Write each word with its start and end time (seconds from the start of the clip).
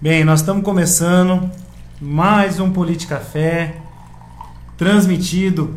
Bem, 0.00 0.22
nós 0.22 0.38
estamos 0.38 0.62
começando 0.62 1.50
mais 2.00 2.60
um 2.60 2.70
Politicafé, 2.70 3.78
transmitido 4.76 5.74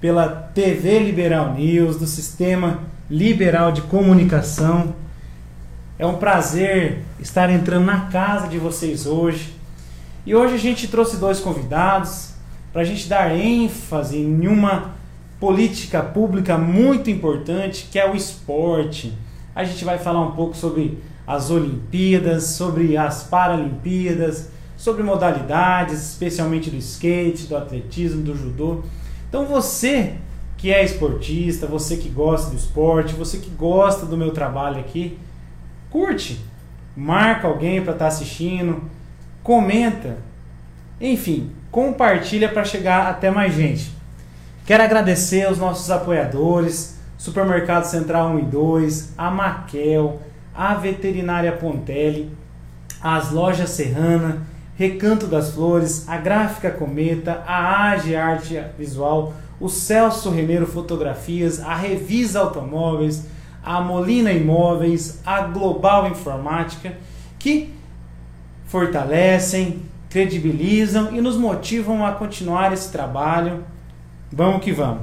pela 0.00 0.28
TV 0.28 1.00
Liberal 1.00 1.54
News, 1.54 1.96
do 1.96 2.06
Sistema 2.06 2.84
Liberal 3.10 3.72
de 3.72 3.82
Comunicação. 3.82 4.94
É 5.98 6.06
um 6.06 6.18
prazer 6.18 7.02
estar 7.18 7.50
entrando 7.50 7.84
na 7.84 8.02
casa 8.02 8.46
de 8.46 8.58
vocês 8.58 9.06
hoje. 9.06 9.52
E 10.24 10.36
hoje 10.36 10.54
a 10.54 10.58
gente 10.58 10.86
trouxe 10.86 11.16
dois 11.16 11.40
convidados 11.40 12.32
para 12.72 12.82
a 12.82 12.84
gente 12.84 13.08
dar 13.08 13.36
ênfase 13.36 14.18
em 14.18 14.46
uma 14.46 14.92
política 15.40 16.00
pública 16.00 16.56
muito 16.56 17.10
importante 17.10 17.88
que 17.90 17.98
é 17.98 18.08
o 18.08 18.14
esporte. 18.14 19.12
A 19.52 19.64
gente 19.64 19.84
vai 19.84 19.98
falar 19.98 20.20
um 20.20 20.30
pouco 20.30 20.56
sobre 20.56 21.02
as 21.26 21.50
Olimpíadas, 21.50 22.44
sobre 22.44 22.96
as 22.96 23.24
Paralimpíadas, 23.24 24.50
sobre 24.76 25.02
modalidades, 25.02 26.10
especialmente 26.10 26.70
do 26.70 26.76
skate, 26.76 27.46
do 27.46 27.56
atletismo, 27.56 28.22
do 28.22 28.36
judô. 28.36 28.82
Então 29.28 29.46
você 29.46 30.14
que 30.56 30.72
é 30.72 30.82
esportista, 30.84 31.66
você 31.66 31.96
que 31.96 32.08
gosta 32.08 32.50
do 32.50 32.56
esporte, 32.56 33.14
você 33.14 33.38
que 33.38 33.50
gosta 33.50 34.06
do 34.06 34.16
meu 34.16 34.30
trabalho 34.30 34.80
aqui, 34.80 35.18
curte, 35.90 36.42
marca 36.96 37.46
alguém 37.46 37.82
para 37.82 37.92
estar 37.92 38.06
tá 38.06 38.08
assistindo, 38.08 38.82
comenta, 39.42 40.18
enfim, 41.00 41.50
compartilha 41.70 42.48
para 42.48 42.64
chegar 42.64 43.08
até 43.08 43.30
mais 43.30 43.54
gente. 43.54 43.92
Quero 44.64 44.82
agradecer 44.82 45.44
aos 45.44 45.58
nossos 45.58 45.90
apoiadores, 45.90 46.98
Supermercado 47.18 47.84
Central 47.84 48.30
1 48.30 48.38
e 48.38 48.42
2, 48.42 49.12
a 49.18 49.30
Maquel, 49.30 50.20
a 50.54 50.74
Veterinária 50.74 51.52
Pontelli, 51.52 52.30
as 53.02 53.30
Lojas 53.30 53.70
Serrana, 53.70 54.42
Recanto 54.76 55.26
das 55.26 55.52
Flores, 55.52 56.08
a 56.08 56.16
Gráfica 56.16 56.70
Cometa, 56.70 57.42
a 57.46 57.90
Age 57.90 58.16
Arte 58.16 58.60
Visual, 58.78 59.34
o 59.60 59.68
Celso 59.68 60.30
Remeiro 60.30 60.66
Fotografias, 60.66 61.60
a 61.60 61.74
Revisa 61.74 62.40
Automóveis, 62.40 63.26
a 63.62 63.80
Molina 63.80 64.32
Imóveis, 64.32 65.20
a 65.24 65.42
Global 65.42 66.08
Informática, 66.08 66.92
que 67.38 67.72
fortalecem, 68.66 69.82
credibilizam 70.10 71.14
e 71.14 71.20
nos 71.20 71.36
motivam 71.36 72.04
a 72.04 72.12
continuar 72.12 72.72
esse 72.72 72.90
trabalho. 72.90 73.64
Vamos 74.32 74.62
que 74.62 74.72
vamos. 74.72 75.02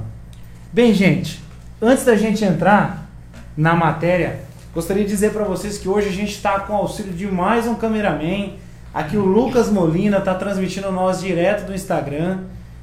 Bem, 0.72 0.92
gente, 0.92 1.42
antes 1.80 2.04
da 2.04 2.16
gente 2.16 2.44
entrar 2.44 3.10
na 3.56 3.74
matéria, 3.74 4.40
gostaria 4.74 5.04
de 5.04 5.10
dizer 5.10 5.32
para 5.32 5.44
vocês 5.44 5.78
que 5.78 5.88
hoje 5.88 6.08
a 6.08 6.12
gente 6.12 6.32
está 6.32 6.60
com 6.60 6.72
o 6.72 6.76
auxílio 6.76 7.12
de 7.12 7.26
mais 7.26 7.66
um 7.66 7.74
cameraman. 7.74 8.54
Aqui 8.92 9.16
o 9.16 9.24
Lucas 9.24 9.70
Molina 9.70 10.18
está 10.18 10.34
transmitindo 10.34 10.90
nós 10.90 11.20
direto 11.20 11.66
do 11.66 11.74
Instagram. 11.74 12.40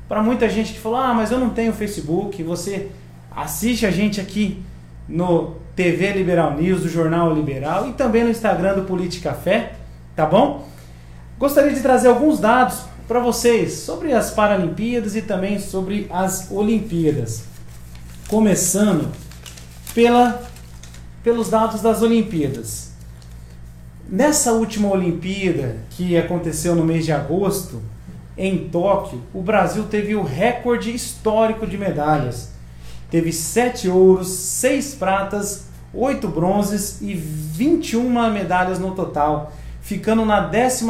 Para 0.07 0.21
muita 0.21 0.49
gente 0.49 0.73
que 0.73 0.79
falou, 0.79 0.99
ah, 0.99 1.13
mas 1.13 1.31
eu 1.31 1.39
não 1.39 1.49
tenho 1.49 1.73
Facebook, 1.73 2.41
você 2.43 2.89
assiste 3.35 3.85
a 3.85 3.91
gente 3.91 4.19
aqui 4.19 4.63
no 5.07 5.55
TV 5.75 6.11
Liberal 6.11 6.55
News, 6.55 6.81
do 6.81 6.89
Jornal 6.89 7.33
Liberal 7.33 7.87
e 7.87 7.93
também 7.93 8.23
no 8.23 8.29
Instagram 8.29 8.75
do 8.75 8.83
Política 8.83 9.33
Fé, 9.33 9.73
tá 10.15 10.25
bom? 10.25 10.67
Gostaria 11.37 11.73
de 11.73 11.79
trazer 11.79 12.09
alguns 12.09 12.39
dados 12.39 12.81
para 13.07 13.19
vocês 13.19 13.73
sobre 13.73 14.13
as 14.13 14.29
Paralimpíadas 14.29 15.15
e 15.15 15.21
também 15.21 15.57
sobre 15.57 16.07
as 16.11 16.51
Olimpíadas. 16.51 17.43
Começando 18.27 19.09
pela, 19.95 20.41
pelos 21.23 21.49
dados 21.49 21.81
das 21.81 22.01
Olimpíadas. 22.01 22.91
Nessa 24.07 24.53
última 24.53 24.89
Olimpíada, 24.89 25.77
que 25.91 26.17
aconteceu 26.17 26.75
no 26.75 26.83
mês 26.83 27.05
de 27.05 27.11
agosto, 27.11 27.81
em 28.37 28.69
Tóquio, 28.69 29.21
o 29.33 29.41
Brasil 29.41 29.83
teve 29.83 30.15
o 30.15 30.23
recorde 30.23 30.93
histórico 30.93 31.67
de 31.67 31.77
medalhas. 31.77 32.51
Teve 33.11 33.31
sete 33.33 33.89
ouros, 33.89 34.29
seis 34.29 34.95
pratas, 34.95 35.65
oito 35.93 36.27
bronzes 36.27 37.01
e 37.01 37.13
21 37.13 38.31
medalhas 38.31 38.79
no 38.79 38.91
total 38.91 39.51
ficando 39.89 40.23
na 40.23 40.41
12 40.41 40.85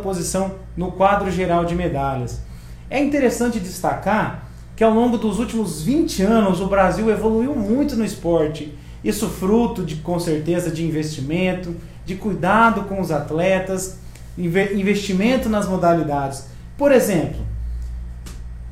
posição 0.00 0.54
no 0.76 0.92
quadro 0.92 1.28
geral 1.28 1.64
de 1.64 1.74
medalhas. 1.74 2.40
É 2.88 3.02
interessante 3.02 3.58
destacar 3.58 4.44
que 4.76 4.84
ao 4.84 4.94
longo 4.94 5.18
dos 5.18 5.40
últimos 5.40 5.82
20 5.82 6.22
anos 6.22 6.60
o 6.60 6.68
Brasil 6.68 7.10
evoluiu 7.10 7.52
muito 7.56 7.96
no 7.96 8.04
esporte. 8.04 8.77
Isso 9.02 9.28
fruto 9.28 9.84
de 9.84 9.96
com 9.96 10.18
certeza 10.18 10.70
de 10.70 10.84
investimento, 10.84 11.74
de 12.04 12.14
cuidado 12.14 12.82
com 12.82 13.00
os 13.00 13.10
atletas, 13.10 13.98
investimento 14.36 15.48
nas 15.48 15.68
modalidades. 15.68 16.44
Por 16.76 16.92
exemplo, 16.92 17.40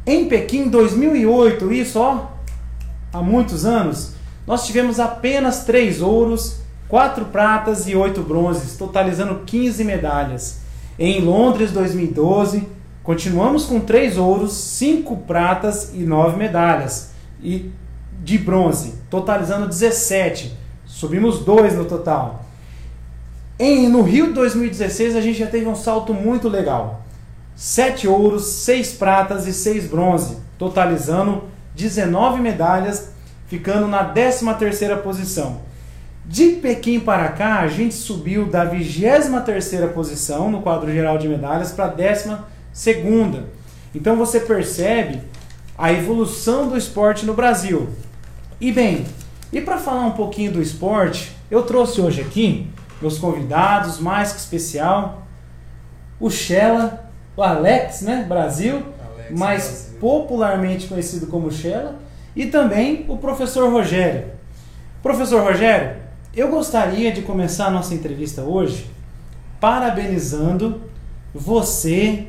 em 0.06 0.28
Pequim 0.28 0.68
2008, 0.68 1.72
isso 1.72 1.98
ó, 1.98 2.26
há 3.12 3.22
muitos 3.22 3.64
anos, 3.64 4.12
nós 4.46 4.66
tivemos 4.66 5.00
apenas 5.00 5.64
três 5.64 6.00
ouros 6.00 6.66
4 6.88 7.26
pratas 7.26 7.88
e 7.88 7.96
8 7.96 8.22
bronzes, 8.22 8.76
totalizando 8.76 9.42
15 9.44 9.84
medalhas. 9.84 10.60
Em 10.98 11.20
Londres 11.20 11.72
2012, 11.72 12.66
continuamos 13.02 13.64
com 13.64 13.80
3 13.80 14.16
ouros, 14.16 14.52
5 14.52 15.16
pratas 15.18 15.92
e 15.94 15.98
9 15.98 16.36
medalhas 16.36 17.10
e 17.42 17.70
de 18.26 18.38
bronze, 18.38 18.94
totalizando 19.08 19.68
17. 19.68 20.52
Subimos 20.84 21.44
2 21.44 21.74
no 21.74 21.84
total. 21.84 22.44
Em, 23.56 23.88
no 23.88 24.02
Rio 24.02 24.32
2016 24.32 25.14
a 25.14 25.20
gente 25.20 25.38
já 25.38 25.46
teve 25.46 25.68
um 25.68 25.76
salto 25.76 26.12
muito 26.12 26.48
legal. 26.48 27.04
7 27.54 28.08
ouros, 28.08 28.44
6 28.44 28.94
pratas 28.94 29.46
e 29.46 29.52
6 29.52 29.86
bronze, 29.86 30.38
totalizando 30.58 31.44
19 31.76 32.42
medalhas, 32.42 33.12
ficando 33.46 33.86
na 33.86 34.12
13ª 34.12 34.96
posição. 35.02 35.60
De 36.24 36.48
Pequim 36.48 36.98
para 36.98 37.28
cá, 37.28 37.60
a 37.60 37.68
gente 37.68 37.94
subiu 37.94 38.46
da 38.46 38.68
23ª 38.68 39.86
posição 39.92 40.50
no 40.50 40.62
quadro 40.62 40.92
geral 40.92 41.16
de 41.16 41.28
medalhas 41.28 41.70
para 41.70 41.84
a 41.84 41.94
12ª. 41.94 43.44
Então 43.94 44.16
você 44.16 44.40
percebe 44.40 45.20
a 45.78 45.92
evolução 45.92 46.68
do 46.68 46.76
esporte 46.76 47.24
no 47.24 47.32
Brasil. 47.32 47.88
E 48.58 48.72
bem, 48.72 49.04
e 49.52 49.60
para 49.60 49.76
falar 49.76 50.06
um 50.06 50.12
pouquinho 50.12 50.52
do 50.52 50.62
esporte, 50.62 51.36
eu 51.50 51.62
trouxe 51.62 52.00
hoje 52.00 52.22
aqui 52.22 52.70
meus 53.02 53.18
convidados, 53.18 53.98
mais 53.98 54.32
que 54.32 54.38
especial, 54.38 55.26
o 56.18 56.30
Shella, 56.30 57.10
o 57.36 57.42
Alex, 57.42 58.00
né, 58.00 58.24
Brasil, 58.26 58.82
Alex, 59.14 59.38
mais 59.38 59.62
Brasil. 59.64 60.00
popularmente 60.00 60.86
conhecido 60.86 61.26
como 61.26 61.52
Shella, 61.52 61.96
e 62.34 62.46
também 62.46 63.04
o 63.08 63.18
professor 63.18 63.70
Rogério. 63.70 64.30
Professor 65.02 65.42
Rogério, 65.42 65.96
eu 66.34 66.48
gostaria 66.48 67.12
de 67.12 67.20
começar 67.20 67.66
a 67.66 67.70
nossa 67.70 67.94
entrevista 67.94 68.40
hoje 68.40 68.90
parabenizando 69.60 70.80
você 71.34 72.26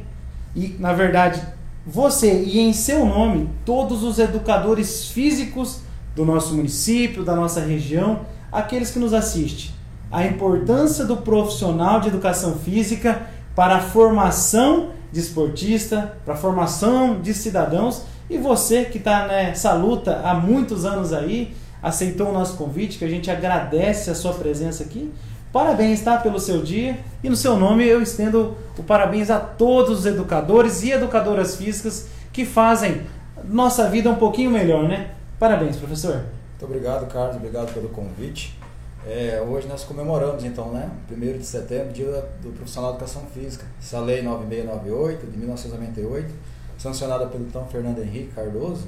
e, 0.53 0.75
na 0.77 0.91
verdade, 0.91 1.41
você 1.85 2.43
e 2.43 2.59
em 2.59 2.73
seu 2.73 3.05
nome 3.05 3.49
todos 3.65 4.03
os 4.03 4.19
educadores 4.19 5.07
físicos 5.09 5.86
do 6.17 6.25
nosso 6.25 6.55
município, 6.55 7.23
da 7.23 7.35
nossa 7.35 7.61
região, 7.61 8.21
aqueles 8.51 8.89
que 8.89 8.97
nos 8.97 9.13
assistem. 9.13 9.69
A 10.11 10.25
importância 10.25 11.05
do 11.05 11.17
profissional 11.17 11.99
de 11.99 12.07
educação 12.07 12.55
física 12.57 13.27
para 13.55 13.75
a 13.75 13.81
formação 13.81 14.89
de 15.11 15.19
esportista, 15.19 16.17
para 16.25 16.33
a 16.33 16.37
formação 16.37 17.21
de 17.21 17.35
cidadãos 17.35 18.01
e 18.27 18.37
você 18.39 18.83
que 18.83 18.97
está 18.97 19.27
nessa 19.27 19.73
luta 19.73 20.21
há 20.23 20.33
muitos 20.33 20.85
anos 20.85 21.13
aí 21.13 21.55
aceitou 21.83 22.29
o 22.29 22.33
nosso 22.33 22.57
convite, 22.57 22.97
que 22.97 23.05
a 23.05 23.09
gente 23.09 23.29
agradece 23.29 24.09
a 24.09 24.15
sua 24.15 24.33
presença 24.33 24.83
aqui. 24.83 25.13
Parabéns, 25.53 26.01
tá, 26.01 26.17
pelo 26.17 26.39
seu 26.39 26.63
dia. 26.63 26.97
E 27.23 27.29
no 27.29 27.35
seu 27.35 27.55
nome 27.55 27.85
eu 27.85 28.01
estendo 28.01 28.57
o 28.75 28.81
parabéns 28.81 29.29
a 29.29 29.39
todos 29.39 29.99
os 29.99 30.05
educadores 30.07 30.81
e 30.81 30.91
educadoras 30.91 31.55
físicas 31.55 32.07
que 32.33 32.43
fazem 32.43 33.03
nossa 33.45 33.87
vida 33.87 34.09
um 34.09 34.15
pouquinho 34.15 34.49
melhor, 34.49 34.83
né? 34.83 35.11
Parabéns, 35.39 35.77
professor. 35.77 36.15
Muito 36.49 36.65
obrigado, 36.65 37.07
Carlos. 37.11 37.35
Obrigado 37.35 37.71
pelo 37.71 37.89
convite. 37.89 38.57
É, 39.05 39.39
hoje 39.47 39.67
nós 39.67 39.83
comemoramos, 39.83 40.43
então, 40.43 40.71
né? 40.71 40.89
1 41.11 41.37
de 41.37 41.45
setembro, 41.45 41.93
dia 41.93 42.27
do 42.41 42.51
profissional 42.53 42.93
de 42.93 42.97
educação 42.97 43.21
física. 43.27 43.63
Essa 43.79 43.99
lei 43.99 44.23
9698 44.23 45.27
de 45.27 45.37
1998, 45.37 46.33
sancionada 46.79 47.27
pelo 47.27 47.45
então 47.45 47.67
Fernando 47.67 47.99
Henrique 47.99 48.33
Cardoso, 48.33 48.87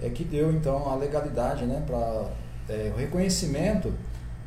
é 0.00 0.08
que 0.08 0.22
deu 0.22 0.52
então 0.52 0.88
a 0.88 0.94
legalidade 0.94 1.64
né, 1.64 1.82
para 1.84 2.30
é, 2.68 2.92
o 2.94 2.98
reconhecimento 2.98 3.92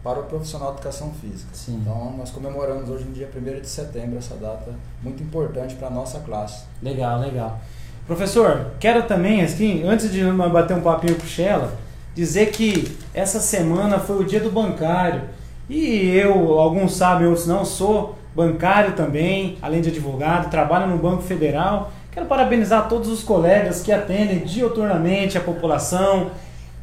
para 0.01 0.21
o 0.21 0.23
profissional 0.23 0.69
de 0.69 0.77
educação 0.77 1.11
física. 1.15 1.49
Sim. 1.51 1.79
Então 1.81 2.15
nós 2.17 2.31
comemoramos 2.31 2.89
hoje 2.89 3.03
no 3.03 3.11
dia 3.11 3.29
1 3.35 3.59
de 3.59 3.67
setembro 3.67 4.17
essa 4.17 4.35
data 4.35 4.73
muito 5.03 5.21
importante 5.21 5.75
para 5.75 5.87
a 5.87 5.91
nossa 5.91 6.21
classe. 6.21 6.63
Legal, 6.81 7.19
legal. 7.19 7.59
Professor, 8.07 8.67
quero 8.79 9.03
também, 9.03 9.41
assim, 9.41 9.83
antes 9.83 10.11
de 10.11 10.23
bater 10.23 10.77
um 10.77 10.81
papinho 10.81 11.15
com 11.15 11.25
Shella, 11.25 11.73
dizer 12.13 12.51
que 12.51 12.95
essa 13.15 13.39
semana 13.39 13.97
foi 13.97 14.21
o 14.21 14.23
dia 14.23 14.39
do 14.39 14.51
bancário. 14.51 15.23
E 15.67 16.15
eu, 16.15 16.59
alguns 16.59 16.95
sabem, 16.95 17.27
outros 17.27 17.47
não, 17.47 17.65
sou 17.65 18.15
bancário 18.35 18.93
também, 18.93 19.57
além 19.59 19.81
de 19.81 19.89
advogado, 19.89 20.51
trabalha 20.51 20.85
no 20.85 20.97
Banco 20.97 21.23
Federal. 21.23 21.91
Quero 22.11 22.27
parabenizar 22.27 22.87
todos 22.87 23.09
os 23.09 23.23
colegas 23.23 23.81
que 23.81 23.91
atendem 23.91 24.39
dioturnamente 24.39 25.35
a 25.35 25.41
população, 25.41 26.29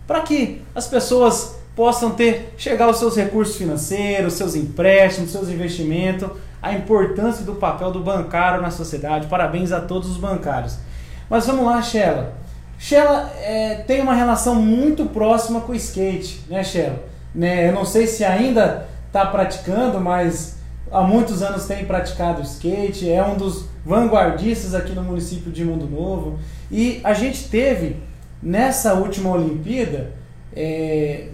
para 0.08 0.22
que 0.22 0.60
as 0.74 0.88
pessoas 0.88 1.54
possam 1.76 2.10
ter 2.10 2.52
chegar 2.58 2.86
aos 2.86 2.98
seus 2.98 3.16
recursos 3.16 3.56
financeiros, 3.56 4.34
seus 4.34 4.56
empréstimos, 4.56 5.30
seus 5.30 5.48
investimentos, 5.48 6.28
a 6.60 6.72
importância 6.72 7.44
do 7.44 7.54
papel 7.54 7.92
do 7.92 8.00
bancário 8.00 8.60
na 8.60 8.72
sociedade. 8.72 9.28
Parabéns 9.28 9.70
a 9.70 9.80
todos 9.80 10.10
os 10.10 10.16
bancários. 10.16 10.78
Mas 11.32 11.46
vamos 11.46 11.64
lá, 11.64 11.80
Shella. 11.80 12.34
Shella 12.78 13.32
é, 13.40 13.76
tem 13.86 14.02
uma 14.02 14.12
relação 14.12 14.56
muito 14.56 15.06
próxima 15.06 15.62
com 15.62 15.72
o 15.72 15.74
skate, 15.74 16.42
né, 16.46 16.62
Shella? 16.62 17.02
Né, 17.34 17.70
eu 17.70 17.72
não 17.72 17.86
sei 17.86 18.06
se 18.06 18.22
ainda 18.22 18.86
está 19.06 19.24
praticando, 19.24 19.98
mas 19.98 20.58
há 20.90 21.00
muitos 21.00 21.42
anos 21.42 21.64
tem 21.64 21.86
praticado 21.86 22.42
skate, 22.42 23.10
é 23.10 23.24
um 23.24 23.34
dos 23.34 23.64
vanguardistas 23.82 24.74
aqui 24.74 24.92
no 24.92 25.02
município 25.02 25.50
de 25.50 25.64
Mundo 25.64 25.88
Novo. 25.88 26.38
E 26.70 27.00
a 27.02 27.14
gente 27.14 27.48
teve 27.48 27.96
nessa 28.42 28.92
última 28.92 29.30
Olimpíada, 29.30 30.12
é, 30.54 31.28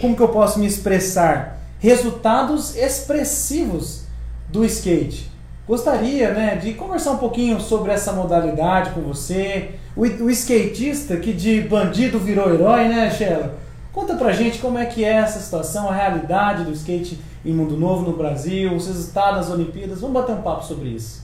como 0.00 0.16
que 0.16 0.22
eu 0.22 0.28
posso 0.28 0.58
me 0.58 0.66
expressar? 0.66 1.60
Resultados 1.78 2.74
expressivos 2.74 4.04
do 4.48 4.64
skate. 4.64 5.30
Gostaria 5.66 6.32
né, 6.32 6.56
de 6.56 6.74
conversar 6.74 7.12
um 7.12 7.18
pouquinho 7.18 7.60
sobre 7.60 7.92
essa 7.92 8.12
modalidade 8.12 8.90
com 8.90 9.00
você. 9.00 9.76
O, 9.94 10.02
o 10.02 10.30
skatista 10.30 11.16
que 11.16 11.32
de 11.32 11.60
bandido 11.62 12.18
virou 12.18 12.52
herói, 12.52 12.88
né, 12.88 13.10
Sheila? 13.10 13.54
Conta 13.92 14.16
pra 14.16 14.32
gente 14.32 14.58
como 14.58 14.78
é 14.78 14.86
que 14.86 15.04
é 15.04 15.12
essa 15.12 15.38
situação, 15.38 15.88
a 15.88 15.94
realidade 15.94 16.64
do 16.64 16.72
skate 16.72 17.20
em 17.44 17.52
Mundo 17.52 17.76
Novo 17.76 18.10
no 18.10 18.16
Brasil, 18.16 18.74
os 18.74 18.86
resultados 18.86 19.46
das 19.46 19.50
Olimpíadas. 19.50 20.00
Vamos 20.00 20.20
bater 20.20 20.34
um 20.34 20.42
papo 20.42 20.64
sobre 20.64 20.88
isso. 20.88 21.22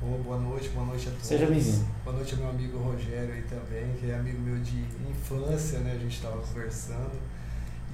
Boa 0.00 0.38
noite, 0.38 0.68
boa 0.70 0.86
noite 0.86 1.08
a 1.08 1.10
todos. 1.10 1.26
Seja 1.26 1.46
bem-vindo. 1.46 1.84
Boa 2.04 2.16
noite 2.16 2.34
ao 2.34 2.40
meu 2.40 2.50
amigo 2.50 2.78
Rogério 2.78 3.34
aí 3.34 3.42
também, 3.42 3.86
que 3.98 4.10
é 4.10 4.14
amigo 4.14 4.40
meu 4.40 4.56
de 4.58 4.84
infância, 5.10 5.78
né? 5.80 5.92
A 5.94 5.98
gente 5.98 6.16
estava 6.16 6.38
conversando. 6.38 7.12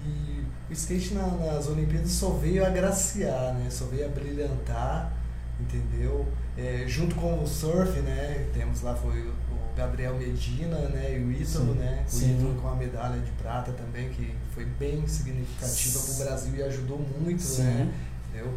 E 0.05 0.45
o 0.71 0.73
skate 0.73 1.15
na, 1.15 1.27
nas 1.27 1.69
Olimpíadas 1.69 2.11
só 2.11 2.31
veio 2.31 2.65
agraciar, 2.65 3.55
né? 3.55 3.67
Só 3.71 3.87
veio 3.87 4.07
a 4.07 4.09
brilhantar, 4.09 5.13
entendeu? 5.61 6.27
É, 6.57 6.85
junto 6.87 7.15
com 7.15 7.43
o 7.43 7.47
surf, 7.47 8.01
né? 8.01 8.49
Temos 8.53 8.83
lá 8.83 8.95
foi 8.95 9.21
o 9.21 9.35
Gabriel 9.77 10.17
Medina, 10.17 10.77
né? 10.89 11.19
E 11.19 11.23
o 11.23 11.33
Ítalo, 11.33 11.75
né? 11.75 12.05
O. 12.11 12.17
Ítalo 12.17 12.55
com 12.61 12.69
a 12.69 12.75
medalha 12.75 13.21
de 13.21 13.31
prata 13.33 13.73
também, 13.73 14.09
que 14.11 14.35
foi 14.53 14.65
bem 14.65 15.07
significativa 15.07 16.01
para 16.01 16.13
o 16.13 16.17
Brasil 16.17 16.57
e 16.57 16.63
ajudou 16.63 16.99
muito, 17.21 17.43
Sim. 17.43 17.63
né? 17.63 17.95
Entendeu? 18.29 18.55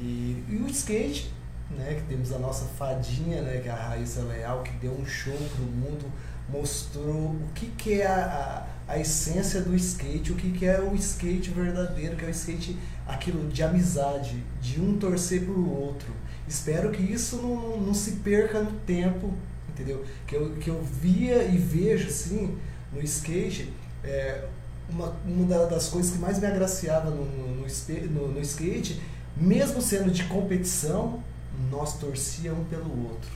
E, 0.00 0.44
e 0.48 0.56
o 0.56 0.68
skate, 0.68 1.32
né? 1.70 1.94
Que 1.94 2.02
temos 2.02 2.32
a 2.32 2.38
nossa 2.38 2.66
fadinha, 2.66 3.42
né? 3.42 3.60
Que 3.60 3.68
é 3.68 3.72
a 3.72 3.88
Raíssa 3.88 4.22
Leal, 4.22 4.62
que 4.62 4.72
deu 4.76 4.92
um 4.92 5.04
show 5.04 5.36
pro 5.56 5.64
mundo, 5.64 6.10
mostrou 6.48 7.32
o 7.32 7.48
que, 7.54 7.66
que 7.66 8.00
é 8.00 8.06
a, 8.06 8.66
a, 8.88 8.92
a 8.92 8.98
essência 8.98 9.60
do 9.60 9.74
skate, 9.74 10.32
o 10.32 10.36
que, 10.36 10.52
que 10.52 10.66
é 10.66 10.80
o 10.80 10.94
skate 10.94 11.50
verdadeiro, 11.50 12.16
que 12.16 12.24
é 12.24 12.28
o 12.28 12.30
skate 12.30 12.78
aquilo 13.06 13.48
de 13.48 13.62
amizade, 13.62 14.42
de 14.60 14.80
um 14.80 14.96
torcer 14.96 15.44
pro 15.44 15.68
outro. 15.68 16.12
Espero 16.50 16.90
que 16.90 17.00
isso 17.02 17.36
não, 17.36 17.80
não 17.80 17.94
se 17.94 18.10
perca 18.16 18.60
no 18.60 18.72
tempo, 18.84 19.32
entendeu? 19.68 20.04
Que 20.26 20.34
eu, 20.34 20.50
que 20.56 20.68
eu 20.68 20.82
via 20.82 21.44
e 21.44 21.56
vejo 21.56 22.08
assim 22.08 22.56
no 22.92 23.00
skate, 23.02 23.72
é, 24.02 24.44
uma, 24.90 25.14
uma 25.24 25.46
da- 25.46 25.66
das 25.66 25.86
coisas 25.88 26.10
que 26.10 26.18
mais 26.18 26.40
me 26.40 26.46
agraciava 26.48 27.08
no, 27.08 27.24
no, 27.24 27.56
no, 27.56 28.28
no- 28.32 28.40
skate, 28.40 29.00
mesmo 29.36 29.80
sendo 29.80 30.10
de 30.10 30.24
competição, 30.24 31.22
nós 31.70 31.96
torcíamos 31.98 32.62
um 32.62 32.64
pelo 32.64 32.90
outro. 33.08 33.30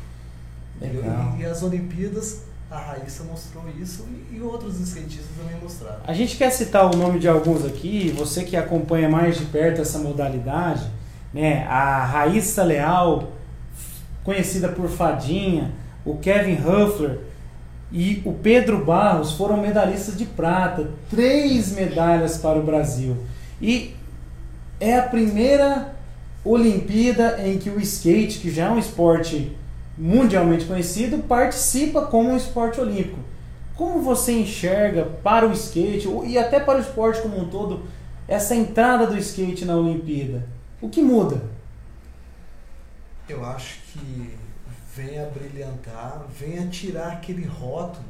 E, 0.83 1.41
e 1.43 1.47
as 1.47 1.63
Olimpíadas, 1.63 2.41
a 2.69 2.79
Raíssa 2.81 3.23
mostrou 3.23 3.63
isso 3.81 4.05
e, 4.33 4.37
e 4.37 4.41
outros 4.41 4.81
skatistas 4.81 5.27
também 5.41 5.57
mostraram. 5.63 6.01
A 6.05 6.13
gente 6.13 6.37
quer 6.37 6.51
citar 6.51 6.93
o 6.93 6.97
nome 6.97 7.21
de 7.21 7.29
alguns 7.29 7.65
aqui, 7.65 8.11
você 8.11 8.43
que 8.43 8.57
acompanha 8.57 9.09
mais 9.09 9.39
de 9.39 9.45
perto 9.45 9.81
essa 9.81 10.01
modalidade, 10.01 10.85
né? 11.35 11.67
A 11.69 12.05
Raíssa 12.05 12.63
Leal, 12.63 13.33
conhecida 14.23 14.69
por 14.69 14.89
Fadinha, 14.89 15.73
o 16.05 16.17
Kevin 16.17 16.55
Huffler 16.55 17.19
e 17.91 18.23
o 18.25 18.33
Pedro 18.33 18.85
Barros 18.85 19.33
foram 19.33 19.57
medalhistas 19.57 20.17
de 20.17 20.25
prata, 20.25 20.91
três 21.11 21.73
medalhas 21.73 22.39
para 22.39 22.59
o 22.59 22.63
Brasil. 22.63 23.17
E 23.61 23.95
é 24.81 24.97
a 24.97 25.03
primeira 25.03 25.95
Olimpíada 26.45 27.41
em 27.47 27.57
que 27.57 27.71
o 27.71 27.81
skate, 27.81 28.39
que 28.39 28.51
já 28.51 28.67
é 28.67 28.71
um 28.71 28.79
esporte 28.79 29.57
mundialmente 29.97 30.67
conhecido, 30.67 31.19
participa 31.19 32.03
como 32.03 32.31
um 32.31 32.37
esporte 32.37 32.81
olímpico. 32.81 33.19
Como 33.77 34.03
você 34.03 34.33
enxerga 34.33 35.05
para 35.23 35.49
o 35.49 35.53
skate 35.53 36.07
e 36.27 36.37
até 36.37 36.61
para 36.61 36.79
o 36.79 36.83
esporte 36.83 37.23
como 37.23 37.41
um 37.41 37.49
todo 37.49 37.85
essa 38.29 38.55
entrada 38.55 39.07
do 39.07 39.17
skate 39.17 39.65
na 39.65 39.75
Olimpíada? 39.77 40.54
O 40.85 40.91
que 40.91 41.01
muda? 41.01 41.41
Eu 43.27 43.43
acho 43.43 43.81
que 43.91 44.37
vem 44.95 45.19
a 45.19 45.25
brilhantar, 45.31 46.27
vem 46.39 46.59
a 46.59 46.69
tirar 46.69 47.13
aquele 47.13 47.47
rótulo, 47.47 48.05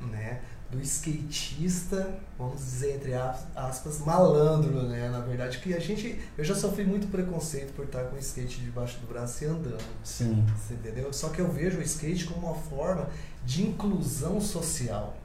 né, 0.00 0.40
do 0.70 0.80
skatista, 0.80 2.16
vamos 2.38 2.58
dizer 2.60 2.94
entre 2.94 3.12
as- 3.14 3.44
aspas, 3.56 3.98
malandro, 3.98 4.84
né, 4.84 5.08
na 5.08 5.18
verdade 5.18 5.58
que 5.58 5.74
a 5.74 5.80
gente, 5.80 6.16
eu 6.38 6.44
já 6.44 6.54
sofri 6.54 6.84
muito 6.84 7.08
preconceito 7.08 7.72
por 7.74 7.86
estar 7.86 8.04
com 8.04 8.14
o 8.14 8.18
skate 8.20 8.60
debaixo 8.60 9.00
do 9.00 9.08
braço 9.08 9.42
e 9.42 9.48
andando, 9.48 9.82
Sim. 10.04 10.46
você 10.56 10.74
entendeu? 10.74 11.12
Só 11.12 11.28
que 11.28 11.40
eu 11.40 11.50
vejo 11.50 11.78
o 11.80 11.82
skate 11.82 12.26
como 12.26 12.46
uma 12.46 12.54
forma 12.54 13.08
de 13.44 13.64
inclusão 13.64 14.40
social. 14.40 15.16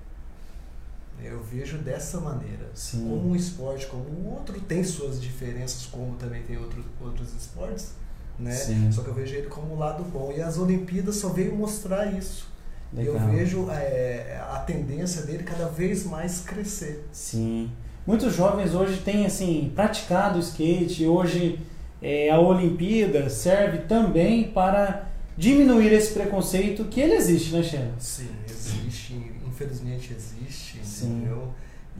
Eu 1.23 1.41
vejo 1.41 1.77
dessa 1.79 2.19
maneira. 2.19 2.69
Sim. 2.73 3.07
Como 3.09 3.31
um 3.31 3.35
esporte, 3.35 3.85
como 3.87 4.03
o 4.03 4.33
outro 4.33 4.59
tem 4.61 4.83
suas 4.83 5.21
diferenças, 5.21 5.85
como 5.85 6.15
também 6.15 6.43
tem 6.43 6.57
outro, 6.57 6.83
outros 7.01 7.33
esportes, 7.33 7.93
né? 8.39 8.51
Sim. 8.51 8.91
Só 8.91 9.01
que 9.01 9.09
eu 9.09 9.13
vejo 9.13 9.35
ele 9.35 9.47
como 9.47 9.73
um 9.73 9.77
lado 9.79 10.03
bom. 10.03 10.31
E 10.35 10.41
as 10.41 10.57
Olimpíadas 10.57 11.15
só 11.15 11.29
veio 11.29 11.55
mostrar 11.55 12.05
isso. 12.13 12.47
E 12.93 13.05
Eu 13.05 13.13
Legal. 13.13 13.29
vejo 13.29 13.67
é, 13.69 14.39
a 14.49 14.59
tendência 14.59 15.23
dele 15.23 15.43
cada 15.43 15.67
vez 15.67 16.05
mais 16.05 16.39
crescer. 16.41 17.05
Sim. 17.11 17.69
Muitos 18.05 18.33
jovens 18.35 18.73
hoje 18.73 19.01
têm 19.01 19.25
assim 19.25 19.71
praticado 19.75 20.37
o 20.37 20.41
skate. 20.41 21.05
Hoje 21.05 21.59
é, 22.01 22.29
a 22.29 22.39
Olimpíada 22.39 23.29
serve 23.29 23.79
também 23.79 24.51
para 24.51 25.09
diminuir 25.37 25.91
esse 25.91 26.13
preconceito 26.13 26.85
que 26.85 27.01
ele 27.01 27.13
existe, 27.13 27.53
né, 27.53 27.61
Sheila? 27.63 27.91
Sim, 27.99 28.29
existe, 28.49 29.13
infelizmente 29.61 30.13
existe, 30.13 30.79
Sim. 30.83 31.17
entendeu? 31.17 31.49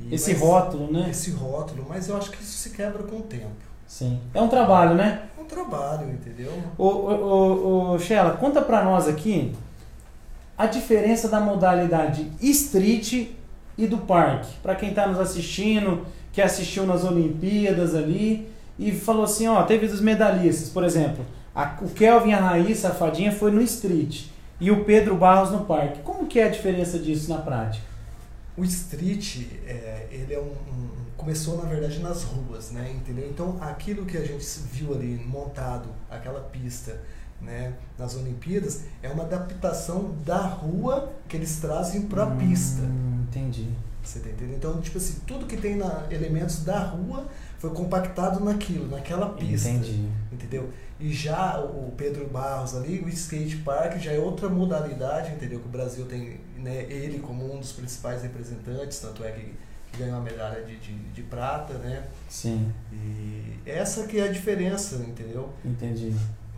E- 0.10 0.14
Esse 0.14 0.34
mas- 0.34 0.42
rótulo, 0.42 0.92
né? 0.94 1.08
Esse 1.10 1.32
rótulo, 1.32 1.86
mas 1.90 2.08
eu 2.08 2.16
acho 2.18 2.30
que 2.30 2.42
isso 2.42 2.58
se 2.58 2.70
quebra 2.70 3.02
com 3.04 3.18
o 3.18 3.22
tempo. 3.24 3.50
Sim. 3.88 4.20
É 4.34 4.42
um 4.42 4.48
trabalho, 4.48 4.94
né? 4.96 5.24
É 5.38 5.42
um 5.42 5.46
trabalho, 5.46 6.10
entendeu? 6.12 6.52
Ô, 6.78 6.84
ô, 6.86 7.14
ô, 7.14 7.92
ô, 7.94 8.00
Sheila, 8.00 8.32
conta 8.32 8.62
pra 8.62 8.84
nós 8.84 9.08
aqui 9.08 9.56
a 10.58 10.68
diferença 10.68 11.28
da 11.30 11.40
modalidade 11.40 12.32
street 12.42 13.30
e 13.78 13.88
do 13.88 13.98
parque. 14.00 14.50
Pra 14.62 14.76
quem 14.76 14.94
tá 14.94 15.08
nos 15.08 15.20
assistindo, 15.20 16.06
que 16.34 16.42
assistiu 16.42 16.86
nas 16.86 17.04
Olimpíadas 17.04 17.96
ali 17.96 18.48
e 18.78 18.92
falou 18.92 19.24
assim, 19.24 19.48
ó, 19.48 19.64
teve 19.64 19.88
dos 19.88 20.02
medalhistas, 20.02 20.70
por 20.70 20.84
exemplo, 20.84 21.26
a- 21.56 21.76
o 21.82 21.90
Kelvin, 21.90 22.34
a 22.34 22.40
Raíssa, 22.40 22.90
a 22.90 22.92
Fadinha 22.94 23.32
foi 23.32 23.50
no 23.52 23.62
street 23.62 24.26
e 24.60 24.72
o 24.72 24.84
Pedro 24.86 25.16
Barros 25.16 25.52
no 25.52 25.66
parque. 25.66 26.02
Como 26.02 26.28
que 26.28 26.40
é 26.40 26.46
a 26.46 26.50
diferença 26.50 26.98
disso 27.00 27.30
na 27.30 27.38
prática? 27.40 27.86
O 28.58 28.64
street, 28.64 29.44
é, 29.68 30.08
ele 30.12 30.34
é 30.34 30.40
um, 30.40 30.44
um- 30.52 30.90
começou 31.16 31.58
na 31.62 31.70
verdade 31.70 32.00
nas 32.00 32.24
ruas, 32.24 32.72
né? 32.72 32.92
Entendeu? 32.96 33.28
Então 33.30 33.58
aquilo 33.62 34.06
que 34.06 34.18
a 34.18 34.26
gente 34.26 34.44
viu 34.72 34.94
ali 34.94 35.16
montado, 35.28 35.90
aquela 36.10 36.40
pista, 36.42 37.00
né? 37.42 37.74
Nas 38.00 38.16
Olimpíadas 38.16 38.82
é 39.04 39.10
uma 39.10 39.24
adaptação 39.24 40.16
da 40.26 40.38
rua 40.40 41.12
que 41.28 41.36
eles 41.38 41.58
trazem 41.58 42.04
para 42.04 42.24
a 42.24 42.28
pista. 42.32 42.82
Hum, 42.82 43.26
entendi. 43.28 43.68
Você 44.04 44.20
tá 44.22 44.30
entendendo? 44.30 44.56
Então 44.58 44.80
tipo 44.82 44.98
assim, 44.98 45.20
tudo 45.28 45.46
que 45.46 45.58
tem 45.58 45.76
na 45.76 46.04
elementos 46.10 46.64
da 46.64 46.80
rua 46.80 47.28
foi 47.60 47.70
compactado 47.72 48.40
naquilo, 48.44 48.88
naquela 48.88 49.30
pista. 49.30 49.70
Entendi. 49.70 50.08
Entendeu? 50.32 50.70
E 51.00 51.14
já 51.14 51.60
o 51.62 51.92
Pedro 51.96 52.28
Barros 52.28 52.76
ali, 52.76 53.00
o 53.00 53.10
skate 53.10 53.58
park 53.58 53.98
já 54.00 54.12
é 54.14 54.20
outra 54.20 54.50
modalidade, 54.50 55.34
entendeu? 55.34 55.60
Que 55.60 55.68
o 55.68 55.70
Brasil 55.72 56.06
tem 56.08 56.40
né, 56.58 56.86
ele 56.90 57.20
como 57.20 57.54
um 57.54 57.60
dos 57.60 57.72
principais 57.72 58.24
representantes, 58.24 59.00
tanto 59.00 59.24
é 59.24 59.32
que, 59.32 59.54
que 59.92 59.98
ganhou 60.00 60.18
a 60.18 60.22
medalha 60.22 60.64
de, 60.64 60.76
de, 60.78 60.94
de 60.98 61.22
prata, 61.22 61.76
né? 61.76 62.08
Sim, 62.28 62.72
E 62.92 63.60
essa 63.66 64.08
que 64.08 64.20
é 64.20 64.24
a 64.24 64.32
diferença, 64.32 64.96
entendeu? 64.98 65.50
entendi. 65.64 66.16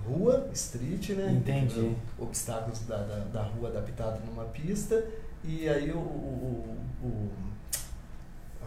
Rua, 0.08 0.50
street, 0.54 1.10
né? 1.10 1.32
Entendi. 1.34 1.96
Obstáculos 2.18 2.80
da, 2.88 2.98
da, 2.98 3.20
da 3.26 3.44
rua 3.44 3.70
adaptado 3.70 4.26
numa 4.26 4.46
pista 4.46 5.04
e 5.44 5.68
aí 5.70 5.92
o, 5.92 5.98
o- 5.98 6.78
o- 7.04 7.32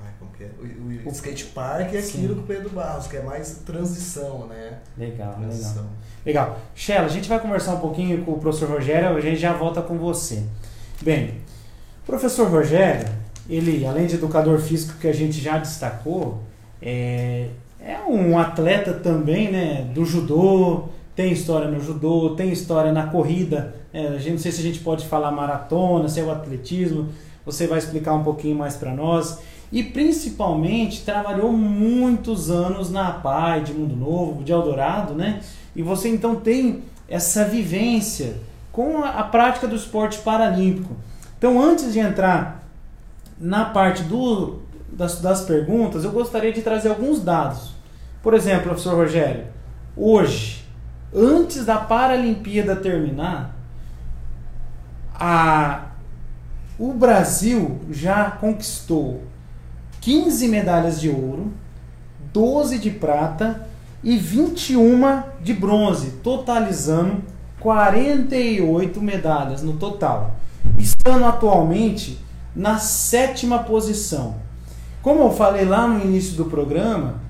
Ai, 0.04 0.12
como 0.18 0.32
que 0.32 0.44
é? 0.44 0.50
O, 0.60 0.64
o, 0.64 1.08
o 1.08 1.12
skate 1.12 1.44
park 1.46 1.94
é 1.94 1.98
aquilo 1.98 2.36
com 2.36 2.40
o 2.42 2.44
Pedro 2.44 2.70
Barros, 2.70 3.06
que 3.06 3.16
é 3.16 3.22
mais 3.22 3.62
transição, 3.64 4.46
né? 4.46 4.78
Legal, 4.96 5.34
Transição. 5.34 5.86
legal. 6.24 6.58
Legal. 6.84 7.04
A 7.04 7.08
gente 7.08 7.28
vai 7.28 7.40
conversar 7.40 7.74
um 7.74 7.80
pouquinho 7.80 8.24
com 8.24 8.32
o 8.32 8.38
professor 8.38 8.68
Rogério, 8.68 9.16
a 9.16 9.20
gente 9.20 9.36
já 9.36 9.52
volta 9.52 9.80
com 9.82 9.98
você. 9.98 10.42
Bem, 11.00 11.40
o 12.02 12.06
professor 12.06 12.48
Rogério, 12.48 13.08
ele, 13.48 13.84
além 13.86 14.06
de 14.06 14.14
educador 14.14 14.58
físico 14.58 14.98
que 14.98 15.08
a 15.08 15.12
gente 15.12 15.40
já 15.40 15.58
destacou, 15.58 16.42
é, 16.80 17.48
é 17.80 17.98
um 18.08 18.38
atleta 18.38 18.92
também, 18.92 19.50
né, 19.50 19.90
do 19.94 20.04
judô, 20.04 20.88
tem 21.14 21.32
história 21.32 21.68
no 21.68 21.80
judô, 21.80 22.34
tem 22.36 22.50
história 22.52 22.92
na 22.92 23.06
corrida. 23.06 23.74
É, 23.92 24.06
a 24.08 24.18
gente, 24.18 24.32
não 24.32 24.38
sei 24.38 24.52
se 24.52 24.60
a 24.60 24.64
gente 24.64 24.78
pode 24.80 25.06
falar 25.06 25.30
maratona, 25.30 26.08
se 26.08 26.20
é 26.20 26.22
o 26.22 26.30
atletismo. 26.30 27.08
Você 27.44 27.66
vai 27.66 27.78
explicar 27.78 28.14
um 28.14 28.22
pouquinho 28.22 28.56
mais 28.56 28.76
para 28.76 28.94
nós. 28.94 29.38
E 29.72 29.82
principalmente 29.82 31.02
trabalhou 31.02 31.50
muitos 31.50 32.50
anos 32.50 32.90
na 32.90 33.08
APAI 33.08 33.62
de 33.62 33.72
Mundo 33.72 33.96
Novo, 33.96 34.44
de 34.44 34.52
Eldorado, 34.52 35.14
né? 35.14 35.40
E 35.74 35.82
você 35.82 36.10
então 36.10 36.36
tem 36.36 36.82
essa 37.08 37.46
vivência 37.46 38.36
com 38.70 39.02
a, 39.02 39.10
a 39.10 39.24
prática 39.24 39.66
do 39.66 39.74
esporte 39.74 40.18
paralímpico. 40.18 40.94
Então, 41.38 41.60
antes 41.60 41.92
de 41.92 41.98
entrar 41.98 42.62
na 43.40 43.64
parte 43.64 44.02
do, 44.02 44.60
das, 44.92 45.20
das 45.20 45.40
perguntas, 45.42 46.04
eu 46.04 46.12
gostaria 46.12 46.52
de 46.52 46.60
trazer 46.60 46.90
alguns 46.90 47.22
dados. 47.22 47.72
Por 48.22 48.34
exemplo, 48.34 48.64
professor 48.64 48.94
Rogério, 48.94 49.46
hoje, 49.96 50.64
antes 51.14 51.64
da 51.64 51.78
Paralimpíada 51.78 52.76
terminar, 52.76 53.56
a, 55.14 55.86
o 56.78 56.92
Brasil 56.92 57.80
já 57.90 58.30
conquistou 58.30 59.22
15 60.02 60.48
medalhas 60.48 61.00
de 61.00 61.08
ouro, 61.08 61.52
12 62.32 62.78
de 62.78 62.90
prata 62.90 63.68
e 64.02 64.16
21 64.16 65.22
de 65.40 65.54
bronze, 65.54 66.14
totalizando 66.24 67.22
48 67.60 69.00
medalhas 69.00 69.62
no 69.62 69.74
total, 69.74 70.34
estando 70.76 71.24
atualmente 71.24 72.18
na 72.54 72.78
sétima 72.78 73.60
posição. 73.60 74.34
Como 75.00 75.22
eu 75.22 75.30
falei 75.30 75.64
lá 75.64 75.86
no 75.86 76.04
início 76.04 76.34
do 76.34 76.46
programa, 76.46 77.20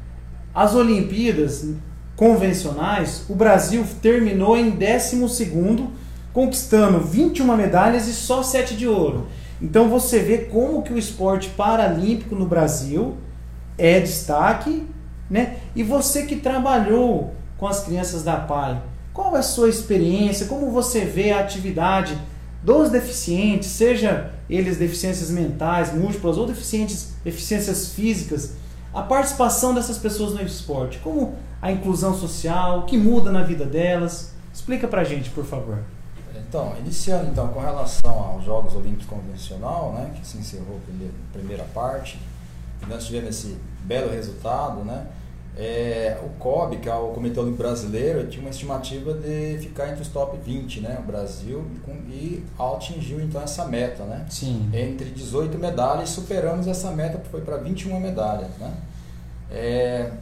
as 0.55 0.75
Olimpíadas 0.75 1.69
convencionais, 2.17 3.27
o 3.29 3.35
Brasil 3.35 3.85
terminou 4.01 4.57
em 4.57 4.73
12º, 4.73 5.89
conquistando 6.33 7.01
21 7.01 7.55
medalhas 7.55 8.09
e 8.09 8.15
só 8.15 8.43
7 8.43 8.75
de 8.75 8.89
ouro. 8.89 9.27
Então 9.63 9.89
você 9.89 10.19
vê 10.19 10.39
como 10.39 10.83
que 10.83 10.93
o 10.93 10.99
esporte 10.99 11.51
paralímpico 11.51 12.35
no 12.35 12.47
Brasil 12.47 13.17
é 13.79 14.01
destaque, 14.01 14.85
né? 15.31 15.59
E 15.77 15.85
você 15.85 16.27
que 16.27 16.37
trabalhou 16.37 17.33
com 17.57 17.69
as 17.69 17.85
crianças 17.85 18.25
da 18.25 18.37
PAI, 18.37 18.83
qual 19.13 19.37
é 19.37 19.39
a 19.39 19.43
sua 19.43 19.69
experiência? 19.69 20.47
Como 20.47 20.73
você 20.73 21.05
vê 21.05 21.31
a 21.31 21.39
atividade 21.39 22.19
dos 22.61 22.91
deficientes, 22.91 23.69
seja 23.69 24.33
eles 24.51 24.79
deficiências 24.79 25.31
mentais, 25.31 25.95
múltiplas 25.95 26.37
ou 26.37 26.47
deficientes, 26.47 27.15
deficiências 27.25 27.93
físicas, 27.93 28.55
a 28.93 29.03
participação 29.03 29.73
dessas 29.75 29.97
pessoas 29.97 30.35
no 30.35 30.43
esporte, 30.43 30.99
como 30.99 31.35
a 31.61 31.71
inclusão 31.71 32.15
social, 32.15 32.81
o 32.81 32.83
que 32.83 32.99
muda 32.99 33.31
na 33.31 33.43
vida 33.43 33.65
delas? 33.65 34.33
Explica 34.53 34.89
pra 34.89 35.05
gente, 35.05 35.31
por 35.31 35.45
favor. 35.45 35.79
Então, 36.53 36.77
iniciando 36.79 37.31
então 37.31 37.49
com 37.49 37.61
relação 37.61 38.13
aos 38.13 38.45
Jogos 38.45 38.75
Olímpicos 38.75 39.07
Convencional, 39.07 39.95
né, 39.95 40.13
que 40.15 40.27
se 40.27 40.37
encerrou 40.37 40.77
a 40.77 40.81
primeira, 40.81 41.15
primeira 41.33 41.65
parte, 41.73 42.21
e 42.83 42.85
nós 42.85 43.07
tivemos 43.07 43.31
esse 43.31 43.57
belo 43.85 44.13
resultado, 44.13 44.85
né, 44.85 45.07
é, 45.57 46.21
o 46.23 46.29
COB, 46.39 46.77
que 46.77 46.91
é 46.91 46.95
o 46.95 47.09
Comitê 47.09 47.41
Olímpico 47.41 47.63
Brasileiro, 47.63 48.29
tinha 48.29 48.43
uma 48.43 48.51
estimativa 48.51 49.15
de 49.15 49.61
ficar 49.61 49.89
entre 49.89 50.03
os 50.03 50.09
top 50.09 50.37
20, 50.45 50.83
né, 50.83 50.99
o 51.03 51.07
Brasil, 51.07 51.65
e 52.11 52.45
atingiu 52.59 53.23
então 53.23 53.41
essa 53.41 53.65
meta, 53.65 54.05
né, 54.05 54.27
Sim. 54.29 54.69
entre 54.75 55.09
18 55.09 55.57
medalhas, 55.57 56.11
superamos 56.11 56.67
essa 56.67 56.91
meta, 56.91 57.19
foi 57.31 57.41
para 57.41 57.57
21 57.57 57.99
medalhas, 57.99 58.51
né. 58.59 58.75
É, 59.51 60.13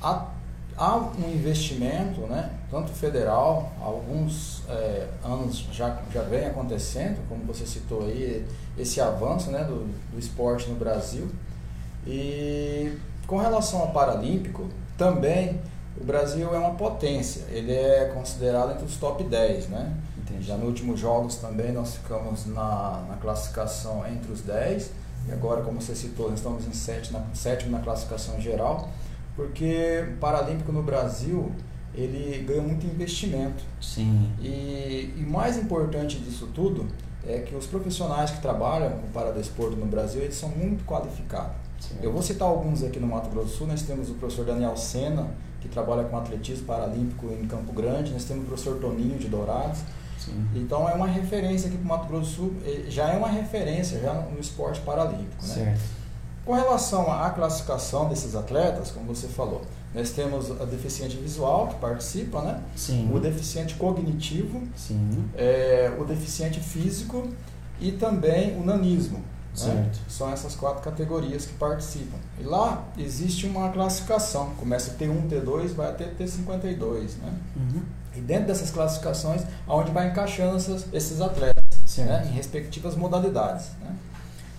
há 0.00 0.96
um 0.96 1.28
investimento, 1.28 2.20
né, 2.20 2.50
tanto 2.70 2.90
federal, 2.92 3.72
alguns 3.80 4.62
é, 4.68 5.08
anos 5.22 5.66
já, 5.72 6.00
já 6.12 6.22
vem 6.22 6.46
acontecendo, 6.46 7.18
como 7.28 7.44
você 7.44 7.66
citou 7.66 8.02
aí, 8.04 8.44
esse 8.76 9.00
avanço 9.00 9.50
né, 9.50 9.64
do, 9.64 9.86
do 10.12 10.18
esporte 10.18 10.68
no 10.68 10.76
Brasil. 10.76 11.30
E 12.06 12.92
com 13.26 13.36
relação 13.36 13.80
ao 13.80 13.92
Paralímpico, 13.92 14.68
também 14.96 15.60
o 16.00 16.04
Brasil 16.04 16.54
é 16.54 16.58
uma 16.58 16.74
potência, 16.74 17.44
ele 17.50 17.72
é 17.72 18.10
considerado 18.14 18.72
entre 18.72 18.84
os 18.84 18.96
top 18.96 19.24
10, 19.24 19.68
né? 19.68 19.94
Entendi. 20.18 20.44
Já 20.44 20.56
nos 20.56 20.66
últimos 20.66 21.00
jogos 21.00 21.36
também 21.36 21.72
nós 21.72 21.94
ficamos 21.94 22.46
na, 22.46 23.04
na 23.08 23.16
classificação 23.16 24.06
entre 24.06 24.30
os 24.30 24.42
10, 24.42 24.90
e 25.28 25.32
agora, 25.32 25.62
como 25.62 25.80
você 25.80 25.94
citou, 25.94 26.30
nós 26.30 26.38
estamos 26.38 26.66
em 26.66 26.72
sétimo 26.72 27.18
na, 27.18 27.34
sétimo 27.34 27.72
na 27.72 27.80
classificação 27.80 28.40
geral 28.40 28.88
porque 29.36 30.08
o 30.14 30.16
Paralímpico 30.16 30.72
no 30.72 30.82
Brasil 30.82 31.52
ele 31.96 32.44
ganha 32.44 32.62
muito 32.62 32.86
investimento. 32.86 33.64
Sim. 33.80 34.30
E, 34.40 35.14
e 35.16 35.26
mais 35.26 35.56
importante 35.56 36.18
disso 36.18 36.48
tudo 36.54 36.86
é 37.26 37.40
que 37.40 37.54
os 37.54 37.66
profissionais 37.66 38.30
que 38.30 38.40
trabalham 38.40 38.90
com 38.90 39.08
paradesporto 39.08 39.76
no 39.76 39.86
Brasil, 39.86 40.22
eles 40.22 40.36
são 40.36 40.48
muito 40.50 40.84
qualificados. 40.84 41.56
Sim. 41.80 41.96
Eu 42.02 42.12
vou 42.12 42.22
citar 42.22 42.48
alguns 42.48 42.82
aqui 42.84 43.00
no 43.00 43.06
Mato 43.06 43.28
Grosso 43.30 43.48
do 43.48 43.52
Sul, 43.52 43.66
nós 43.66 43.82
temos 43.82 44.10
o 44.10 44.14
professor 44.14 44.44
Daniel 44.44 44.76
Sena, 44.76 45.28
que 45.60 45.68
trabalha 45.68 46.04
com 46.04 46.16
atletismo 46.16 46.66
paralímpico 46.66 47.26
em 47.32 47.46
Campo 47.46 47.72
Grande, 47.72 48.12
nós 48.12 48.24
temos 48.24 48.44
o 48.44 48.46
professor 48.46 48.78
Toninho 48.78 49.18
de 49.18 49.28
Dourados, 49.28 49.80
Sim. 50.18 50.46
então 50.54 50.88
é 50.88 50.94
uma 50.94 51.06
referência 51.06 51.68
aqui 51.68 51.76
para 51.76 51.84
o 51.84 51.88
Mato 51.88 52.06
Grosso 52.06 52.30
do 52.30 52.36
Sul, 52.36 52.54
já 52.88 53.10
é 53.12 53.16
uma 53.16 53.28
referência 53.28 54.00
já 54.00 54.14
no 54.14 54.38
esporte 54.38 54.80
paralímpico. 54.80 55.42
Né? 55.42 55.54
Certo. 55.54 55.80
Com 56.44 56.52
relação 56.52 57.12
à 57.12 57.30
classificação 57.30 58.08
desses 58.08 58.36
atletas, 58.36 58.92
como 58.92 59.06
você 59.12 59.26
falou, 59.26 59.62
nós 59.96 60.10
temos 60.10 60.50
a 60.60 60.66
deficiente 60.66 61.16
visual 61.16 61.68
que 61.68 61.76
participa, 61.76 62.42
né? 62.42 62.62
Sim. 62.76 63.10
o 63.10 63.18
deficiente 63.18 63.76
cognitivo, 63.76 64.62
Sim. 64.76 65.24
é, 65.34 65.90
o 65.98 66.04
deficiente 66.04 66.60
físico 66.60 67.26
e 67.80 67.92
também 67.92 68.60
o 68.60 68.64
nanismo. 68.64 69.22
Né? 69.64 69.90
São 70.06 70.30
essas 70.30 70.54
quatro 70.54 70.82
categorias 70.82 71.46
que 71.46 71.54
participam. 71.54 72.18
E 72.38 72.42
lá 72.42 72.84
existe 72.98 73.46
uma 73.46 73.70
classificação, 73.70 74.50
começa 74.56 74.94
T1, 74.98 75.30
T2, 75.30 75.68
vai 75.68 75.88
até 75.88 76.04
T52. 76.04 77.16
Né? 77.22 77.34
Uhum. 77.56 77.82
E 78.14 78.20
dentro 78.20 78.48
dessas 78.48 78.70
classificações, 78.70 79.44
aonde 79.66 79.92
vai 79.92 80.08
encaixando 80.08 80.56
essas, 80.56 80.84
esses 80.92 81.22
atletas, 81.22 81.64
né? 81.96 82.26
em 82.28 82.34
respectivas 82.34 82.94
modalidades. 82.94 83.68
Né? 83.80 83.96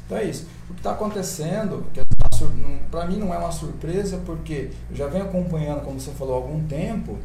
Então 0.07 0.17
é 0.17 0.23
isso. 0.23 0.47
O 0.67 0.73
que 0.73 0.79
está 0.79 0.93
acontecendo, 0.93 1.85
que 1.93 1.99
para 2.91 3.05
mim 3.05 3.17
não 3.17 3.33
é 3.33 3.37
uma 3.37 3.51
surpresa, 3.51 4.21
porque 4.25 4.71
eu 4.89 4.95
já 4.95 5.07
venho 5.07 5.25
acompanhando, 5.25 5.81
como 5.83 5.99
você 5.99 6.11
falou, 6.11 6.35
há 6.35 6.37
algum 6.37 6.63
tempo, 6.67 7.17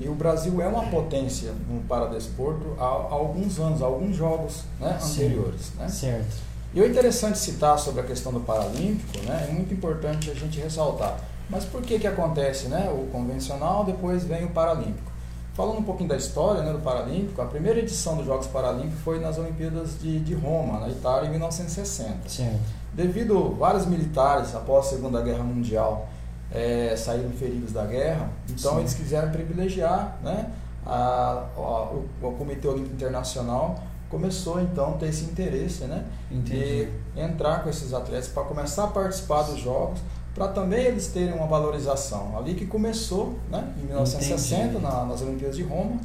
e 0.00 0.08
o 0.08 0.14
Brasil 0.14 0.60
é 0.62 0.66
uma 0.66 0.84
potência 0.86 1.52
no 1.68 1.80
paradesporto 1.82 2.74
há, 2.78 2.84
há 2.84 3.12
alguns 3.12 3.58
anos, 3.58 3.82
há 3.82 3.86
alguns 3.86 4.16
jogos 4.16 4.64
né, 4.80 4.98
anteriores. 5.02 5.72
Né? 5.76 5.88
Certo. 5.88 6.36
E 6.72 6.80
o 6.80 6.86
interessante 6.86 7.38
citar 7.38 7.78
sobre 7.78 8.00
a 8.00 8.04
questão 8.04 8.32
do 8.32 8.40
Paralímpico, 8.40 9.24
né, 9.24 9.48
é 9.48 9.52
muito 9.52 9.74
importante 9.74 10.30
a 10.30 10.34
gente 10.34 10.58
ressaltar. 10.60 11.18
Mas 11.50 11.64
por 11.64 11.82
que 11.82 11.98
que 11.98 12.06
acontece, 12.06 12.68
né? 12.68 12.88
O 12.90 13.08
convencional, 13.10 13.84
depois 13.84 14.24
vem 14.24 14.44
o 14.44 14.50
Paralímpico. 14.50 15.10
Falando 15.52 15.78
um 15.78 15.82
pouquinho 15.82 16.08
da 16.08 16.16
história 16.16 16.62
né, 16.62 16.72
do 16.72 16.78
Paralímpico, 16.78 17.42
a 17.42 17.46
primeira 17.46 17.80
edição 17.80 18.16
dos 18.16 18.24
Jogos 18.24 18.46
Paralímpicos 18.46 19.00
foi 19.02 19.18
nas 19.18 19.36
Olimpíadas 19.36 20.00
de, 20.00 20.20
de 20.20 20.32
Roma, 20.32 20.78
na 20.78 20.88
Itália, 20.88 21.26
em 21.26 21.30
1960. 21.32 22.28
Certo. 22.28 22.79
Devido 22.94 23.54
vários 23.58 23.86
militares, 23.86 24.54
após 24.54 24.86
a 24.86 24.90
Segunda 24.90 25.22
Guerra 25.22 25.44
Mundial, 25.44 26.08
eh, 26.52 26.94
saíram 26.96 27.30
feridos 27.30 27.72
da 27.72 27.84
guerra, 27.86 28.28
então 28.48 28.72
Sim. 28.74 28.80
eles 28.80 28.94
quiseram 28.94 29.30
privilegiar, 29.30 30.16
né? 30.22 30.50
A, 30.84 31.44
a- 31.56 31.60
o, 31.92 32.08
o 32.22 32.32
Comitê 32.32 32.66
Olímpico 32.66 32.94
Internacional 32.94 33.78
começou 34.08 34.60
então 34.60 34.94
a 34.94 34.96
ter 34.96 35.06
esse 35.08 35.24
interesse, 35.24 35.84
né? 35.84 36.04
Entendi. 36.30 36.86
De 37.14 37.20
entrar 37.20 37.62
com 37.62 37.70
esses 37.70 37.94
atletas 37.94 38.26
para 38.28 38.42
começar 38.42 38.84
a 38.84 38.88
participar 38.88 39.42
dos 39.42 39.60
jogos, 39.60 40.00
para 40.34 40.48
também 40.48 40.84
eles 40.84 41.06
terem 41.08 41.32
uma 41.32 41.46
valorização. 41.46 42.36
Ali 42.36 42.54
que 42.54 42.66
começou, 42.66 43.38
né? 43.50 43.72
Em 43.80 43.86
1960, 43.86 44.62
Entendi. 44.64 44.82
na- 44.82 45.04
nas 45.04 45.22
Olimpíadas 45.22 45.56
de 45.56 45.62
Roma, 45.62 45.96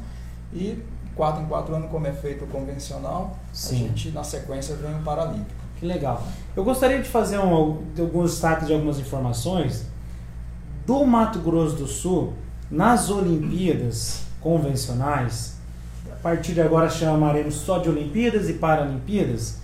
e 0.52 0.80
quatro 1.16 1.42
em 1.42 1.46
quatro 1.46 1.74
anos, 1.74 1.90
como 1.90 2.06
é 2.06 2.12
feito 2.12 2.44
o 2.44 2.46
convencional, 2.48 3.36
Sim. 3.52 3.74
a 3.74 3.78
gente 3.88 4.10
na 4.10 4.22
sequência 4.22 4.76
vem 4.76 4.94
o 4.94 5.02
Paralímpico. 5.02 5.65
Que 5.78 5.86
legal. 5.86 6.26
Eu 6.56 6.64
gostaria 6.64 7.00
de 7.00 7.08
fazer 7.08 7.38
um, 7.38 7.82
alguns 7.98 8.30
destaques 8.32 8.66
de 8.66 8.72
algumas 8.72 8.98
informações. 8.98 9.86
Do 10.86 11.04
Mato 11.04 11.38
Grosso 11.40 11.76
do 11.76 11.86
Sul, 11.86 12.32
nas 12.70 13.10
Olimpíadas 13.10 14.22
convencionais, 14.40 15.56
a 16.10 16.16
partir 16.16 16.54
de 16.54 16.60
agora 16.60 16.88
chamaremos 16.88 17.56
só 17.56 17.78
de 17.78 17.88
Olimpíadas 17.88 18.48
e 18.48 18.54
Paralimpíadas, 18.54 19.58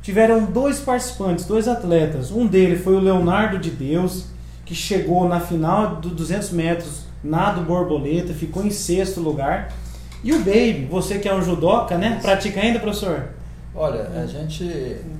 tiveram 0.00 0.44
dois 0.44 0.78
participantes, 0.78 1.44
dois 1.44 1.68
atletas. 1.68 2.30
Um 2.30 2.46
deles 2.46 2.82
foi 2.82 2.94
o 2.94 3.00
Leonardo 3.00 3.58
de 3.58 3.70
Deus, 3.70 4.26
que 4.64 4.74
chegou 4.74 5.28
na 5.28 5.40
final 5.40 5.96
do 5.96 6.10
200 6.10 6.50
metros 6.52 7.06
nado 7.22 7.62
borboleta, 7.62 8.32
ficou 8.32 8.64
em 8.64 8.70
sexto 8.70 9.20
lugar. 9.20 9.72
E 10.22 10.32
o 10.32 10.38
Baby, 10.38 10.86
você 10.90 11.18
que 11.18 11.28
é 11.28 11.34
um 11.34 11.42
judoca, 11.42 11.98
né? 11.98 12.18
Pratica 12.22 12.60
ainda, 12.60 12.78
professor? 12.78 13.35
Olha, 13.76 14.08
a 14.16 14.26
gente, 14.26 14.64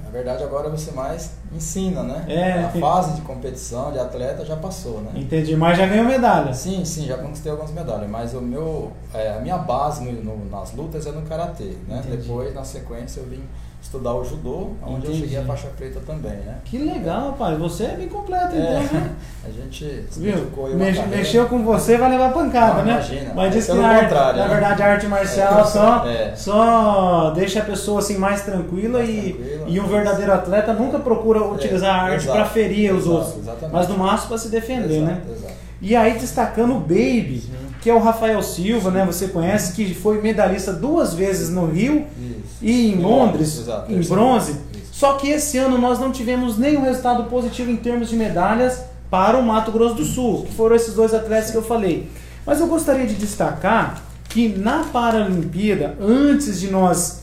na 0.03 0.11
verdade, 0.11 0.43
agora 0.43 0.71
você 0.71 0.91
mais 0.91 1.33
ensina, 1.55 2.03
né? 2.03 2.25
É. 2.27 2.65
A 2.65 2.69
fase 2.71 3.15
de 3.15 3.21
competição 3.21 3.93
de 3.93 3.99
atleta 3.99 4.45
já 4.45 4.57
passou, 4.57 5.01
né? 5.03 5.11
Entendi, 5.15 5.55
mas 5.55 5.77
já 5.77 5.87
ganhou 5.87 6.07
medalha. 6.07 6.55
Sim, 6.55 6.85
sim, 6.85 7.07
já 7.07 7.19
conquistei 7.19 7.53
algumas 7.53 7.73
medalhas, 7.73 8.09
mas 8.09 8.33
o 8.33 8.41
meu, 8.41 8.93
é, 9.13 9.35
a 9.35 9.41
minha 9.41 9.59
base 9.59 10.03
no, 10.05 10.13
no, 10.23 10.51
nas 10.51 10.73
lutas 10.73 11.07
é 11.07 11.13
no 11.13 11.23
karatê, 11.23 11.77
né? 11.87 12.03
Entendi. 12.05 12.17
Depois, 12.17 12.55
na 12.55 12.65
sequência, 12.65 13.21
eu 13.21 13.27
vim 13.27 13.43
estudar 13.87 14.15
o 14.15 14.25
judô, 14.25 14.71
onde 14.87 15.07
eu 15.07 15.15
cheguei 15.15 15.39
a 15.39 15.45
faixa 15.45 15.69
preta 15.77 16.01
também, 16.07 16.33
né? 16.33 16.57
Que 16.65 16.77
legal, 16.79 17.35
pai. 17.39 17.57
Você 17.57 17.85
é 17.85 17.97
bem 17.97 18.09
completo, 18.09 18.55
então, 18.55 18.67
É, 18.67 18.81
né? 18.81 19.11
a 19.47 19.49
gente 19.51 20.05
se 20.11 20.21
Viu? 20.21 20.51
Mex- 20.75 21.07
mexeu 21.09 21.47
com 21.47 21.63
você, 21.65 21.97
vai 21.97 22.11
levar 22.11 22.33
pancada, 22.33 22.79
Não, 22.79 22.85
né? 22.85 22.93
imagina. 22.95 23.33
Mas 23.35 23.53
diz 23.55 23.69
É 23.69 23.73
que 23.73 23.79
na, 23.79 23.89
arte- 23.89 24.03
contrário, 24.05 24.39
na 24.41 24.45
né? 24.49 24.55
verdade 24.55 24.83
a 24.83 24.87
arte 24.93 25.07
marcial 25.07 25.61
É. 25.61 25.65
só, 25.65 26.07
É. 26.07 26.35
só 26.37 27.31
deixa 27.35 27.61
a 27.61 27.65
pessoa 27.65 28.01
assim 28.01 28.19
mais 28.19 28.43
tranquila 28.43 28.99
Mais 28.99 29.09
e, 29.09 29.33
tranquila. 29.33 29.65
e 29.69 29.81
um 29.81 29.87
verdadeiro 29.87 30.33
atleta 30.33 30.73
nunca 30.73 30.99
procura 30.99 31.45
utilizar 31.45 31.95
a 31.95 32.03
arte 32.13 32.27
para 32.27 32.45
ferir 32.45 32.93
os 32.93 33.05
exato, 33.05 33.15
outros, 33.17 33.37
exatamente. 33.39 33.73
mas 33.73 33.89
no 33.89 33.97
máximo 33.99 34.29
para 34.31 34.39
se 34.39 34.49
defender, 34.49 34.97
Exato, 34.97 35.07
né? 35.13 35.21
exato. 35.31 35.55
E 35.81 35.95
aí 35.95 36.19
destacando 36.19 36.75
o 36.75 36.81
Baby, 36.81 37.43
que 37.87 37.91
é 37.91 37.95
o 37.95 38.01
Rafael 38.01 38.43
Silva, 38.43 38.91
né? 38.91 39.07
Você 39.07 39.29
conhece 39.29 39.73
que 39.73 39.95
foi 39.95 40.21
medalhista 40.21 40.73
duas 40.73 41.15
vezes 41.15 41.51
no 41.51 41.67
Rio 41.67 42.05
Isso. 42.19 42.57
e 42.61 42.89
em 42.89 42.95
Em 42.95 43.01
Londres, 43.01 43.65
Londres, 43.65 43.89
em 43.89 44.13
bronze. 44.13 44.51
Isso. 44.51 44.89
Só 44.91 45.13
que 45.13 45.29
esse 45.29 45.57
ano 45.57 45.79
nós 45.79 46.01
não 46.01 46.11
tivemos 46.11 46.59
nenhum 46.59 46.83
resultado 46.83 47.31
positivo 47.31 47.71
em 47.71 47.77
termos 47.77 48.09
de 48.09 48.17
medalhas 48.17 48.81
para 49.09 49.39
o 49.39 49.43
Mato 49.45 49.71
Grosso 49.71 49.95
do 49.95 50.05
Sul, 50.05 50.43
que 50.47 50.53
foram 50.53 50.75
esses 50.75 50.95
dois 50.95 51.15
atletas 51.15 51.53
que 51.53 51.57
eu 51.57 51.63
falei. 51.63 52.11
Mas 52.45 52.59
eu 52.59 52.67
gostaria 52.67 53.07
de 53.07 53.15
destacar 53.15 54.03
que 54.31 54.49
na 54.49 54.83
Paralimpíada, 54.93 55.97
antes 56.01 56.59
de 56.59 56.69
nós, 56.73 57.21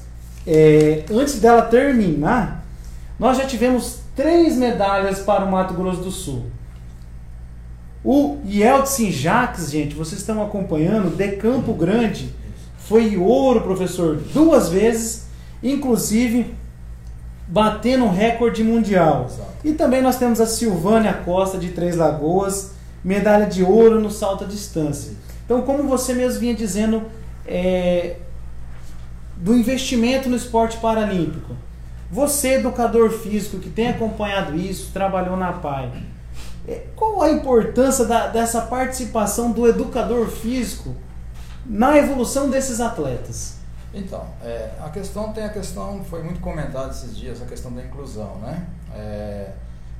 é, 0.48 1.04
antes 1.12 1.42
dela 1.42 1.64
terminar, 1.64 2.66
nós 3.20 3.38
já 3.38 3.44
tivemos 3.44 3.98
três 4.16 4.56
medalhas 4.56 5.20
para 5.20 5.44
o 5.44 5.52
Mato 5.52 5.74
Grosso 5.74 6.00
do 6.04 6.12
Sul. 6.12 6.46
O 8.04 8.38
Yeltsin 8.46 9.12
Jacques, 9.12 9.72
gente, 9.72 9.96
vocês 9.96 10.20
estão 10.20 10.44
acompanhando, 10.44 11.16
de 11.16 11.38
Campo 11.38 11.74
Grande, 11.74 12.34
foi 12.78 13.16
ouro, 13.16 13.62
professor, 13.62 14.18
duas 14.34 14.70
vezes, 14.70 15.28
inclusive 15.62 16.54
batendo 17.48 18.06
um 18.06 18.12
recorde 18.12 18.64
mundial. 18.64 19.28
Exato. 19.30 19.52
E 19.64 19.74
também 19.74 20.02
nós 20.02 20.18
temos 20.18 20.42
a 20.42 20.46
Silvânia 20.46 21.14
Costa 21.14 21.58
de 21.58 21.70
Três 21.70 21.96
Lagoas, 21.96 22.72
medalha 23.04 23.46
de 23.46 23.64
ouro 23.64 24.00
no 24.00 24.12
salto 24.12 24.44
à 24.44 24.48
distância. 24.48 25.14
Então, 25.46 25.62
como 25.62 25.84
você 25.84 26.14
mesmo 26.14 26.40
vinha 26.40 26.54
dizendo, 26.54 27.04
é, 27.46 28.18
do 29.38 29.56
investimento 29.56 30.30
no 30.30 30.36
esporte 30.36 30.78
paralímpico. 30.78 31.56
Você, 32.12 32.56
educador 32.56 33.10
físico, 33.12 33.58
que 33.58 33.70
tem 33.70 33.90
acompanhado 33.90 34.56
isso, 34.56 34.92
trabalhou 34.94 35.36
na 35.36 35.52
PAI, 35.54 35.92
qual 36.96 37.22
a 37.22 37.32
importância 37.32 38.06
da- 38.06 38.28
dessa 38.28 38.62
participação 38.62 39.52
do 39.52 39.68
educador 39.68 40.28
físico 40.28 40.96
na 41.66 41.98
evolução 41.98 42.50
desses 42.50 42.80
atletas? 42.80 43.56
Então, 43.94 44.26
é, 44.44 44.72
a 44.80 44.90
questão 44.90 45.32
tem 45.34 45.44
a 45.44 45.50
questão, 45.50 46.04
foi 46.04 46.24
muito 46.24 46.40
comentada 46.40 46.90
esses 46.92 47.16
dias, 47.16 47.42
a 47.42 47.46
questão 47.46 47.72
da 47.72 47.82
inclusão, 47.84 48.36
né? 48.38 48.66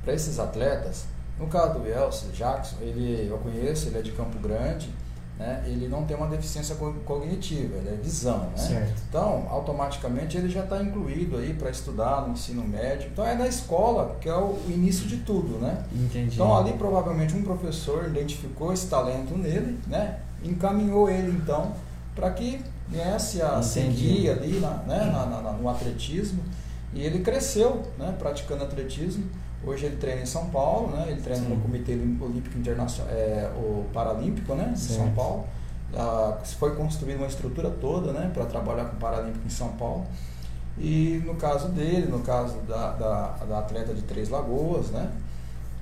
Para 0.04 0.12
esses 0.12 0.38
atletas, 0.38 1.04
no 1.38 1.46
caso 1.46 1.78
do 1.78 1.86
Elcio 1.88 2.28
Jackson, 2.32 2.76
ele, 2.80 3.28
eu 3.30 3.38
conheço, 3.38 3.88
ele 3.88 3.98
é 3.98 4.02
de 4.02 4.12
Campo 4.12 4.38
Grande, 4.38 4.92
né? 5.38 5.62
ele 5.66 5.88
não 5.88 6.04
tem 6.04 6.16
uma 6.16 6.26
deficiência 6.28 6.76
co- 6.76 6.92
cognitiva, 7.04 7.76
ele 7.78 7.88
é 7.88 7.96
visão, 8.02 8.38
né? 8.50 8.56
Certo. 8.56 9.02
Então, 9.08 9.46
automaticamente 9.50 10.36
ele 10.36 10.48
já 10.48 10.62
está 10.62 10.80
incluído 10.82 11.36
aí 11.36 11.54
para 11.54 11.70
estudar 11.70 12.22
no 12.22 12.32
ensino 12.34 12.62
médio. 12.62 13.08
Então, 13.12 13.26
é 13.26 13.34
na 13.34 13.46
escola 13.48 14.16
que 14.20 14.28
é 14.28 14.34
o 14.36 14.56
início 14.68 15.06
de 15.06 15.18
tudo, 15.18 15.58
né? 15.58 15.84
Entendi. 15.92 16.34
Então 16.36 16.56
ali 16.56 16.72
provavelmente 16.74 17.34
um 17.34 17.42
professor 17.42 18.06
identificou 18.06 18.72
esse 18.72 18.86
talento 18.86 19.36
nele, 19.36 19.78
né? 19.88 20.18
Encaminhou 20.42 21.08
ele 21.08 21.30
então 21.36 21.72
para 22.14 22.30
que 22.30 22.60
viesse 22.88 23.42
a 23.42 23.58
Entendi. 23.58 23.64
seguir 23.66 24.30
ali 24.30 24.60
na, 24.60 24.70
né? 24.86 25.04
na- 25.12 25.26
na- 25.26 25.52
no 25.52 25.68
atletismo 25.68 26.42
e 26.92 27.00
ele 27.02 27.20
cresceu, 27.20 27.82
né? 27.98 28.14
Praticando 28.18 28.62
atletismo. 28.62 29.24
Hoje 29.66 29.86
ele 29.86 29.96
treina 29.96 30.22
em 30.22 30.26
São 30.26 30.50
Paulo, 30.50 30.94
né? 30.94 31.06
Ele 31.08 31.20
treina 31.20 31.42
Sim. 31.42 31.54
no 31.54 31.60
Comitê 31.60 31.92
Olímpico 31.92 32.58
Internacional, 32.58 33.12
é, 33.12 33.50
o 33.56 33.84
Paralímpico, 33.92 34.54
né? 34.54 34.72
De 34.74 34.80
São. 34.80 35.10
Paulo. 35.12 35.44
Ah, 35.96 36.38
foi 36.58 36.74
construída 36.74 37.18
uma 37.18 37.28
estrutura 37.28 37.70
toda, 37.70 38.12
né? 38.12 38.30
Para 38.32 38.44
trabalhar 38.46 38.86
com 38.86 38.96
o 38.96 38.98
Paralímpico 39.00 39.46
em 39.46 39.50
São 39.50 39.68
Paulo. 39.72 40.04
E 40.78 41.22
no 41.24 41.36
caso 41.36 41.68
dele, 41.68 42.06
no 42.06 42.20
caso 42.20 42.58
da, 42.62 42.92
da, 42.92 43.26
da 43.48 43.58
atleta 43.60 43.94
de 43.94 44.02
Três 44.02 44.28
Lagoas, 44.28 44.90
né? 44.90 45.10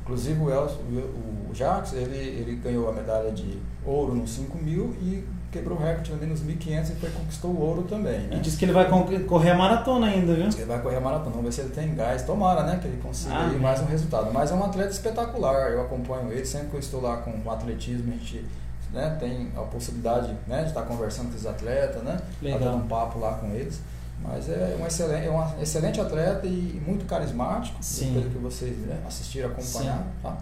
Inclusive 0.03 0.41
o, 0.41 0.51
Elcio, 0.51 0.79
o, 0.81 1.55
Jacques, 1.55 1.93
ele, 1.93 2.17
ele 2.17 2.57
ganhou 2.57 2.89
a 2.89 2.93
medalha 2.93 3.31
de 3.31 3.59
ouro 3.87 4.15
nos 4.15 4.31
5 4.33 4.59
mil 4.59 4.95
e 5.01 5.25
quebrou 5.53 5.79
o 5.79 5.81
recorde 5.81 6.11
também 6.11 6.29
nos 6.29 6.41
1.500 6.43 6.91
e 6.91 6.95
foi, 6.97 7.11
conquistou 7.11 7.51
o 7.51 7.61
ouro 7.61 7.83
também, 7.83 8.25
E 8.25 8.35
né? 8.35 8.41
diz 8.41 8.57
que 8.57 8.65
ele 8.65 8.73
vai 8.73 8.89
correr 9.29 9.51
a 9.51 9.55
maratona 9.55 10.07
ainda, 10.07 10.35
viu? 10.35 10.47
Ele 10.47 10.65
vai 10.65 10.81
correr 10.81 10.97
a 10.97 11.01
maratona, 11.01 11.31
vamos 11.31 11.45
ver 11.45 11.53
se 11.53 11.61
ele 11.61 11.75
tem 11.75 11.95
gás. 11.95 12.23
Tomara, 12.23 12.63
né? 12.65 12.79
Que 12.81 12.89
ele 12.89 12.97
consiga 13.03 13.35
Ah, 13.35 13.47
mais 13.61 13.81
um 13.81 13.85
resultado. 13.85 14.33
Mas 14.33 14.51
é 14.51 14.55
um 14.55 14.65
atleta 14.65 14.91
espetacular, 14.91 15.71
eu 15.71 15.83
acompanho 15.83 16.33
ele. 16.33 16.45
Sempre 16.47 16.69
que 16.69 16.77
eu 16.77 16.81
estou 16.81 17.03
lá 17.03 17.19
com 17.19 17.31
o 17.45 17.51
atletismo, 17.51 18.13
a 18.13 18.17
gente 18.17 18.45
né, 18.93 19.17
tem 19.21 19.51
a 19.57 19.61
possibilidade 19.61 20.35
né, 20.47 20.63
de 20.63 20.69
estar 20.69 20.83
conversando 20.83 21.31
com 21.31 21.37
os 21.37 21.47
atletas, 21.47 22.03
né? 22.03 22.19
Legal. 22.41 22.59
Tá 22.59 22.65
dando 22.65 22.85
um 22.85 22.89
papo 22.89 23.19
lá 23.19 23.35
com 23.35 23.49
eles. 23.49 23.81
Mas 24.23 24.49
é 24.49 24.77
um 24.81 24.87
excelente, 24.87 25.27
é 25.27 25.31
um 25.31 25.61
excelente 25.63 26.01
atleta 26.01 26.47
e 26.47 26.81
muito 26.87 27.05
carismático, 27.07 27.77
Sim. 27.81 28.13
pelo 28.15 28.31
que 28.31 28.39
vocês 28.39 28.77
né, 28.79 29.01
assistiram, 29.07 29.49
acompanharam. 29.51 30.05
Tá? 30.23 30.39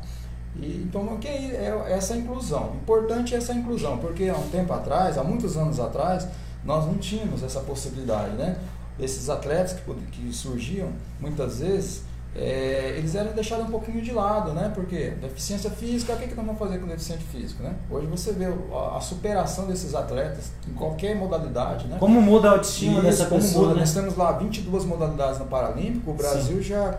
E, 0.57 0.85
então, 0.87 1.03
o 1.03 1.19
que 1.19 1.29
é 1.29 1.87
é 1.87 1.93
essa 1.93 2.17
inclusão? 2.17 2.73
Importante 2.75 3.35
é 3.35 3.39
essa 3.39 3.53
inclusão, 3.53 3.99
porque 3.99 4.29
há 4.29 4.37
um 4.37 4.49
tempo 4.49 4.73
atrás, 4.73 5.17
há 5.17 5.25
muitos 5.25 5.57
anos 5.57 5.79
atrás, 5.79 6.27
nós 6.65 6.87
não 6.87 6.95
tínhamos 6.95 7.43
essa 7.43 7.61
possibilidade, 7.61 8.33
né? 8.37 8.57
Esses 8.99 9.31
atletas 9.31 9.75
que, 9.75 9.95
que 10.11 10.33
surgiam, 10.33 10.89
muitas 11.21 11.61
vezes, 11.61 12.03
é, 12.35 12.95
eles 12.97 13.15
eram 13.17 13.33
deixados 13.33 13.67
um 13.67 13.71
pouquinho 13.71 14.01
de 14.01 14.13
lado, 14.13 14.53
né? 14.53 14.71
Porque 14.73 15.11
deficiência 15.21 15.71
física, 15.71 16.13
o 16.13 16.17
que, 16.17 16.29
que 16.29 16.35
nós 16.35 16.47
vamos 16.47 16.61
fazer 16.61 16.79
com 16.79 16.87
deficiente 16.87 17.25
físico, 17.25 17.63
né? 17.63 17.75
Hoje 17.91 18.07
você 18.07 18.33
vê 18.33 18.45
a, 18.45 18.97
a 18.97 19.01
superação 19.01 19.67
desses 19.67 19.95
atletas 19.95 20.53
em 20.69 20.73
qualquer 20.73 21.17
modalidade, 21.17 21.89
né? 21.89 21.97
Como 21.99 22.21
muda 22.21 22.49
a 22.49 22.53
autoestima 22.53 22.95
Isso, 22.95 23.03
dessa 23.03 23.27
como 23.27 23.41
pessoa, 23.41 23.63
muda. 23.63 23.75
né? 23.75 23.81
Nós 23.81 23.95
temos 23.95 24.17
lá 24.17 24.33
22 24.33 24.85
modalidades 24.85 25.39
no 25.41 25.47
Paralímpico, 25.47 26.11
o 26.11 26.15
Brasil 26.15 26.63
já 26.63 26.97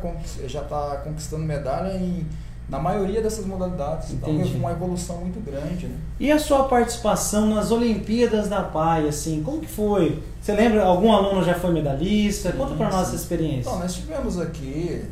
já 0.47 0.61
está 0.63 0.97
conquistando 1.03 1.43
medalha 1.43 1.95
em, 1.95 2.27
na 2.71 2.79
maioria 2.79 3.21
dessas 3.21 3.45
modalidades. 3.45 4.11
Então 4.11 4.33
Entendi. 4.33 4.55
é 4.55 4.57
uma 4.57 4.71
evolução 4.71 5.17
muito 5.17 5.39
grande. 5.41 5.87
Né? 5.87 5.95
E 6.17 6.31
a 6.31 6.39
sua 6.39 6.63
participação 6.63 7.47
nas 7.53 7.69
Olimpíadas 7.69 8.47
da 8.47 8.61
PAI, 8.63 9.09
assim, 9.09 9.43
como 9.43 9.59
que 9.59 9.67
foi? 9.67 10.23
Você 10.41 10.53
lembra, 10.53 10.85
algum 10.85 11.11
aluno 11.11 11.43
já 11.43 11.53
foi 11.55 11.71
medalhista? 11.73 12.53
Conta 12.53 12.73
pra 12.75 12.89
nós 12.89 13.07
essa 13.09 13.15
experiência. 13.17 13.69
Então, 13.69 13.77
nós 13.79 13.93
tivemos 13.93 14.39
aqui, 14.39 15.03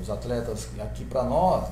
os 0.00 0.08
atletas 0.08 0.68
aqui 0.80 1.04
para 1.04 1.24
nós, 1.24 1.64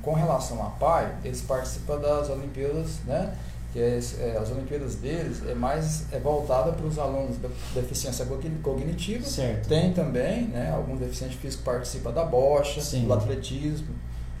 com 0.00 0.14
relação 0.14 0.62
à 0.62 0.70
PAI, 0.70 1.12
eles 1.24 1.40
participam 1.42 1.98
das 1.98 2.30
Olimpíadas, 2.30 3.00
né? 3.04 3.34
Que 3.70 3.80
é, 3.80 4.00
é, 4.20 4.38
as 4.40 4.50
Olimpíadas 4.50 4.94
deles 4.94 5.42
é 5.46 5.54
mais 5.54 6.10
é 6.10 6.18
voltada 6.18 6.72
para 6.72 6.86
os 6.86 6.98
alunos 6.98 7.36
da 7.36 7.50
deficiência 7.74 8.24
cogni- 8.24 8.58
cognitiva. 8.62 9.26
Certo. 9.26 9.68
Tem 9.68 9.92
também, 9.92 10.44
né? 10.44 10.72
Algum 10.74 10.96
deficiente 10.96 11.36
físico 11.36 11.64
participa 11.64 12.10
da 12.10 12.24
bocha, 12.24 12.80
Sim. 12.80 13.06
do 13.06 13.12
atletismo, 13.12 13.88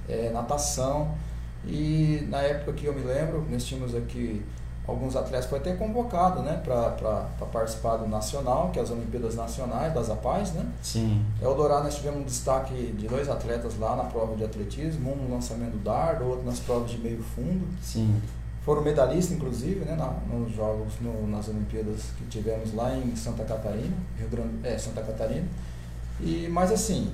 é, 0.08 0.30
natação. 0.30 1.14
E 1.66 2.26
na 2.30 2.38
época 2.42 2.72
que 2.72 2.86
eu 2.86 2.94
me 2.94 3.02
lembro, 3.02 3.44
nós 3.50 3.64
tínhamos 3.64 3.94
aqui 3.94 4.42
alguns 4.86 5.14
atletas 5.16 5.44
foi 5.50 5.58
até 5.58 5.74
convocado, 5.74 6.40
né, 6.40 6.62
para 6.64 7.26
participar 7.52 7.96
do 7.98 8.08
nacional, 8.08 8.70
que 8.70 8.78
é 8.78 8.82
as 8.82 8.90
Olimpíadas 8.90 9.34
Nacionais 9.34 9.92
das 9.92 10.08
APAES, 10.08 10.52
né? 10.54 10.64
Sim. 10.82 11.22
Eldorado 11.42 11.84
nós 11.84 11.96
tivemos 11.96 12.20
um 12.20 12.24
destaque 12.24 12.72
de 12.98 13.06
dois 13.06 13.28
atletas 13.28 13.78
lá 13.78 13.94
na 13.96 14.04
prova 14.04 14.34
de 14.34 14.44
atletismo, 14.44 15.12
um 15.12 15.16
no 15.28 15.34
lançamento 15.34 15.72
do 15.72 15.84
dardo, 15.84 16.24
outro 16.26 16.46
nas 16.46 16.58
provas 16.60 16.90
de 16.90 16.96
meio 16.98 17.22
fundo. 17.22 17.66
Sim. 17.82 18.18
Foram 18.64 18.80
medalhistas, 18.80 19.36
inclusive, 19.36 19.84
né, 19.84 19.94
na, 19.94 20.06
nos 20.34 20.54
jogos, 20.54 20.94
no- 21.02 21.26
nas 21.26 21.48
Olimpíadas 21.48 22.04
que 22.16 22.24
tivemos 22.24 22.72
lá 22.72 22.96
em 22.96 23.14
Santa 23.14 23.44
Catarina, 23.44 23.94
Rio 24.18 24.28
Grande, 24.30 24.66
é, 24.66 24.78
Santa 24.78 25.02
Catarina. 25.02 25.46
E, 26.18 26.48
mas 26.50 26.72
assim, 26.72 27.12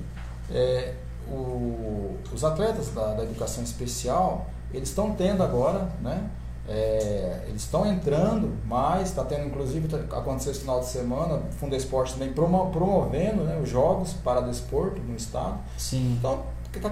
é, 0.49 0.93
o- 1.29 2.17
os 2.33 2.43
atletas 2.43 2.89
da, 2.89 3.13
da 3.13 3.23
educação 3.23 3.63
especial, 3.63 4.45
eles 4.73 4.89
estão 4.89 5.11
tendo 5.13 5.43
agora, 5.43 5.89
né, 6.01 6.23
É, 6.67 7.43
eles 7.47 7.61
estão 7.61 7.85
entrando, 7.85 8.51
mas 8.65 9.09
está 9.09 9.23
tendo, 9.23 9.45
inclusive, 9.45 9.87
tá, 9.87 9.97
aconteceu 10.17 10.51
esse 10.51 10.61
final 10.61 10.79
de 10.79 10.87
semana, 10.87 11.35
o 11.35 11.51
Fundo 11.59 11.75
Esporte 11.75 12.13
também 12.13 12.33
promo, 12.33 12.71
promovendo 12.71 13.43
né, 13.43 13.59
os 13.61 13.69
jogos 13.69 14.13
para 14.13 14.41
desporto 14.41 14.99
no 14.99 15.15
estado. 15.15 15.59
Sim. 15.77 16.15
Então, 16.17 16.43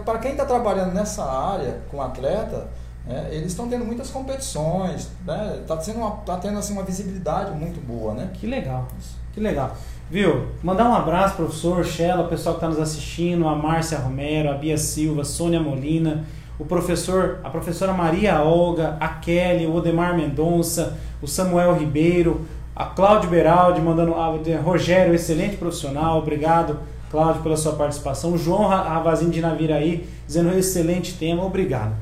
para 0.05 0.19
quem 0.19 0.33
está 0.33 0.45
trabalhando 0.45 0.93
nessa 0.93 1.23
área 1.25 1.81
com 1.89 1.99
atleta, 2.03 2.67
é, 3.07 3.29
eles 3.31 3.47
estão 3.47 3.67
tendo 3.67 3.83
muitas 3.83 4.11
competições, 4.11 5.09
né? 5.25 5.59
Está 5.61 5.75
uma, 5.97 6.11
tá 6.17 6.37
tendo 6.37 6.59
assim, 6.59 6.73
uma 6.73 6.83
visibilidade 6.83 7.49
muito 7.51 7.81
boa, 7.85 8.13
né? 8.13 8.29
Que 8.33 8.45
legal, 8.45 8.87
que 9.33 9.39
legal. 9.39 9.75
Viu? 10.13 10.45
Mandar 10.61 10.87
um 10.87 10.93
abraço, 10.93 11.37
professor, 11.37 11.83
Shella, 11.83 12.21
o 12.21 12.27
pessoal 12.27 12.53
que 12.53 12.59
está 12.59 12.69
nos 12.69 12.79
assistindo, 12.79 13.47
a 13.47 13.55
Márcia 13.55 13.97
Romero, 13.97 14.47
a 14.47 14.53
Bia 14.53 14.77
Silva, 14.77 15.23
Sônia 15.23 15.59
Molina, 15.59 16.23
o 16.59 16.65
professor, 16.65 17.39
a 17.43 17.49
professora 17.49 17.93
Maria 17.93 18.39
Olga, 18.43 18.95
a 18.99 19.07
Kelly, 19.07 19.65
o 19.65 19.73
Odemar 19.73 20.15
Mendonça, 20.15 20.99
o 21.19 21.27
Samuel 21.27 21.75
Ribeiro, 21.75 22.45
a 22.75 22.85
Cláudio 22.85 23.27
Beraldi, 23.27 23.81
mandando 23.81 24.13
a 24.13 24.31
Rogério, 24.61 25.15
excelente 25.15 25.57
profissional, 25.57 26.19
obrigado, 26.19 26.77
Cláudio, 27.09 27.41
pela 27.41 27.57
sua 27.57 27.73
participação. 27.73 28.33
O 28.33 28.37
João 28.37 28.67
Ravazin 28.67 29.31
de 29.31 29.41
Naviraí, 29.41 30.07
dizendo 30.27 30.55
excelente 30.55 31.13
tema, 31.13 31.43
obrigado. 31.43 31.95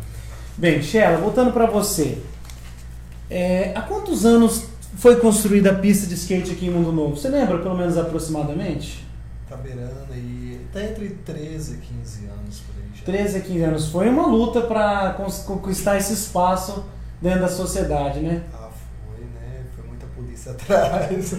Bem, 0.58 0.82
Shella, 0.82 1.16
voltando 1.16 1.54
para 1.54 1.66
você. 1.66 2.18
É, 3.30 3.72
há 3.74 3.80
quantos 3.80 4.26
anos 4.26 4.66
foi 4.98 5.16
construída 5.18 5.72
a 5.72 5.76
pista 5.76 6.08
de 6.08 6.16
skate 6.16 6.52
aqui 6.52 6.68
em 6.68 6.70
Mundo 6.70 6.92
Novo? 6.92 7.16
Você 7.16 7.30
lembra, 7.30 7.60
pelo 7.60 7.76
menos 7.76 7.98
aproximadamente? 7.98 9.06
Tá 9.48 9.58
beirando 9.58 10.14
aí, 10.14 10.66
tá 10.72 10.84
entre 10.84 11.10
13 11.10 11.76
e 11.76 11.78
15 11.78 12.26
anos 12.28 12.60
por 12.60 12.76
aí 12.78 12.90
já. 12.94 13.04
13 13.04 13.38
a 13.38 13.42
15 13.42 13.64
anos. 13.64 13.90
Foi 13.90 14.10
uma 14.10 14.28
luta 14.28 14.62
para 14.62 15.14
conquistar 15.46 15.98
esse 15.98 16.14
espaço 16.14 16.86
dentro 17.22 17.42
da 17.42 17.50
sociedade, 17.50 18.20
né? 18.20 18.44
Ah, 18.54 18.70
foi, 19.06 19.26
né? 19.26 19.64
Foi 19.76 19.88
muita 19.88 20.06
polícia 20.08 20.52
atrás. 20.54 21.34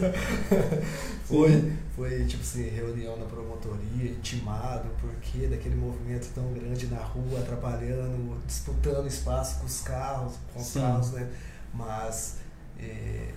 foi, 1.24 1.72
foi, 1.96 2.24
tipo 2.24 2.42
assim, 2.42 2.68
reunião 2.68 3.16
na 3.16 3.24
promotoria, 3.24 4.10
intimado, 4.10 4.88
porque 5.00 5.46
daquele 5.46 5.76
movimento 5.76 6.28
tão 6.34 6.52
grande 6.52 6.86
na 6.88 6.98
rua, 6.98 7.40
atrapalhando, 7.40 8.36
disputando 8.46 9.06
espaço 9.06 9.60
com 9.60 9.66
os 9.66 9.80
carros, 9.80 10.34
com 10.52 10.60
os 10.60 10.66
Sim. 10.66 10.80
carros, 10.80 11.12
né? 11.12 11.28
Mas 11.72 12.41
é, 12.82 13.28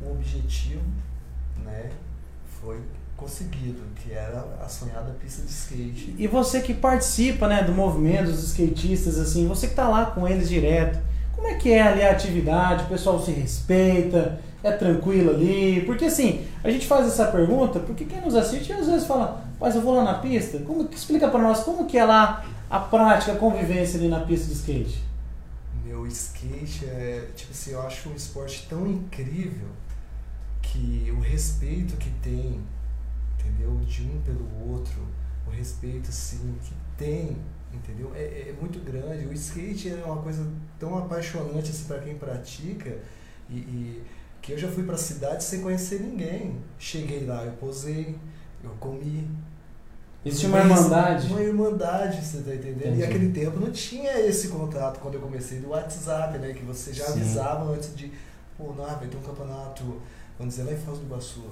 o 0.00 0.12
objetivo, 0.12 0.82
né, 1.64 1.90
foi 2.60 2.80
conseguido, 3.16 3.82
que 3.96 4.12
era 4.12 4.44
a 4.64 4.68
sonhada 4.68 5.12
pista 5.20 5.42
de 5.42 5.50
skate. 5.50 6.14
E 6.16 6.26
você 6.28 6.60
que 6.60 6.72
participa, 6.72 7.48
né, 7.48 7.64
do 7.64 7.72
movimento 7.72 8.26
dos 8.26 8.44
skatistas, 8.44 9.18
assim, 9.18 9.46
você 9.48 9.66
que 9.66 9.72
está 9.72 9.88
lá 9.88 10.06
com 10.06 10.26
eles 10.26 10.48
direto, 10.48 10.98
como 11.34 11.48
é 11.48 11.54
que 11.54 11.72
é 11.72 11.82
ali 11.82 12.02
a 12.02 12.10
atividade? 12.10 12.84
O 12.84 12.88
pessoal 12.88 13.20
se 13.20 13.30
respeita? 13.30 14.40
É 14.62 14.72
tranquilo 14.72 15.30
ali? 15.30 15.82
Porque 15.86 16.06
assim, 16.06 16.44
a 16.64 16.70
gente 16.70 16.84
faz 16.86 17.06
essa 17.06 17.26
pergunta 17.26 17.78
porque 17.78 18.04
quem 18.04 18.20
nos 18.20 18.34
assiste 18.34 18.72
às 18.72 18.86
vezes 18.86 19.06
fala, 19.06 19.44
mas 19.60 19.74
eu 19.76 19.80
vou 19.80 19.94
lá 19.94 20.02
na 20.02 20.14
pista? 20.14 20.58
Como, 20.58 20.88
explica 20.90 21.28
para 21.28 21.40
nós 21.40 21.60
como 21.60 21.86
que 21.86 21.96
é 21.96 22.04
lá 22.04 22.44
a 22.68 22.80
prática, 22.80 23.32
a 23.32 23.36
convivência 23.36 24.00
ali 24.00 24.08
na 24.08 24.20
pista 24.20 24.46
de 24.46 24.54
skate? 24.54 25.07
Skate 26.08 26.86
é, 26.86 27.30
tipo 27.36 27.52
assim, 27.52 27.72
eu 27.72 27.82
acho 27.82 28.08
um 28.08 28.14
esporte 28.14 28.66
tão 28.68 28.86
incrível 28.86 29.68
que 30.62 31.12
o 31.16 31.20
respeito 31.20 31.96
que 31.96 32.10
tem 32.22 32.62
entendeu? 33.48 33.74
De 33.86 34.02
um 34.02 34.20
pelo 34.22 34.70
outro, 34.70 35.06
o 35.46 35.50
respeito 35.50 36.10
assim 36.10 36.56
que 36.62 36.72
tem, 36.96 37.36
entendeu? 37.72 38.12
É, 38.14 38.48
é 38.48 38.56
muito 38.60 38.78
grande. 38.80 39.26
O 39.26 39.32
skate 39.32 39.90
é 39.90 40.04
uma 40.04 40.22
coisa 40.22 40.46
tão 40.78 40.98
apaixonante 40.98 41.70
assim, 41.70 41.84
para 41.84 42.00
quem 42.00 42.16
pratica 42.16 42.98
e, 43.48 43.56
e, 43.56 44.02
que 44.42 44.52
eu 44.52 44.58
já 44.58 44.68
fui 44.68 44.84
para 44.84 44.94
a 44.94 44.98
cidade 44.98 45.42
sem 45.42 45.60
conhecer 45.62 46.00
ninguém. 46.00 46.58
Cheguei 46.78 47.24
lá, 47.24 47.44
eu 47.44 47.52
posei, 47.52 48.16
eu 48.62 48.70
comi. 48.78 49.28
Existe 50.28 50.46
uma 50.46 50.58
irmandade? 50.58 51.26
Uma 51.28 51.42
irmandade, 51.42 52.24
você 52.24 52.38
tá 52.38 52.54
entendendo? 52.54 52.86
Entendi. 52.86 53.00
E 53.00 53.04
aquele 53.04 53.32
tempo 53.32 53.60
não 53.60 53.70
tinha 53.70 54.18
esse 54.20 54.48
contato 54.48 55.00
quando 55.00 55.14
eu 55.14 55.20
comecei 55.20 55.58
do 55.60 55.70
WhatsApp, 55.70 56.38
né? 56.38 56.52
Que 56.52 56.64
você 56.64 56.92
já 56.92 57.06
Sim. 57.06 57.20
avisava 57.20 57.70
antes 57.72 57.94
de, 57.96 58.12
pô, 58.56 58.72
não, 58.72 58.84
vai 58.84 59.06
ter 59.06 59.16
um 59.16 59.22
campeonato, 59.22 60.00
vamos 60.38 60.54
dizer, 60.54 60.68
lá 60.68 60.72
em 60.72 60.78
Foz 60.78 60.98
do 60.98 61.06
Iguaçu. 61.06 61.44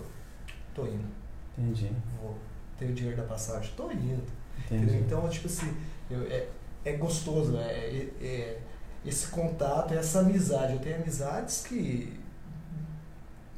Tô 0.75 0.87
indo 0.87 1.27
Entendi. 1.59 1.91
Vou 2.21 2.37
ter 2.79 2.87
o 2.87 2.93
dinheiro 2.93 3.17
da 3.17 3.23
passagem. 3.23 3.73
Tô 3.77 3.91
indo. 3.91 4.23
Entendi. 4.67 4.97
Então, 4.99 5.27
tipo 5.29 5.47
assim, 5.47 5.75
eu, 6.11 6.23
é, 6.25 6.47
é 6.85 6.93
gostoso, 6.93 7.57
é, 7.57 7.63
é, 7.63 8.11
é, 8.21 8.59
esse 9.05 9.29
contato, 9.29 9.95
essa 9.95 10.21
amizade. 10.21 10.75
Eu 10.75 10.79
tenho 10.81 10.97
amizades 10.97 11.65
que 11.67 12.16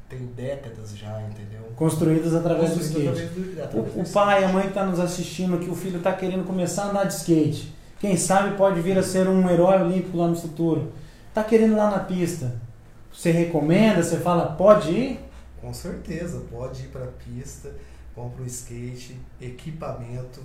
tem 0.09 0.25
décadas 0.27 0.97
já, 0.97 1.21
entendeu? 1.21 1.61
Construídas 1.75 2.33
através 2.33 2.73
do 2.73 2.81
skate. 2.81 3.25
Do, 3.27 3.63
através 3.63 3.95
o, 3.95 4.01
o 4.01 4.09
pai, 4.09 4.43
a 4.43 4.49
mãe 4.49 4.63
que 4.63 4.69
está 4.69 4.85
nos 4.85 4.99
assistindo, 4.99 5.59
que 5.59 5.69
o 5.69 5.75
filho 5.75 5.97
está 5.97 6.11
querendo 6.11 6.45
começar 6.45 6.85
a 6.85 6.89
andar 6.89 7.03
de 7.05 7.13
skate. 7.13 7.73
Quem 7.99 8.17
sabe 8.17 8.57
pode 8.57 8.81
vir 8.81 8.97
a 8.97 9.03
ser 9.03 9.27
um 9.27 9.49
herói 9.49 9.81
olímpico 9.81 10.17
lá 10.17 10.27
no 10.27 10.35
futuro. 10.35 10.91
Está 11.27 11.43
querendo 11.43 11.73
ir 11.73 11.77
lá 11.77 11.91
na 11.91 11.99
pista. 11.99 12.59
Você 13.13 13.31
recomenda, 13.31 14.01
você 14.01 14.17
fala, 14.17 14.47
pode 14.47 14.91
ir? 14.91 15.19
Com 15.61 15.73
certeza, 15.73 16.41
pode 16.49 16.83
ir 16.83 16.87
para 16.87 17.03
a 17.03 17.07
pista 17.07 17.71
compra 18.19 18.43
um 18.43 18.45
skate, 18.45 19.17
equipamento, 19.39 20.41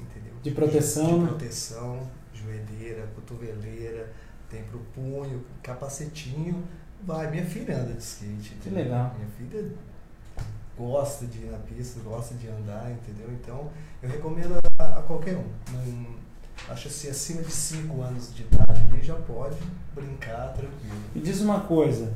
entendeu? 0.00 0.32
De 0.40 0.52
proteção. 0.52 1.20
De 1.20 1.26
proteção, 1.26 2.10
joelheira, 2.32 3.08
cotoveleira, 3.16 4.12
tem 4.48 4.62
pro 4.62 4.78
punho, 4.94 5.44
capacetinho. 5.60 6.62
Vai, 7.06 7.30
minha 7.30 7.46
filha 7.46 7.76
anda 7.76 7.92
de 7.92 8.02
skate. 8.02 8.56
Que 8.60 8.68
legal. 8.68 9.14
Minha 9.16 9.30
filha 9.38 9.70
gosta 10.76 11.24
de 11.24 11.38
ir 11.38 11.50
na 11.52 11.58
pista, 11.58 12.00
gosta 12.00 12.34
de 12.34 12.48
andar, 12.48 12.90
entendeu? 12.90 13.32
Então, 13.32 13.70
eu 14.02 14.08
recomendo 14.08 14.58
a, 14.76 14.98
a 14.98 15.02
qualquer 15.02 15.36
um. 15.36 16.06
acho 16.68 16.88
assim, 16.88 17.08
acima 17.08 17.42
de 17.42 17.52
5 17.52 18.02
anos 18.02 18.34
de 18.34 18.42
idade 18.42 18.80
ali 18.92 19.02
já 19.02 19.14
pode 19.14 19.56
brincar 19.94 20.52
tranquilo. 20.52 21.00
E 21.14 21.20
diz 21.20 21.40
uma 21.40 21.60
coisa, 21.60 22.12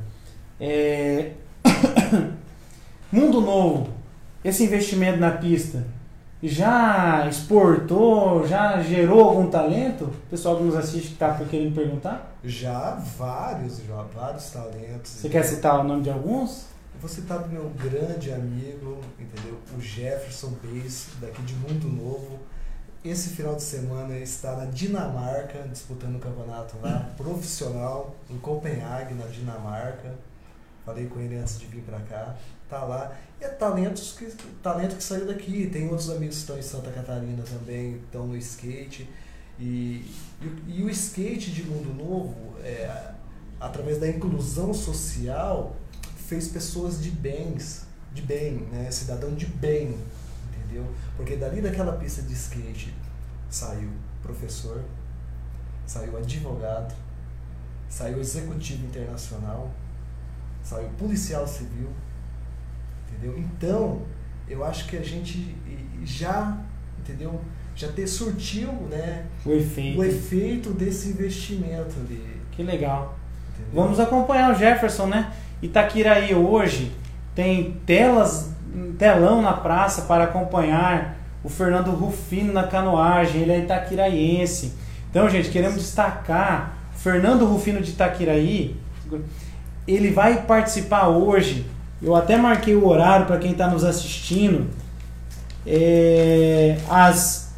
é... 0.59 1.35
Mundo 3.09 3.39
Novo 3.39 4.01
esse 4.43 4.63
investimento 4.63 5.19
na 5.19 5.31
pista 5.31 5.85
já 6.41 7.27
exportou, 7.27 8.47
já 8.47 8.81
gerou 8.81 9.21
algum 9.21 9.49
talento? 9.49 10.05
O 10.05 10.29
pessoal 10.29 10.57
que 10.57 10.63
nos 10.63 10.75
assiste 10.75 11.07
que 11.07 11.13
está 11.13 11.33
querendo 11.49 11.75
perguntar? 11.75 12.35
Já, 12.43 12.95
vários, 13.17 13.81
já, 13.85 14.03
vários 14.13 14.49
talentos. 14.49 15.11
Você 15.11 15.29
quer 15.29 15.43
citar 15.43 15.79
o 15.79 15.83
nome 15.83 16.03
de 16.03 16.09
alguns? 16.09 16.71
vou 17.01 17.09
citar 17.09 17.39
do 17.39 17.49
meu 17.49 17.67
grande 17.71 18.31
amigo, 18.31 18.99
entendeu? 19.19 19.57
O 19.75 19.81
Jefferson 19.81 20.53
Beis, 20.61 21.07
daqui 21.19 21.41
de 21.41 21.55
Mundo 21.55 21.87
Novo. 21.87 22.39
Esse 23.03 23.29
final 23.29 23.55
de 23.55 23.63
semana 23.63 24.13
ele 24.13 24.23
está 24.23 24.55
na 24.55 24.65
Dinamarca, 24.65 25.67
disputando 25.67 26.17
o 26.17 26.19
campeonato 26.19 26.77
lá, 26.79 27.09
profissional, 27.17 28.15
em 28.29 28.37
Copenhague, 28.37 29.15
na 29.15 29.25
Dinamarca. 29.25 30.13
Falei 30.85 31.07
com 31.07 31.19
ele 31.19 31.37
antes 31.37 31.59
de 31.59 31.65
vir 31.67 31.81
para 31.81 31.99
cá. 31.99 32.35
Tá 32.69 32.83
lá. 32.83 33.15
E 33.39 33.43
é 33.43 33.49
talentos 33.49 34.13
que, 34.17 34.25
talento 34.63 34.95
que 34.95 35.03
saiu 35.03 35.25
daqui. 35.25 35.69
Tem 35.71 35.89
outros 35.89 36.09
amigos 36.09 36.35
que 36.35 36.41
estão 36.41 36.57
em 36.57 36.61
Santa 36.61 36.91
Catarina 36.91 37.43
também, 37.43 37.97
estão 37.97 38.25
no 38.25 38.35
skate. 38.37 39.09
E, 39.59 40.05
e, 40.41 40.79
e 40.79 40.83
o 40.83 40.89
skate 40.89 41.51
de 41.51 41.63
Mundo 41.63 41.93
Novo, 41.93 42.57
é, 42.63 43.13
através 43.59 43.99
da 43.99 44.07
inclusão 44.07 44.73
social, 44.73 45.75
fez 46.15 46.47
pessoas 46.47 47.01
de 47.01 47.11
bens, 47.11 47.85
de 48.13 48.21
bem, 48.21 48.67
né? 48.71 48.89
cidadão 48.89 49.35
de 49.35 49.45
bem, 49.45 49.97
entendeu? 50.47 50.85
Porque 51.15 51.35
dali 51.35 51.61
daquela 51.61 51.97
pista 51.97 52.21
de 52.21 52.33
skate 52.33 52.93
saiu 53.49 53.89
professor, 54.23 54.81
saiu 55.85 56.17
advogado, 56.17 56.95
saiu 57.89 58.19
executivo 58.19 58.85
internacional, 58.85 59.69
saiu 60.63 60.89
policial 60.97 61.47
civil, 61.47 61.89
entendeu? 63.07 63.37
Então, 63.37 64.01
eu 64.47 64.63
acho 64.63 64.87
que 64.87 64.97
a 64.97 65.03
gente 65.03 65.55
já, 66.03 66.57
entendeu? 66.99 67.41
Já 67.75 67.87
ter 67.87 68.07
surtiu, 68.07 68.71
né? 68.89 69.25
O 69.45 69.51
efeito. 69.51 69.99
O 69.99 70.03
efeito 70.03 70.71
desse 70.71 71.09
investimento 71.09 71.95
ali. 71.99 72.41
Que 72.51 72.63
legal. 72.63 73.17
Entendeu? 73.53 73.83
Vamos 73.83 73.99
acompanhar 73.99 74.51
o 74.51 74.55
Jefferson, 74.55 75.07
né? 75.07 75.31
Itaquiraí 75.61 76.33
hoje 76.35 76.91
tem 77.33 77.79
telas, 77.85 78.51
telão 78.97 79.41
na 79.41 79.53
praça 79.53 80.03
para 80.03 80.25
acompanhar 80.25 81.17
o 81.43 81.49
Fernando 81.49 81.91
Rufino 81.91 82.53
na 82.53 82.63
canoagem, 82.63 83.41
ele 83.41 83.51
é 83.51 83.59
itaquiraiense. 83.59 84.73
Então, 85.09 85.29
gente, 85.29 85.49
queremos 85.49 85.75
destacar 85.75 86.77
Fernando 86.95 87.45
Rufino 87.45 87.81
de 87.81 87.91
Itaquiraí, 87.91 88.75
ele 89.87 90.11
vai 90.11 90.43
participar 90.43 91.07
hoje. 91.07 91.65
Eu 92.01 92.15
até 92.15 92.37
marquei 92.37 92.75
o 92.75 92.87
horário 92.87 93.25
para 93.25 93.37
quem 93.37 93.51
está 93.51 93.67
nos 93.67 93.83
assistindo. 93.83 94.67
É, 95.65 96.77
às 96.89 97.53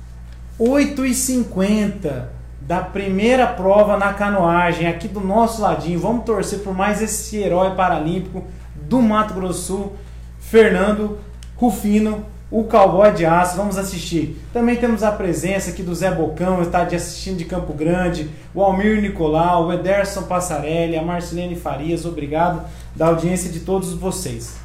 8h50 0.59 2.25
da 2.61 2.79
primeira 2.81 3.47
prova 3.47 3.97
na 3.97 4.13
canoagem, 4.13 4.87
aqui 4.87 5.07
do 5.07 5.19
nosso 5.19 5.61
ladinho. 5.61 5.99
Vamos 5.99 6.25
torcer 6.25 6.59
por 6.59 6.73
mais 6.73 7.01
esse 7.01 7.37
herói 7.37 7.75
paralímpico 7.75 8.43
do 8.75 9.01
Mato 9.01 9.33
Grosso 9.33 9.61
Sul, 9.61 9.93
Fernando 10.39 11.19
Rufino, 11.55 12.25
o 12.53 12.63
cowboy 12.65 13.11
de 13.11 13.25
aço. 13.25 13.57
Vamos 13.57 13.79
assistir. 13.79 14.39
Também 14.53 14.75
temos 14.75 15.01
a 15.01 15.11
presença 15.11 15.71
aqui 15.71 15.81
do 15.81 15.93
Zé 15.95 16.11
Bocão, 16.11 16.61
está 16.61 16.83
de 16.83 16.95
assistindo 16.95 17.37
de 17.37 17.45
Campo 17.45 17.73
Grande, 17.73 18.29
o 18.53 18.61
Almir 18.61 19.01
Nicolau, 19.01 19.65
o 19.65 19.73
Ederson 19.73 20.21
Passarelli, 20.23 20.95
a 20.95 21.01
Marcelene 21.01 21.55
Farias. 21.55 22.05
Obrigado 22.05 22.63
da 22.95 23.07
audiência 23.07 23.51
de 23.51 23.61
todos 23.61 23.93
vocês. 23.93 24.55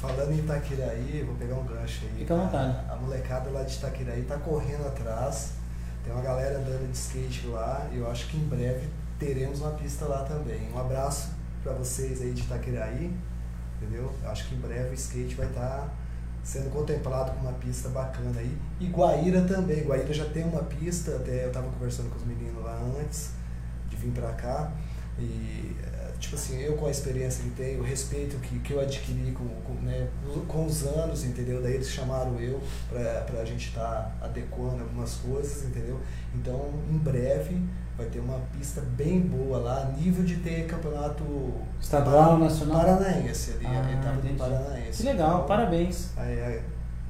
Falando 0.00 0.30
em 0.30 0.38
Itaquiraí, 0.38 1.24
vou 1.26 1.34
pegar 1.34 1.56
um 1.56 1.64
gancho 1.64 2.04
aí. 2.04 2.20
Fica 2.20 2.34
à 2.34 2.36
vontade. 2.36 2.76
A, 2.88 2.92
a 2.92 2.96
molecada 2.96 3.50
lá 3.50 3.64
de 3.64 3.74
Itaquiraí 3.74 4.22
tá 4.22 4.36
correndo 4.36 4.86
atrás. 4.86 5.54
Tem 6.04 6.12
uma 6.12 6.22
galera 6.22 6.58
andando 6.58 6.88
de 6.88 6.96
skate 6.96 7.48
lá 7.48 7.88
e 7.92 7.98
eu 7.98 8.08
acho 8.08 8.28
que 8.28 8.36
em 8.36 8.44
breve 8.44 8.86
teremos 9.18 9.60
uma 9.60 9.70
pista 9.72 10.04
lá 10.04 10.22
também. 10.22 10.68
Um 10.72 10.78
abraço 10.78 11.30
para 11.64 11.72
vocês 11.72 12.20
aí 12.20 12.32
de 12.32 12.42
Itaquiraí, 12.42 13.10
entendeu? 13.80 14.12
Eu 14.22 14.30
acho 14.30 14.46
que 14.48 14.54
em 14.54 14.58
breve 14.58 14.90
o 14.90 14.94
skate 14.94 15.34
vai 15.34 15.46
estar 15.46 15.60
tá 15.60 15.88
sendo 16.44 16.70
contemplado 16.70 17.32
com 17.32 17.40
uma 17.40 17.52
pista 17.54 17.88
bacana 17.88 18.38
aí. 18.38 18.56
E 18.78 18.86
Guaíra 18.86 19.42
também. 19.42 19.82
Guaíra 19.82 20.12
já 20.12 20.26
tem 20.26 20.44
uma 20.44 20.62
pista, 20.62 21.16
até 21.16 21.44
eu 21.44 21.48
estava 21.48 21.68
conversando 21.70 22.10
com 22.10 22.16
os 22.16 22.24
meninos 22.24 22.62
lá 22.62 22.78
antes 23.00 23.30
de 23.88 23.96
vir 23.96 24.12
para 24.12 24.30
cá. 24.32 24.72
E 25.18 25.74
tipo 26.24 26.36
assim, 26.36 26.60
eu 26.60 26.74
com 26.76 26.86
a 26.86 26.90
experiência 26.90 27.44
que 27.44 27.50
tenho, 27.50 27.80
o 27.80 27.82
respeito 27.82 28.36
que, 28.38 28.58
que 28.60 28.72
eu 28.72 28.80
adquiri 28.80 29.32
com, 29.32 29.46
com, 29.62 29.74
né, 29.82 30.08
com 30.48 30.66
os 30.66 30.84
anos, 30.84 31.24
entendeu? 31.24 31.62
Daí 31.62 31.74
eles 31.74 31.90
chamaram 31.90 32.38
eu 32.40 32.60
para 32.88 33.40
a 33.40 33.44
gente 33.44 33.68
estar 33.68 34.16
tá 34.20 34.26
adequando 34.26 34.82
algumas 34.82 35.14
coisas, 35.16 35.64
entendeu? 35.64 36.00
Então, 36.34 36.72
em 36.90 36.98
breve, 36.98 37.62
vai 37.96 38.06
ter 38.06 38.18
uma 38.18 38.40
pista 38.56 38.80
bem 38.80 39.20
boa 39.20 39.58
lá, 39.58 39.92
nível 39.96 40.24
de 40.24 40.36
ter 40.36 40.66
campeonato 40.66 41.24
estadual, 41.80 42.38
nacional, 42.38 42.80
paranaense 42.80 43.52
ali, 43.52 43.66
ah, 43.66 43.86
a 43.86 43.92
etapa 43.92 44.20
do 44.20 44.36
paranaense. 44.36 45.02
Que 45.02 45.08
legal, 45.08 45.34
então, 45.34 45.46
parabéns. 45.46 46.08
Aí, 46.16 46.42
aí, 46.42 46.60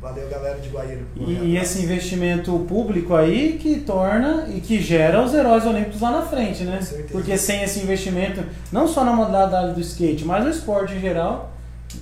Valeu, 0.04 0.28
galera 0.28 0.60
de 0.60 0.68
Guaíra. 0.68 1.00
E, 1.16 1.56
esse 1.56 1.82
investimento 1.82 2.58
público 2.68 3.14
aí 3.14 3.56
que 3.56 3.80
torna 3.80 4.46
e 4.48 4.60
que 4.60 4.78
gera 4.78 5.24
os 5.24 5.32
heróis 5.32 5.64
olímpicos 5.64 6.02
lá 6.02 6.10
na 6.10 6.22
frente, 6.22 6.62
né? 6.64 6.78
Porque 7.10 7.38
sem 7.38 7.62
esse 7.62 7.80
investimento, 7.80 8.44
não 8.70 8.86
só 8.86 9.02
na 9.02 9.14
modalidade 9.14 9.72
do 9.72 9.80
skate, 9.80 10.26
mas 10.26 10.44
no 10.44 10.50
esporte 10.50 10.92
em 10.92 11.00
geral, 11.00 11.54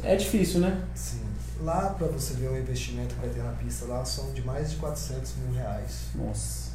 é 0.03 0.17
difícil, 0.17 0.59
né? 0.59 0.81
Sim. 0.97 1.21
Lá, 1.63 1.95
para 1.97 2.09
você 2.09 2.35
ver 2.35 2.49
o 2.49 2.59
investimento 2.59 3.15
que 3.15 3.21
vai 3.21 3.31
ter 3.31 3.41
na 3.45 3.53
pista 3.53 3.87
lá, 3.87 4.05
são 4.05 4.33
de 4.33 4.43
mais 4.43 4.73
de 4.73 4.79
400 4.79 5.35
mil 5.37 5.55
reais. 5.55 6.07
Nossa. 6.17 6.72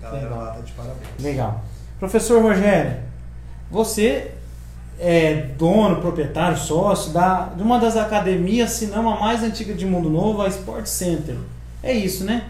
Galera 0.00 0.28
Legal. 0.28 0.38
lá 0.38 0.52
tá 0.52 0.60
de 0.60 0.72
parabéns. 0.72 1.08
Legal. 1.20 1.64
Professor 1.98 2.42
Rogério, 2.42 2.96
você 3.70 4.32
é 4.98 5.48
dono, 5.58 6.00
proprietário, 6.00 6.56
sócio 6.56 7.12
da, 7.12 7.46
de 7.56 7.62
uma 7.62 7.78
das 7.78 7.96
academias, 7.96 8.70
se 8.70 8.86
não 8.86 9.08
a 9.08 9.18
mais 9.18 9.42
antiga 9.42 9.74
de 9.74 9.84
Mundo 9.86 10.08
Novo, 10.08 10.42
a 10.42 10.48
Sport 10.48 10.86
Center. 10.86 11.36
É 11.82 11.92
isso, 11.92 12.24
né? 12.24 12.44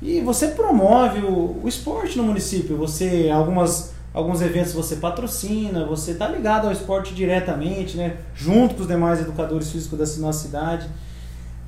E 0.00 0.20
você 0.20 0.48
promove 0.48 1.20
o, 1.20 1.60
o 1.62 1.68
esporte 1.68 2.16
no 2.16 2.24
município. 2.24 2.76
Você 2.76 3.28
algumas 3.30 3.92
alguns 4.12 4.42
eventos 4.42 4.72
você 4.72 4.96
patrocina, 4.96 5.84
você 5.84 6.12
está 6.12 6.26
ligado 6.26 6.66
ao 6.66 6.72
esporte 6.72 7.14
diretamente, 7.14 7.96
né? 7.96 8.16
Junto 8.34 8.74
com 8.74 8.82
os 8.82 8.88
demais 8.88 9.20
educadores 9.20 9.70
físicos 9.70 9.98
da 9.98 10.26
nossa 10.26 10.46
cidade. 10.46 10.88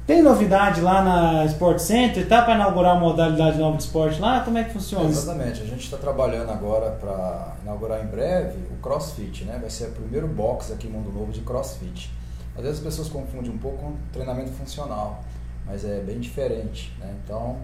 Tem 0.05 0.21
novidade 0.21 0.81
lá 0.81 1.03
na 1.03 1.45
Sport 1.47 1.79
Center? 1.79 2.27
Tá 2.27 2.43
para 2.43 2.57
inaugurar 2.57 2.97
a 2.97 2.99
modalidade 2.99 3.57
nova 3.57 3.77
de 3.77 3.85
esporte 3.85 4.21
lá? 4.21 4.41
Como 4.41 4.59
é 4.59 4.65
que 4.65 4.73
funciona? 4.73 5.09
exatamente. 5.09 5.63
A 5.63 5.67
gente 5.67 5.85
está 5.85 5.97
trabalhando 5.97 6.51
agora 6.51 6.91
para 6.91 7.55
inaugurar 7.63 8.03
em 8.03 8.09
breve 8.09 8.59
o 8.73 8.77
CrossFit, 8.83 9.45
né? 9.45 9.59
Vai 9.61 9.71
ser 9.71 9.91
o 9.91 9.93
primeiro 9.93 10.27
box 10.27 10.73
aqui 10.73 10.89
em 10.89 10.91
Mundo 10.91 11.13
Novo 11.13 11.31
de 11.31 11.43
CrossFit. 11.43 12.13
Às 12.57 12.63
vezes 12.63 12.79
as 12.79 12.85
pessoas 12.85 13.09
confundem 13.09 13.53
um 13.53 13.59
pouco 13.59 13.79
com 13.79 13.97
treinamento 14.13 14.51
funcional, 14.51 15.23
mas 15.65 15.85
é 15.85 16.01
bem 16.01 16.19
diferente, 16.19 16.93
né? 16.99 17.15
Então, 17.25 17.59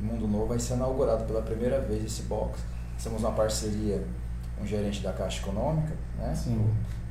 em 0.00 0.04
Mundo 0.04 0.28
Novo 0.28 0.46
vai 0.46 0.60
ser 0.60 0.74
inaugurado 0.74 1.24
pela 1.24 1.42
primeira 1.42 1.80
vez 1.80 2.04
esse 2.04 2.22
box. 2.22 2.60
Temos 3.02 3.20
uma 3.20 3.32
parceria 3.32 4.04
com 4.56 4.62
o 4.62 4.66
gerente 4.66 5.02
da 5.02 5.12
Caixa 5.12 5.40
Econômica, 5.40 5.92
né? 6.16 6.32
Sim 6.36 6.70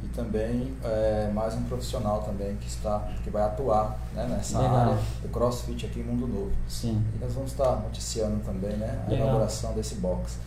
e 0.09 0.15
também 0.15 0.75
é, 0.83 1.29
mais 1.33 1.53
um 1.53 1.63
profissional 1.63 2.21
também 2.23 2.55
que 2.57 2.67
está 2.67 3.07
que 3.23 3.29
vai 3.29 3.43
atuar 3.43 3.99
né, 4.13 4.25
nessa 4.29 4.59
Legal. 4.59 4.75
área 4.77 4.97
do 5.21 5.29
CrossFit 5.29 5.85
aqui 5.85 5.99
em 5.99 6.03
Mundo 6.03 6.27
Novo. 6.27 6.51
Sim. 6.67 7.03
E 7.15 7.23
nós 7.23 7.33
vamos 7.33 7.51
estar 7.51 7.75
noticiando 7.77 8.39
também 8.43 8.75
né, 8.77 9.03
a 9.05 9.09
Legal. 9.09 9.27
inauguração 9.27 9.73
desse 9.73 9.95
box. 9.95 10.37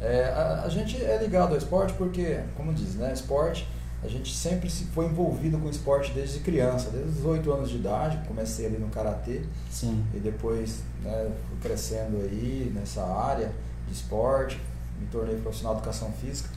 É, 0.00 0.24
a, 0.24 0.62
a, 0.64 0.68
gente 0.68 1.02
é 1.02 1.16
ligado 1.18 1.52
ao 1.52 1.56
esporte 1.56 1.94
porque, 1.94 2.40
como 2.56 2.74
diz, 2.74 2.96
né, 2.96 3.12
esporte, 3.12 3.66
a 4.02 4.08
gente 4.08 4.34
sempre 4.34 4.68
se 4.68 4.84
foi 4.86 5.06
envolvido 5.06 5.58
com 5.58 5.68
esporte 5.68 6.12
desde 6.12 6.40
criança, 6.40 6.90
desde 6.90 7.18
os 7.18 7.24
8 7.24 7.52
anos 7.52 7.70
de 7.70 7.76
idade, 7.76 8.20
comecei 8.28 8.66
ali 8.66 8.76
no 8.76 8.88
karatê 8.88 9.42
Sim. 9.70 10.04
e 10.12 10.18
depois 10.18 10.82
né, 11.02 11.30
fui 11.48 11.58
crescendo 11.62 12.18
aí 12.18 12.70
nessa 12.74 13.02
área 13.02 13.50
de 13.86 13.94
esporte, 13.94 14.60
me 15.00 15.06
tornei 15.06 15.36
profissional 15.36 15.74
de 15.74 15.80
educação 15.80 16.12
física 16.12 16.50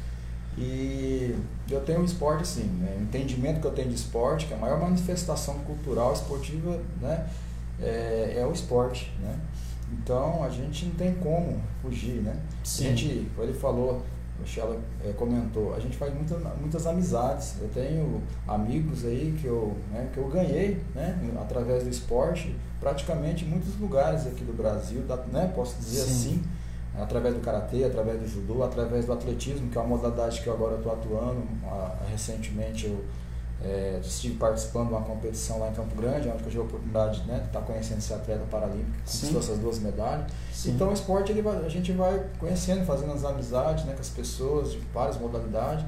e 0.58 1.36
eu 1.70 1.82
tenho 1.82 2.02
um 2.02 2.04
esporte 2.04 2.41
assim, 2.41 2.63
né? 2.63 2.96
o 3.00 3.04
entendimento 3.04 3.62
que 3.62 3.67
eu 3.67 3.72
tenho 3.72 3.89
de 3.89 3.96
esporte, 3.96 4.48
que 4.48 4.54
a 4.54 4.58
maior 4.58 4.80
manifestação 4.80 5.60
cultural 5.60 6.13
esportiva 6.13 6.80
né? 7.00 7.30
é, 7.80 8.38
é 8.38 8.46
o 8.46 8.52
esporte. 8.52 9.12
Né? 9.22 9.39
Então 9.93 10.43
a 10.43 10.50
gente 10.50 10.86
não 10.86 10.96
tem 10.96 11.13
como 11.15 11.62
fugir. 11.82 12.22
Né? 12.22 12.36
Sim. 12.63 12.88
A 12.88 12.89
gente, 12.89 13.28
ele 13.38 13.54
falou, 13.54 14.02
o 14.38 14.41
Michela 14.41 14.80
é, 15.06 15.12
comentou, 15.13 15.76
a 15.76 15.80
gente 15.80 15.96
faz 15.96 16.12
muita, 16.12 16.36
muitas 16.60 16.88
amizades. 16.88 17.56
Eu 17.62 17.70
tenho 17.70 18.24
amigos 18.48 19.06
aí 19.06 19.38
que 19.39 19.46
eu, 19.46 19.78
né, 19.91 20.10
que 20.12 20.17
eu 20.17 20.28
ganhei 20.28 20.82
né, 20.96 21.20
através 21.39 21.84
do 21.84 21.89
esporte, 21.89 22.56
praticamente 22.80 23.46
em 23.46 23.48
muitos 23.48 23.80
lugares 23.80 24.26
aqui 24.26 24.43
do 24.43 24.58
Brasil, 24.58 25.04
né, 25.32 25.52
posso 25.56 25.78
dizer 25.78 26.02
Sim. 26.02 26.12
assim 26.12 26.57
através 27.00 27.36
do 27.36 27.42
karatê, 27.42 27.84
através 27.84 28.20
do 28.20 28.28
judô, 28.28 28.64
através 28.64 29.06
do 29.06 29.14
atletismo, 29.14 29.70
que 29.70 29.78
é 29.78 29.82
uma 29.82 29.96
modalidade 29.98 30.42
que 30.42 30.48
eu 30.48 30.54
agora 30.54 30.76
estou 30.76 30.92
atuando. 30.92 31.44
recentemente 32.10 32.86
eu 32.88 33.04
é, 33.64 34.00
estive 34.04 34.36
participando 34.36 34.88
de 34.88 34.94
uma 34.94 35.02
competição 35.02 35.60
lá 35.60 35.70
em 35.70 35.74
Campo 35.74 35.96
Grande, 35.96 36.30
onde 36.30 36.44
eu 36.44 36.50
tive 36.50 36.60
a 36.60 36.64
oportunidade 36.64 37.24
né, 37.24 37.40
de 37.40 37.48
estar 37.48 37.62
conhecendo 37.62 37.98
esse 37.98 38.14
atleta 38.14 38.44
paralímpico, 38.52 38.92
que 38.92 39.12
conquistou 39.12 39.40
essas 39.40 39.60
duas 39.60 39.80
medalhas. 39.80 40.32
Sim. 40.52 40.72
Então 40.72 40.90
o 40.90 40.94
esporte 40.94 41.32
ele 41.32 41.42
vai, 41.42 41.66
a 41.66 41.70
gente 41.70 41.92
vai 41.92 42.24
conhecendo, 42.40 42.86
fazendo 42.86 43.14
as 43.14 43.24
amizades 43.24 43.86
né, 43.86 43.94
com 43.94 44.02
as 44.02 44.10
pessoas 44.10 44.74
de 44.74 44.80
várias 44.94 45.18
modalidades. 45.18 45.86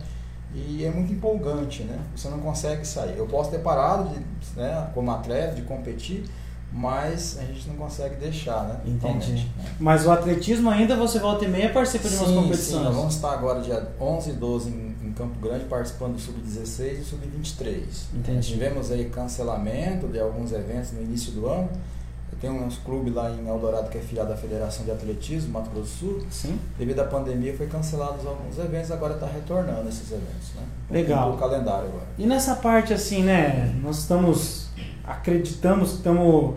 E 0.51 0.83
é 0.83 0.89
muito 0.89 1.13
empolgante, 1.13 1.83
né? 1.83 1.99
Você 2.15 2.27
não 2.27 2.39
consegue 2.39 2.83
sair. 2.83 3.15
Eu 3.15 3.27
posso 3.27 3.51
ter 3.51 3.59
parado 3.59 4.09
de, 4.09 4.19
né, 4.55 4.89
como 4.95 5.11
atleta, 5.11 5.53
de 5.53 5.61
competir, 5.61 6.25
mas 6.71 7.37
a 7.39 7.43
gente 7.43 7.67
não 7.67 7.75
consegue 7.75 8.15
deixar, 8.15 8.63
né? 8.63 8.79
Entendi. 8.85 9.33
Né? 9.33 9.65
Mas 9.79 10.05
o 10.05 10.11
atletismo 10.11 10.69
ainda 10.69 10.95
você 10.95 11.19
volta 11.19 11.45
e 11.45 11.47
meia 11.47 11.71
participa 11.71 12.07
de 12.07 12.15
umas 12.15 12.31
competições? 12.31 12.79
Sim, 12.79 12.83
nós 12.83 12.95
vamos 12.95 13.15
estar 13.15 13.31
agora 13.31 13.61
dia 13.61 13.87
11 13.99 14.29
e 14.29 14.33
12 14.33 14.69
em, 14.69 14.95
em 15.07 15.11
Campo 15.13 15.39
Grande 15.39 15.65
participando 15.65 16.13
do 16.13 16.19
Sub-16 16.19 16.99
e 16.99 17.03
Sub-23. 17.03 17.81
Entendi. 18.13 18.47
Tivemos 18.47 18.91
aí 18.91 19.05
cancelamento 19.05 20.07
de 20.07 20.19
alguns 20.19 20.51
eventos 20.51 20.91
no 20.91 21.01
início 21.01 21.31
do 21.31 21.47
ano. 21.47 21.69
Tem 22.39 22.49
uns 22.49 22.77
clubes 22.77 23.13
lá 23.13 23.29
em 23.29 23.49
Eldorado 23.49 23.89
que 23.89 23.97
é 23.97 24.01
filiado 24.01 24.29
da 24.29 24.37
Federação 24.37 24.85
de 24.85 24.91
Atletismo, 24.91 25.51
Mato 25.51 25.69
Grosso 25.71 25.89
do 25.89 25.99
Sul. 25.99 26.27
Sim. 26.31 26.57
Devido 26.77 27.01
à 27.01 27.03
pandemia 27.03 27.53
foi 27.53 27.67
cancelados 27.67 28.25
alguns 28.25 28.57
eventos, 28.57 28.91
agora 28.91 29.15
está 29.15 29.25
retornando 29.25 29.89
esses 29.89 30.09
eventos, 30.09 30.53
né? 30.55 30.63
Legal. 30.89 31.33
O 31.33 31.37
calendário 31.37 31.89
agora. 31.89 32.05
E 32.17 32.25
nessa 32.25 32.55
parte 32.55 32.93
assim, 32.93 33.23
né, 33.23 33.75
nós 33.83 33.99
estamos 33.99 34.68
acreditamos 35.09 35.89
que 35.89 35.95
estamos 35.97 36.55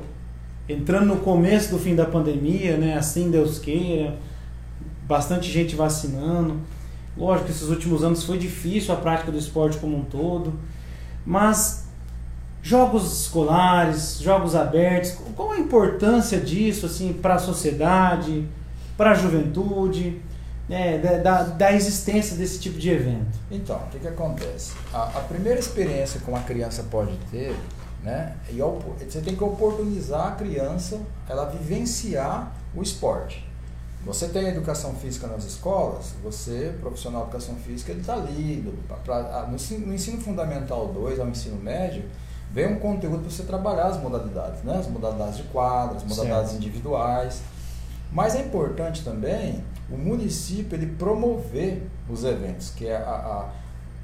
entrando 0.69 1.07
no 1.07 1.17
começo 1.17 1.71
do 1.71 1.79
fim 1.79 1.95
da 1.95 2.05
pandemia, 2.05 2.77
né? 2.77 2.97
Assim 2.97 3.31
Deus 3.31 3.59
queira, 3.59 4.17
bastante 5.05 5.51
gente 5.51 5.75
vacinando. 5.75 6.61
Lógico 7.17 7.47
que 7.47 7.53
esses 7.53 7.69
últimos 7.69 8.05
anos 8.05 8.23
foi 8.25 8.37
difícil 8.37 8.95
a 8.95 8.97
prática 8.97 9.33
do 9.33 9.39
esporte 9.39 9.79
como 9.79 9.97
um 9.97 10.05
todo, 10.05 10.53
mas 11.25 11.87
jogos 12.63 13.23
escolares, 13.23 14.19
jogos 14.21 14.55
abertos, 14.55 15.17
qual 15.35 15.53
a 15.53 15.59
importância 15.59 16.39
disso 16.39 16.87
assim 16.87 17.13
para 17.13 17.35
a 17.35 17.39
sociedade, 17.39 18.47
para 18.97 19.11
a 19.11 19.15
juventude, 19.15 20.21
né, 20.69 20.99
da, 20.99 21.43
da 21.43 21.73
existência 21.73 22.37
desse 22.37 22.61
tipo 22.61 22.79
de 22.79 22.91
evento? 22.91 23.39
Então, 23.51 23.77
o 23.77 23.91
que, 23.91 23.99
que 23.99 24.09
acontece? 24.09 24.73
A, 24.93 25.05
a 25.05 25.21
primeira 25.21 25.59
experiência 25.59 26.21
que 26.21 26.31
uma 26.31 26.41
criança 26.41 26.85
pode 26.85 27.13
ter 27.31 27.55
né? 28.03 28.37
E 28.51 28.59
você 28.59 29.21
tem 29.21 29.37
que 29.37 29.45
oportunizar 29.45 30.29
a 30.29 30.31
criança 30.33 31.01
ela 31.29 31.47
vivenciar 31.47 32.53
o 32.75 32.83
esporte. 32.83 33.47
Você 34.05 34.27
tem 34.27 34.49
educação 34.49 34.95
física 34.95 35.29
nas 35.29 35.45
escolas, 35.45 36.13
você, 36.25 36.75
profissional 36.81 37.23
de 37.23 37.29
educação 37.29 37.55
física, 37.57 37.93
ele 37.93 38.01
está 38.01 38.15
ali. 38.15 38.75
Pra, 39.05 39.47
no, 39.47 39.57
no, 39.87 39.95
ensino 39.95 40.21
fundamental 40.21 40.89
2 40.89 41.21
ao 41.21 41.29
ensino 41.29 41.57
médio, 41.63 42.05
vem 42.51 42.67
um 42.67 42.81
conteúdo 42.81 43.21
para 43.21 43.31
você 43.31 43.45
trabalhar 43.45 43.87
as 43.87 44.01
modalidades, 44.01 44.65
né? 44.65 44.77
as 44.77 44.89
modalidades 44.89 45.37
de 45.37 45.45
quadras, 45.45 46.03
as 46.03 46.09
modalidades 46.09 46.51
certo. 46.51 46.63
individuais. 46.63 47.43
Mas 48.11 48.35
é 48.35 48.41
importante 48.41 49.05
também 49.05 49.63
o 49.89 49.97
município 49.97 50.77
ele 50.77 50.87
promover 50.87 51.87
os 52.09 52.25
eventos, 52.25 52.71
que 52.71 52.87
é 52.87 52.97
a, 52.97 53.11
a 53.11 53.51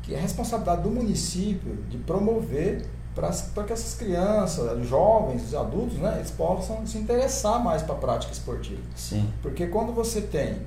que 0.03 0.15
é 0.15 0.19
a 0.19 0.23
responsabilidade 0.23 0.83
do 0.83 0.91
município 0.91 1.75
de 1.91 1.99
promover 1.99 2.87
para 3.19 3.65
que 3.65 3.73
essas 3.73 3.95
crianças, 3.95 4.81
os 4.81 4.89
jovens, 4.89 5.43
os 5.45 5.55
adultos, 5.55 5.99
né, 5.99 6.17
eles 6.17 6.31
possam 6.31 6.87
se 6.87 6.99
interessar 6.99 7.63
mais 7.63 7.83
para 7.83 7.95
a 7.95 7.99
prática 7.99 8.33
esportiva. 8.33 8.81
Sim. 8.95 9.29
Porque 9.43 9.67
quando 9.67 9.93
você 9.93 10.21
tem, 10.21 10.59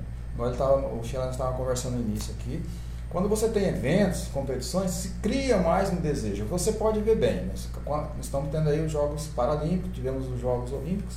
tava, 0.56 0.86
o 0.94 1.02
Xelano 1.02 1.30
estava 1.30 1.56
conversando 1.56 1.96
no 1.96 2.02
início 2.02 2.34
aqui, 2.38 2.62
quando 3.10 3.28
você 3.28 3.48
tem 3.48 3.68
eventos, 3.68 4.28
competições, 4.28 4.90
se 4.90 5.08
cria 5.20 5.58
mais 5.58 5.92
um 5.92 5.96
desejo. 5.96 6.46
Você 6.46 6.72
pode 6.72 7.00
ver 7.00 7.16
bem, 7.16 7.46
nós 7.46 7.68
estamos 8.20 8.50
tendo 8.50 8.70
aí 8.70 8.84
os 8.84 8.90
Jogos 8.90 9.26
Paralímpicos, 9.28 9.94
tivemos 9.94 10.26
os 10.28 10.40
Jogos 10.40 10.72
Olímpicos, 10.72 11.16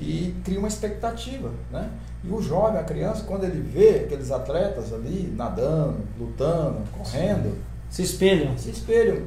e 0.00 0.34
cria 0.44 0.58
uma 0.58 0.68
expectativa, 0.68 1.50
né? 1.70 1.90
E 2.22 2.30
o 2.30 2.40
jovem, 2.40 2.80
a 2.80 2.84
criança, 2.84 3.24
quando 3.24 3.44
ele 3.44 3.60
vê 3.60 4.04
aqueles 4.04 4.30
atletas 4.30 4.92
ali 4.92 5.32
nadando, 5.36 5.98
lutando, 6.18 6.82
correndo, 6.96 7.56
se 7.90 8.02
espelham. 8.02 8.56
Se 8.56 8.70
espelham. 8.70 9.22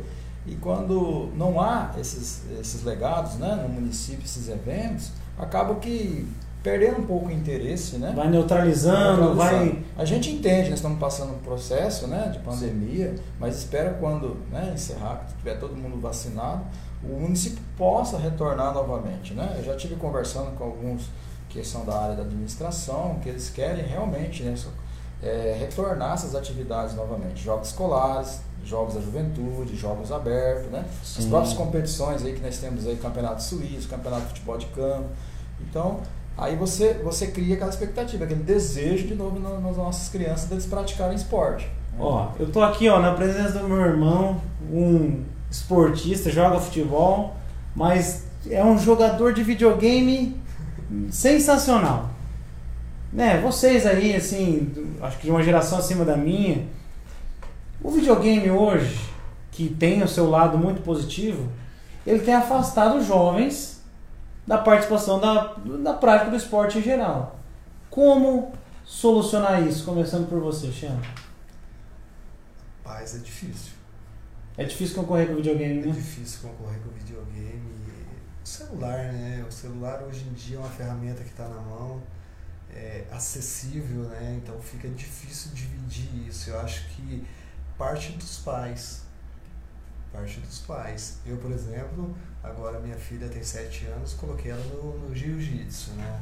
E 0.46 0.56
quando 0.56 1.30
não 1.36 1.62
há 1.62 1.92
esses, 2.00 2.44
esses 2.60 2.84
legados 2.84 3.36
né, 3.36 3.56
no 3.62 3.70
município, 3.70 4.26
esses 4.26 4.50
eventos, 4.50 5.12
acaba 5.38 5.76
que 5.76 6.28
perdendo 6.64 7.00
um 7.00 7.06
pouco 7.06 7.28
o 7.28 7.32
interesse, 7.32 7.98
né? 7.98 8.14
Vai 8.16 8.30
neutralizando, 8.30 9.36
vai... 9.36 9.84
A 9.98 10.06
gente 10.06 10.30
entende, 10.30 10.70
nós 10.70 10.78
estamos 10.80 11.00
passando 11.00 11.34
um 11.34 11.40
processo 11.40 12.08
né, 12.08 12.30
de 12.32 12.40
pandemia, 12.40 13.16
Sim. 13.16 13.24
mas 13.40 13.58
espera 13.58 13.94
quando 14.00 14.38
né, 14.52 14.72
encerrar, 14.74 15.26
que 15.28 15.38
tiver 15.38 15.56
todo 15.60 15.76
mundo 15.76 16.00
vacinado, 16.00 16.64
o 17.04 17.20
município 17.20 17.60
possa 17.76 18.18
retornar 18.18 18.74
novamente, 18.74 19.34
né? 19.34 19.56
Eu 19.58 19.64
já 19.64 19.76
tive 19.76 19.96
conversando 19.96 20.56
com 20.56 20.64
alguns 20.64 21.10
que 21.50 21.64
são 21.64 21.84
da 21.84 22.00
área 22.00 22.16
da 22.16 22.22
administração, 22.22 23.20
que 23.22 23.30
eles 23.30 23.50
querem 23.50 23.84
realmente 23.84 24.44
né, 24.44 24.56
é, 25.22 25.58
retornar 25.60 26.14
essas 26.14 26.36
atividades 26.36 26.96
novamente, 26.96 27.44
jogos 27.44 27.70
escolares, 27.70 28.42
jogos 28.66 28.94
da 28.94 29.02
juventude, 29.02 29.76
jogos 29.76 30.12
abertos, 30.12 30.72
né? 30.72 30.86
Sim. 31.04 31.24
As 31.24 31.26
próprias 31.26 31.54
competições 31.54 32.24
aí 32.24 32.34
que 32.34 32.42
nós 32.42 32.58
temos 32.58 32.88
aí, 32.88 32.96
campeonato 32.96 33.44
suíço, 33.44 33.88
campeonato 33.88 34.24
de 34.24 34.28
futebol 34.30 34.58
de 34.58 34.66
campo. 34.68 35.06
Então, 35.70 36.00
aí 36.38 36.56
você, 36.56 36.94
você 37.04 37.28
cria 37.28 37.56
aquela 37.56 37.70
expectativa, 37.70 38.24
aquele 38.24 38.44
desejo 38.44 39.08
de 39.08 39.16
novo 39.16 39.40
nas 39.40 39.78
nossas 39.78 40.10
crianças 40.10 40.48
deles 40.48 40.66
praticarem 40.66 41.16
esporte. 41.16 41.70
Ó, 42.00 42.32
eu 42.40 42.50
tô 42.52 42.62
aqui 42.62 42.88
ó, 42.90 43.00
na 43.00 43.14
presença 43.14 43.60
do 43.60 43.68
meu 43.68 43.82
irmão, 43.82 44.42
um 44.72 45.24
esportista, 45.50 46.30
joga 46.30 46.60
futebol, 46.60 47.36
mas 47.76 48.26
é 48.50 48.64
um 48.64 48.78
jogador 48.78 49.34
de 49.34 49.44
videogame 49.44 50.40
sensacional. 51.10 52.10
Né, 53.12 53.42
vocês 53.42 53.86
aí, 53.86 54.16
assim, 54.16 54.72
acho 55.02 55.18
que 55.18 55.26
de 55.26 55.32
uma 55.32 55.44
geração 55.44 55.78
acima 55.78 56.06
da 56.06 56.16
minha, 56.16 56.66
o 57.84 57.90
videogame 57.90 58.50
hoje, 58.50 59.10
que 59.52 59.70
tem 59.70 60.04
o 60.04 60.08
seu 60.08 60.30
lado 60.30 60.58
muito 60.58 60.82
positivo, 60.82 61.52
ele 62.06 62.20
tem 62.20 62.34
afastado 62.34 62.98
os 62.98 63.06
jovens 63.06 63.82
da 64.46 64.58
participação 64.58 65.20
da, 65.20 65.54
da 65.84 65.94
prática 65.94 66.32
do 66.32 66.38
esporte 66.38 66.78
em 66.80 66.82
geral. 66.82 67.40
Como 67.90 68.54
solucionar 68.86 69.66
isso? 69.68 69.86
Começando 69.86 70.28
por 70.28 70.40
você, 70.40 70.72
Xana. 70.72 71.02
Paz, 72.84 73.16
é 73.16 73.20
difícil. 73.20 73.74
É 74.58 74.64
difícil 74.64 74.96
concorrer 74.96 75.28
com 75.28 75.34
o 75.34 75.36
videogame, 75.38 75.82
né? 75.82 75.90
É 75.90 75.92
difícil 75.92 76.50
concorrer 76.50 76.80
com 76.82 76.90
o 76.90 76.94
videogame. 76.94 77.72
O 78.44 78.48
celular, 78.48 79.12
né? 79.14 79.46
O 79.48 79.52
celular 79.52 80.04
hoje 80.04 80.26
em 80.30 80.34
dia 80.34 80.58
é 80.58 80.60
uma 80.60 80.70
ferramenta 80.70 81.24
que 81.24 81.30
está 81.30 81.48
na 81.48 81.62
mão, 81.62 82.02
é 82.74 83.06
acessível, 83.12 84.04
né? 84.04 84.40
Então 84.42 84.60
fica 84.60 84.88
difícil 84.90 85.52
dividir 85.54 86.28
isso. 86.28 86.50
Eu 86.50 86.60
acho 86.60 86.88
que 86.90 87.24
parte 87.82 88.12
dos 88.12 88.38
pais. 88.38 89.02
Parte 90.14 90.40
dos 90.40 90.60
pais. 90.60 91.18
Eu, 91.26 91.38
por 91.38 91.52
exemplo, 91.52 92.16
agora 92.44 92.80
minha 92.80 92.96
filha 92.96 93.28
tem 93.28 93.42
7 93.42 93.88
anos, 93.88 94.14
coloquei 94.14 94.52
ela 94.52 94.64
no, 94.66 95.00
no 95.00 95.16
jiu-jitsu, 95.16 95.94
né? 95.94 96.22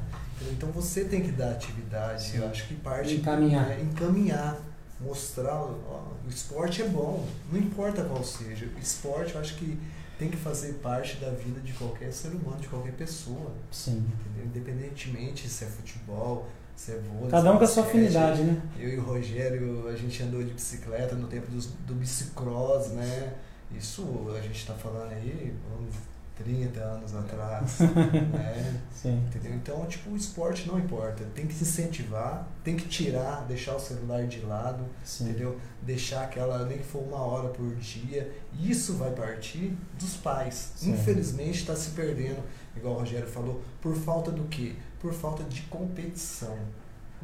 Então 0.52 0.72
você 0.72 1.04
tem 1.04 1.22
que 1.22 1.34
dar 1.34 1.52
atividade. 1.52 2.30
Sim. 2.30 2.38
Eu 2.38 2.48
acho 2.48 2.66
que 2.66 2.76
parte 2.76 3.16
encaminhar. 3.16 3.72
É 3.72 3.82
encaminhar, 3.82 4.58
mostrar, 5.02 5.56
ó, 5.56 6.14
o 6.26 6.30
esporte 6.30 6.82
é 6.82 6.88
bom, 6.88 7.28
não 7.52 7.60
importa 7.60 8.06
qual 8.06 8.24
seja. 8.24 8.66
O 8.66 8.80
esporte 8.80 9.36
eu 9.36 9.42
acho 9.42 9.56
que 9.56 9.78
tem 10.18 10.30
que 10.30 10.38
fazer 10.38 10.76
parte 10.76 11.18
da 11.18 11.32
vida 11.32 11.60
de 11.60 11.74
qualquer 11.74 12.14
ser 12.14 12.30
humano, 12.30 12.62
de 12.62 12.70
qualquer 12.70 12.94
pessoa. 12.94 13.52
Sim. 13.70 14.08
Entendeu? 14.22 14.46
Independentemente 14.46 15.50
se 15.50 15.66
é 15.66 15.68
futebol, 15.68 16.48
Cebola, 16.80 17.30
Cada 17.30 17.52
um 17.52 17.58
com 17.58 17.66
a 17.66 17.68
sua 17.68 17.84
afinidade, 17.84 18.42
né? 18.42 18.62
Eu 18.80 18.90
e 18.90 18.98
o 18.98 19.02
Rogério, 19.04 19.90
a 19.90 19.96
gente 19.98 20.24
andou 20.24 20.42
de 20.42 20.54
bicicleta 20.54 21.14
no 21.14 21.28
tempo 21.28 21.52
do, 21.52 21.60
do 21.86 21.94
bicicross, 21.94 22.92
né? 22.92 23.34
Isso 23.78 24.34
a 24.34 24.40
gente 24.40 24.56
está 24.56 24.74
falando 24.74 25.12
aí, 25.12 25.54
uns 25.78 25.96
30 26.44 26.80
anos 26.80 27.16
atrás, 27.16 27.80
né? 28.34 28.82
Sim. 28.92 29.24
Entendeu? 29.28 29.54
Então, 29.54 29.86
tipo, 29.86 30.10
o 30.12 30.16
esporte 30.16 30.68
não 30.68 30.80
importa. 30.80 31.24
Tem 31.36 31.46
que 31.46 31.54
se 31.54 31.64
incentivar, 31.64 32.48
tem 32.64 32.76
que 32.76 32.88
tirar, 32.88 33.46
deixar 33.46 33.76
o 33.76 33.80
celular 33.80 34.26
de 34.26 34.42
lado, 34.42 34.86
Sim. 35.04 35.30
entendeu? 35.30 35.60
Deixar 35.82 36.24
aquela, 36.24 36.66
nem 36.66 36.78
que 36.78 36.84
for 36.84 37.04
uma 37.04 37.20
hora 37.20 37.50
por 37.50 37.76
dia. 37.76 38.32
Isso 38.60 38.96
vai 38.96 39.12
partir 39.12 39.78
dos 40.00 40.16
pais. 40.18 40.74
Sim. 40.76 40.92
Infelizmente 40.94 41.60
está 41.60 41.76
se 41.76 41.92
perdendo, 41.92 42.44
igual 42.76 42.96
o 42.96 43.00
Rogério 43.00 43.28
falou, 43.28 43.62
por 43.82 43.96
falta 43.96 44.32
do 44.32 44.46
quê? 44.46 44.76
por 45.00 45.14
falta 45.14 45.44
de 45.44 45.62
competição. 45.64 46.58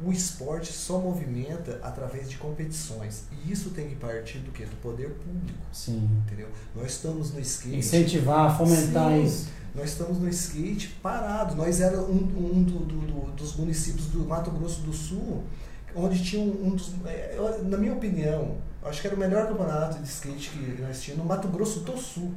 O 0.04 0.12
esporte 0.12 0.72
só 0.72 0.98
movimenta 0.98 1.80
através 1.82 2.28
de 2.28 2.36
competições. 2.36 3.24
E 3.32 3.50
isso 3.50 3.70
tem 3.70 3.88
que 3.88 3.96
partir 3.96 4.38
do 4.38 4.52
quê? 4.52 4.64
Do 4.66 4.76
poder 4.76 5.08
público. 5.10 5.58
Sim. 5.72 6.08
Entendeu? 6.26 6.48
Nós 6.74 6.92
estamos 6.92 7.32
no 7.32 7.40
skate. 7.40 7.76
Incentivar, 7.76 8.56
fomentar 8.58 9.10
sim, 9.10 9.24
isso. 9.24 9.48
Nós 9.74 9.90
estamos 9.90 10.18
no 10.18 10.28
skate 10.28 10.88
parado. 11.02 11.54
Nós 11.54 11.80
era 11.80 11.98
um, 11.98 12.14
um 12.14 12.62
do, 12.62 12.80
do, 12.80 13.00
do, 13.00 13.32
dos 13.32 13.56
municípios 13.56 14.06
do 14.08 14.20
Mato 14.26 14.50
Grosso 14.50 14.82
do 14.82 14.92
Sul, 14.92 15.44
onde 15.94 16.22
tinha 16.22 16.42
um, 16.42 16.66
um 16.66 16.70
dos. 16.70 16.92
É, 17.06 17.38
na 17.62 17.78
minha 17.78 17.94
opinião, 17.94 18.58
acho 18.82 19.00
que 19.00 19.06
era 19.06 19.16
o 19.16 19.18
melhor 19.18 19.48
campeonato 19.48 19.98
de 19.98 20.08
skate 20.08 20.50
que 20.50 20.82
nós 20.82 21.00
tínhamos 21.00 21.24
no 21.24 21.28
Mato 21.28 21.48
Grosso 21.48 21.80
do 21.80 21.96
Sul 21.96 22.34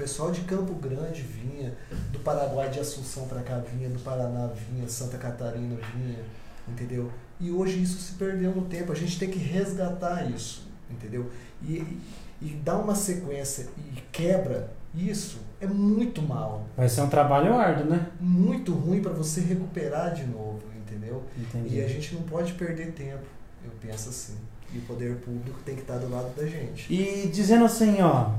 pessoal 0.00 0.30
de 0.30 0.40
Campo 0.42 0.72
Grande 0.76 1.20
vinha, 1.20 1.76
do 2.10 2.18
Paraguai 2.20 2.70
de 2.70 2.80
Assunção 2.80 3.28
para 3.28 3.42
cá 3.42 3.58
vinha, 3.58 3.90
do 3.90 3.98
Paraná 3.98 4.46
vinha, 4.46 4.88
Santa 4.88 5.18
Catarina 5.18 5.76
vinha, 5.94 6.24
entendeu? 6.70 7.10
E 7.38 7.50
hoje 7.50 7.82
isso 7.82 7.98
se 7.98 8.12
perdeu 8.14 8.54
no 8.54 8.62
tempo, 8.62 8.92
a 8.92 8.94
gente 8.94 9.18
tem 9.18 9.30
que 9.30 9.38
resgatar 9.38 10.30
isso, 10.30 10.68
entendeu? 10.90 11.30
E, 11.62 11.98
e 12.40 12.48
dar 12.64 12.78
uma 12.78 12.94
sequência 12.94 13.68
e 13.78 14.00
quebra 14.12 14.70
isso 14.94 15.38
é 15.60 15.66
muito 15.66 16.20
mal. 16.20 16.66
Vai 16.76 16.88
ser 16.88 17.02
um 17.02 17.08
trabalho 17.08 17.54
árduo, 17.54 17.86
né? 17.86 18.08
Muito 18.18 18.72
ruim 18.72 19.00
para 19.00 19.12
você 19.12 19.40
recuperar 19.40 20.12
de 20.14 20.26
novo, 20.26 20.62
entendeu? 20.76 21.22
Entendi. 21.38 21.76
E 21.76 21.84
a 21.84 21.88
gente 21.88 22.14
não 22.14 22.22
pode 22.22 22.54
perder 22.54 22.92
tempo, 22.92 23.24
eu 23.64 23.70
penso 23.80 24.08
assim. 24.08 24.36
E 24.72 24.78
o 24.78 24.82
poder 24.82 25.16
público 25.16 25.58
tem 25.64 25.74
que 25.76 25.82
estar 25.82 25.98
do 25.98 26.08
lado 26.08 26.34
da 26.34 26.46
gente. 26.46 26.92
E 26.92 27.28
dizendo 27.28 27.64
assim, 27.64 28.00
ó, 28.02 28.32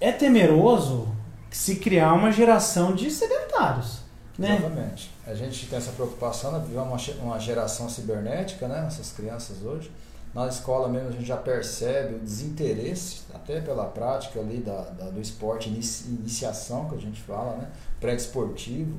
é 0.00 0.12
temeroso 0.12 1.08
se 1.50 1.76
criar 1.76 2.12
uma 2.12 2.30
geração 2.30 2.94
de 2.94 3.10
sedentários. 3.10 4.03
Né? 4.38 4.56
Exatamente. 4.56 5.10
A 5.26 5.34
gente 5.34 5.66
tem 5.66 5.78
essa 5.78 5.92
preocupação, 5.92 6.52
né? 6.52 6.58
viver 6.66 6.78
uma, 6.78 6.96
uma 7.22 7.38
geração 7.38 7.88
cibernética, 7.88 8.66
né? 8.66 8.84
Essas 8.86 9.12
crianças 9.12 9.62
hoje. 9.62 9.90
Na 10.34 10.48
escola 10.48 10.88
mesmo 10.88 11.10
a 11.10 11.12
gente 11.12 11.24
já 11.24 11.36
percebe 11.36 12.16
o 12.16 12.18
desinteresse, 12.18 13.20
até 13.32 13.60
pela 13.60 13.84
prática 13.84 14.40
ali 14.40 14.58
da, 14.58 14.82
da 14.82 15.04
do 15.08 15.20
esporte, 15.20 15.68
iniciação 15.68 16.88
que 16.88 16.96
a 16.96 16.98
gente 16.98 17.20
fala, 17.22 17.56
né? 17.56 17.70
Pré-esportivo. 18.00 18.98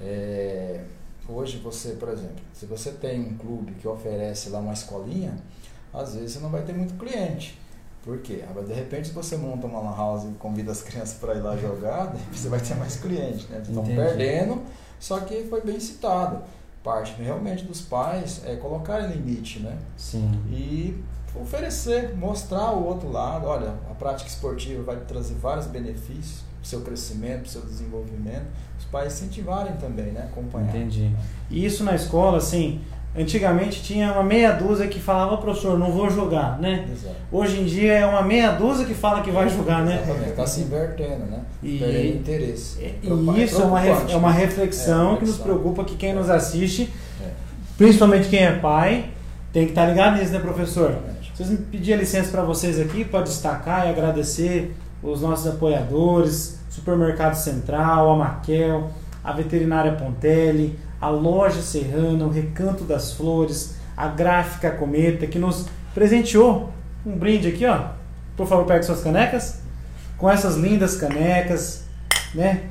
É, 0.00 0.84
hoje 1.28 1.58
você, 1.58 1.94
por 1.94 2.08
exemplo, 2.08 2.36
se 2.54 2.64
você 2.64 2.92
tem 2.92 3.20
um 3.20 3.36
clube 3.36 3.72
que 3.72 3.88
oferece 3.88 4.50
lá 4.50 4.60
uma 4.60 4.72
escolinha, 4.72 5.36
às 5.92 6.14
vezes 6.14 6.34
você 6.34 6.38
não 6.38 6.50
vai 6.50 6.62
ter 6.62 6.72
muito 6.72 6.94
cliente. 6.94 7.58
Por 8.04 8.18
quê? 8.18 8.44
Agora, 8.48 8.66
de 8.66 8.72
repente, 8.72 9.08
se 9.08 9.14
você 9.14 9.36
monta 9.36 9.66
uma 9.66 9.80
lan 9.80 9.96
house 9.96 10.24
e 10.24 10.32
convida 10.38 10.72
as 10.72 10.80
crianças 10.82 11.18
para 11.18 11.34
ir 11.34 11.40
lá 11.40 11.56
jogar, 11.56 12.14
você 12.32 12.48
vai 12.48 12.60
ter 12.60 12.74
mais 12.76 12.96
clientes, 12.96 13.48
né? 13.48 13.62
Estão 13.66 13.84
perdendo, 13.84 14.62
só 14.98 15.20
que 15.20 15.44
foi 15.44 15.60
bem 15.60 15.78
citado. 15.78 16.42
Parte 16.82 17.20
realmente 17.20 17.64
dos 17.64 17.80
pais 17.80 18.42
é 18.46 18.56
colocar 18.56 18.98
limite, 19.00 19.58
né? 19.60 19.76
Sim. 19.96 20.40
E 20.48 21.02
oferecer, 21.34 22.16
mostrar 22.16 22.72
o 22.72 22.84
outro 22.86 23.10
lado. 23.10 23.46
Olha, 23.46 23.74
a 23.90 23.94
prática 23.94 24.28
esportiva 24.28 24.82
vai 24.82 24.96
trazer 24.96 25.34
vários 25.34 25.66
benefícios 25.66 26.42
para 26.58 26.62
o 26.62 26.66
seu 26.66 26.80
crescimento, 26.82 27.40
para 27.40 27.48
o 27.48 27.50
seu 27.50 27.62
desenvolvimento. 27.62 28.46
Os 28.78 28.84
pais 28.86 29.14
incentivarem 29.14 29.76
também, 29.76 30.12
né? 30.12 30.28
Acompanhar. 30.30 30.68
Entendi. 30.68 31.14
E 31.50 31.64
isso 31.64 31.84
na 31.84 31.94
escola, 31.94 32.38
assim, 32.38 32.80
Antigamente 33.18 33.82
tinha 33.82 34.12
uma 34.12 34.22
meia 34.22 34.52
dúzia 34.52 34.86
que 34.86 35.00
falava, 35.00 35.36
professor, 35.38 35.78
não 35.78 35.90
vou 35.90 36.08
jogar, 36.08 36.58
né? 36.60 36.86
Exato. 36.92 37.16
Hoje 37.32 37.60
em 37.60 37.64
dia 37.64 37.92
é 37.92 38.06
uma 38.06 38.22
meia 38.22 38.52
dúzia 38.52 38.86
que 38.86 38.94
fala 38.94 39.22
que 39.22 39.30
vai 39.30 39.48
jogar, 39.48 39.84
né? 39.84 40.00
Exatamente, 40.02 40.30
está 40.30 40.46
se 40.46 40.60
invertendo, 40.60 41.26
né? 41.26 41.40
E, 41.62 41.78
Perdendo 41.78 42.16
interesse. 42.16 42.78
E, 42.80 43.08
e 43.08 43.42
isso 43.42 43.60
é, 43.60 43.64
uma, 43.64 43.84
é 43.84 44.16
uma 44.16 44.30
reflexão 44.30 45.14
é, 45.14 45.16
que 45.16 45.24
nos 45.26 45.38
preocupa 45.38 45.84
que 45.84 45.96
quem 45.96 46.14
nos 46.14 46.30
assiste 46.30 46.88
Principalmente 47.78 48.28
quem 48.28 48.40
é 48.40 48.50
pai, 48.58 49.08
tem 49.52 49.64
que 49.64 49.70
estar 49.70 49.86
ligado 49.86 50.18
nisso, 50.18 50.32
né, 50.32 50.40
professor? 50.40 50.90
Exatamente. 50.90 51.32
Vocês 51.32 51.48
me 51.48 51.58
pedir 51.58 51.96
licença 51.96 52.28
para 52.32 52.42
vocês 52.42 52.80
aqui 52.80 53.04
para 53.04 53.22
destacar 53.22 53.86
e 53.86 53.90
agradecer 53.90 54.74
os 55.00 55.22
nossos 55.22 55.46
apoiadores, 55.46 56.58
Supermercado 56.68 57.34
Central, 57.34 58.10
a 58.10 58.16
Maquel, 58.16 58.90
a 59.22 59.32
Veterinária 59.32 59.92
Pontelli, 59.92 60.76
a 61.00 61.08
Loja 61.08 61.62
Serrana, 61.62 62.24
o 62.24 62.30
Recanto 62.30 62.84
das 62.84 63.12
Flores, 63.12 63.76
a 63.96 64.08
Gráfica 64.08 64.70
Cometa, 64.70 65.26
que 65.26 65.38
nos 65.38 65.66
presenteou 65.94 66.72
um 67.04 67.16
brinde 67.16 67.48
aqui, 67.48 67.66
ó. 67.66 67.90
Por 68.36 68.46
favor, 68.46 68.64
pegue 68.66 68.84
suas 68.84 69.02
canecas. 69.02 69.60
Com 70.16 70.30
essas 70.30 70.56
lindas 70.56 70.96
canecas, 70.96 71.84
né? 72.34 72.64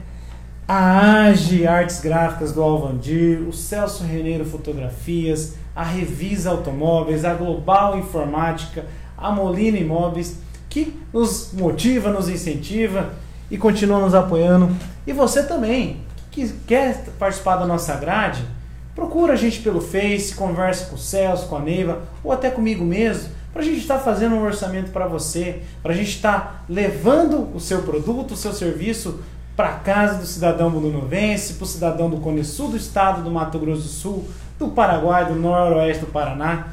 A 0.68 1.28
Age 1.28 1.66
Artes 1.66 2.02
Gráficas 2.02 2.52
do 2.52 2.62
Alvandir, 2.62 3.40
o 3.48 3.54
Celso 3.54 4.04
Reneiro 4.04 4.46
Fotografias, 4.46 5.56
a 5.74 5.84
Revisa 5.84 6.50
Automóveis, 6.50 7.24
a 7.24 7.34
Global 7.34 7.98
Informática, 7.98 8.86
a 9.18 9.32
Molina 9.32 9.78
Imóveis, 9.78 10.40
que 10.70 11.00
nos 11.14 11.54
motiva, 11.54 12.12
nos 12.12 12.28
incentiva 12.28 13.14
e 13.50 13.58
continua 13.58 14.00
nos 14.00 14.14
apoiando. 14.14 14.70
E 15.06 15.14
você 15.14 15.44
também, 15.44 16.02
que 16.38 16.54
quer 16.68 17.04
participar 17.18 17.56
da 17.56 17.66
nossa 17.66 17.96
grade, 17.96 18.46
procura 18.94 19.34
a 19.34 19.36
gente 19.36 19.60
pelo 19.62 19.82
Face, 19.82 20.36
conversa 20.36 20.86
com 20.86 20.96
o 20.96 21.00
Celso, 21.00 21.48
com 21.48 21.56
a 21.56 21.60
Neiva, 21.60 22.04
ou 22.24 22.32
até 22.32 22.52
comigo 22.52 22.86
mesmo, 22.86 23.30
para 23.52 23.64
a 23.64 23.66
gente 23.66 23.80
estar 23.80 23.98
fazendo 23.98 24.36
um 24.36 24.44
orçamento 24.44 24.92
para 24.92 25.08
você, 25.08 25.64
para 25.82 25.94
a 25.94 25.96
gente 25.96 26.10
estar 26.10 26.64
levando 26.70 27.50
o 27.56 27.60
seu 27.60 27.82
produto, 27.82 28.36
o 28.36 28.38
seu 28.38 28.54
serviço 28.54 29.20
para 29.56 29.70
casa 29.70 30.20
do 30.20 30.28
cidadão 30.28 30.70
bunonovense, 30.70 31.54
para 31.54 31.64
o 31.64 31.68
cidadão 31.68 32.08
do 32.08 32.18
Cone 32.18 32.46
Sul 32.46 32.70
do 32.70 32.78
estado 32.78 33.24
do 33.24 33.32
Mato 33.32 33.58
Grosso 33.58 33.82
do 33.82 33.88
Sul, 33.88 34.30
do 34.60 34.68
Paraguai, 34.68 35.26
do 35.26 35.34
Noroeste 35.34 36.06
do 36.06 36.12
Paraná. 36.12 36.68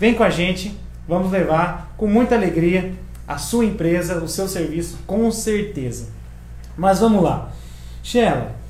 Vem 0.00 0.14
com 0.14 0.24
a 0.24 0.30
gente, 0.30 0.74
vamos 1.06 1.30
levar 1.30 1.92
com 1.98 2.06
muita 2.06 2.34
alegria 2.34 2.94
a 3.28 3.36
sua 3.36 3.66
empresa, 3.66 4.16
o 4.22 4.28
seu 4.28 4.48
serviço, 4.48 4.98
com 5.06 5.30
certeza. 5.30 6.08
Mas 6.74 7.00
vamos 7.00 7.22
lá. 7.22 7.50
Sheila, 8.02 8.63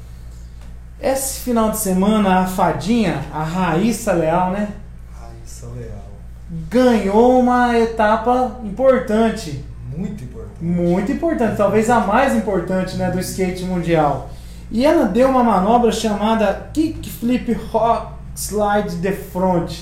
esse 1.05 1.41
final 1.41 1.71
de 1.71 1.77
semana 1.77 2.41
a 2.41 2.47
fadinha, 2.47 3.23
a 3.31 3.45
Raíssa 3.45 4.13
Leal, 4.13 4.53
né? 4.53 4.71
Raíssa 5.13 5.67
Leal. 5.67 6.05
Ganhou 6.71 7.41
uma 7.41 7.79
etapa 7.79 8.59
importante. 8.65 9.63
Muito 9.95 10.25
importante. 10.25 10.63
Muito 10.63 11.13
importante, 11.13 11.57
talvez 11.59 11.91
a 11.91 12.01
mais 12.01 12.35
importante 12.35 12.97
né, 12.97 13.11
do 13.11 13.21
skate 13.21 13.65
mundial. 13.65 14.31
E 14.71 14.87
ela 14.87 15.05
deu 15.05 15.29
uma 15.29 15.45
manobra 15.45 15.93
chamada 15.93 16.71
Kickflip 16.73 17.53
Rock 17.71 18.15
Slide 18.35 18.97
de 18.97 19.13
Front. 19.13 19.81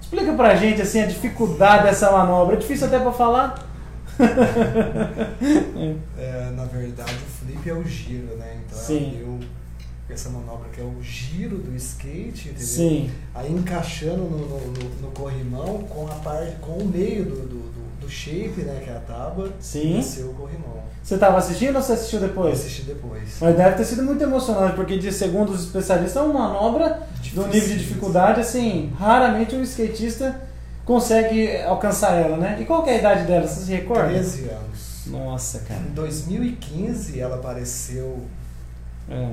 Explica 0.00 0.32
pra 0.32 0.56
gente 0.56 0.80
assim 0.80 1.02
a 1.02 1.06
dificuldade 1.06 1.84
dessa 1.84 2.10
manobra. 2.10 2.56
É 2.56 2.58
difícil 2.58 2.86
até 2.86 2.98
pra 2.98 3.12
falar. 3.12 3.62
é, 6.18 6.50
na 6.56 6.64
verdade, 6.64 7.12
o 7.14 7.46
flip 7.46 7.68
é 7.68 7.74
o 7.74 7.84
giro, 7.84 8.34
né? 8.36 8.60
Então 8.64 8.78
Sim. 8.78 9.18
eu 9.20 9.38
essa 10.12 10.28
manobra 10.28 10.68
que 10.70 10.80
é 10.80 10.84
o 10.84 11.02
giro 11.02 11.56
do 11.58 11.74
skate, 11.76 12.50
entendeu? 12.50 12.66
Sim. 12.66 13.10
Aí 13.34 13.50
encaixando 13.50 14.18
no, 14.22 14.38
no, 14.38 14.60
no, 14.66 14.90
no 15.00 15.10
corrimão 15.12 15.78
com 15.84 16.06
a 16.06 16.14
parte, 16.16 16.56
com 16.60 16.72
o 16.72 16.84
meio 16.86 17.24
do, 17.24 17.36
do, 17.36 18.00
do, 18.00 18.08
shape, 18.10 18.60
né? 18.62 18.82
Que 18.84 18.90
é 18.90 18.96
a 18.96 19.00
tábua, 19.00 19.50
Sim. 19.58 19.98
e 20.18 20.22
o 20.22 20.34
corrimão. 20.34 20.82
Você 21.02 21.14
estava 21.14 21.38
assistindo 21.38 21.76
ou 21.76 21.82
você 21.82 21.94
assistiu 21.94 22.20
Eu 22.20 22.28
depois? 22.28 22.60
assisti 22.60 22.82
depois. 22.82 23.36
Mas 23.40 23.56
deve 23.56 23.76
ter 23.76 23.84
sido 23.84 24.02
muito 24.02 24.22
emocionante, 24.22 24.76
porque 24.76 24.98
de 24.98 25.10
segundo 25.10 25.52
os 25.52 25.64
especialistas 25.64 26.16
é 26.22 26.24
uma 26.24 26.48
manobra 26.48 27.02
do 27.32 27.46
nível 27.46 27.68
de 27.68 27.78
dificuldade, 27.78 28.40
assim, 28.40 28.92
raramente 28.98 29.54
um 29.56 29.62
skatista 29.62 30.38
consegue 30.84 31.56
alcançar 31.62 32.12
ela, 32.12 32.36
né? 32.36 32.58
E 32.60 32.64
qual 32.66 32.82
que 32.82 32.90
é 32.90 32.96
a 32.96 32.98
idade 32.98 33.24
dela, 33.26 33.46
você 33.46 33.64
se 33.64 33.72
recorda? 33.72 34.08
13 34.08 34.48
anos. 34.50 35.02
Nossa, 35.06 35.60
cara. 35.60 35.80
Em 35.80 35.94
2015 35.94 37.18
ela 37.20 37.36
apareceu, 37.36 38.20
É. 39.10 39.28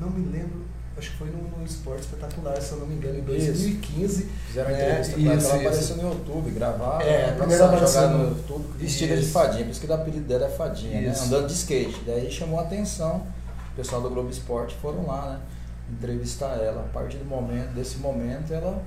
não 0.00 0.10
me 0.10 0.28
lembro, 0.30 0.64
acho 0.96 1.10
que 1.12 1.16
foi 1.16 1.28
no, 1.30 1.58
no 1.58 1.64
Esporte 1.64 2.00
Espetacular, 2.02 2.60
se 2.60 2.72
eu 2.72 2.78
não 2.78 2.86
me 2.86 2.94
engano, 2.96 3.18
em 3.18 3.36
Isso. 3.36 3.46
2015. 3.52 4.24
Fizeram 4.48 4.70
uma 4.70 4.76
É, 4.76 4.82
entrevista 4.90 5.12
ela, 5.20 5.34
isso, 5.34 5.46
ela 5.46 5.56
isso. 5.56 5.66
apareceu 5.68 5.96
no 5.96 6.02
YouTube, 6.12 6.50
gravaram, 6.50 7.00
É, 7.00 7.32
primeiro 7.32 7.64
apareceu 7.64 7.88
jogaram 8.02 8.18
no- 8.18 8.30
no 8.30 8.36
YouTube, 8.36 8.64
vestida 8.78 9.16
de 9.16 9.22
Isso. 9.22 9.32
fadinha, 9.32 9.64
por 9.64 9.70
isso 9.70 9.80
que 9.80 9.86
o 9.86 9.92
apelido 9.94 10.26
dela 10.26 10.46
é 10.46 10.50
fadinha, 10.50 11.00
né? 11.00 11.10
Isso. 11.12 11.24
Andando 11.24 11.46
de 11.46 11.52
skate. 11.52 12.02
Daí 12.06 12.30
chamou 12.30 12.58
a 12.58 12.62
atenção, 12.62 13.26
o 13.72 13.76
pessoal 13.76 14.00
do 14.02 14.10
Globo 14.10 14.30
Esporte 14.30 14.74
foram 14.76 15.06
lá, 15.06 15.32
né? 15.32 15.40
Entrevistar 15.92 16.56
ela. 16.60 16.80
A 16.82 16.88
partir 16.92 17.16
do 17.18 17.24
momento, 17.24 17.68
desse 17.74 17.96
momento, 17.98 18.52
ela, 18.52 18.82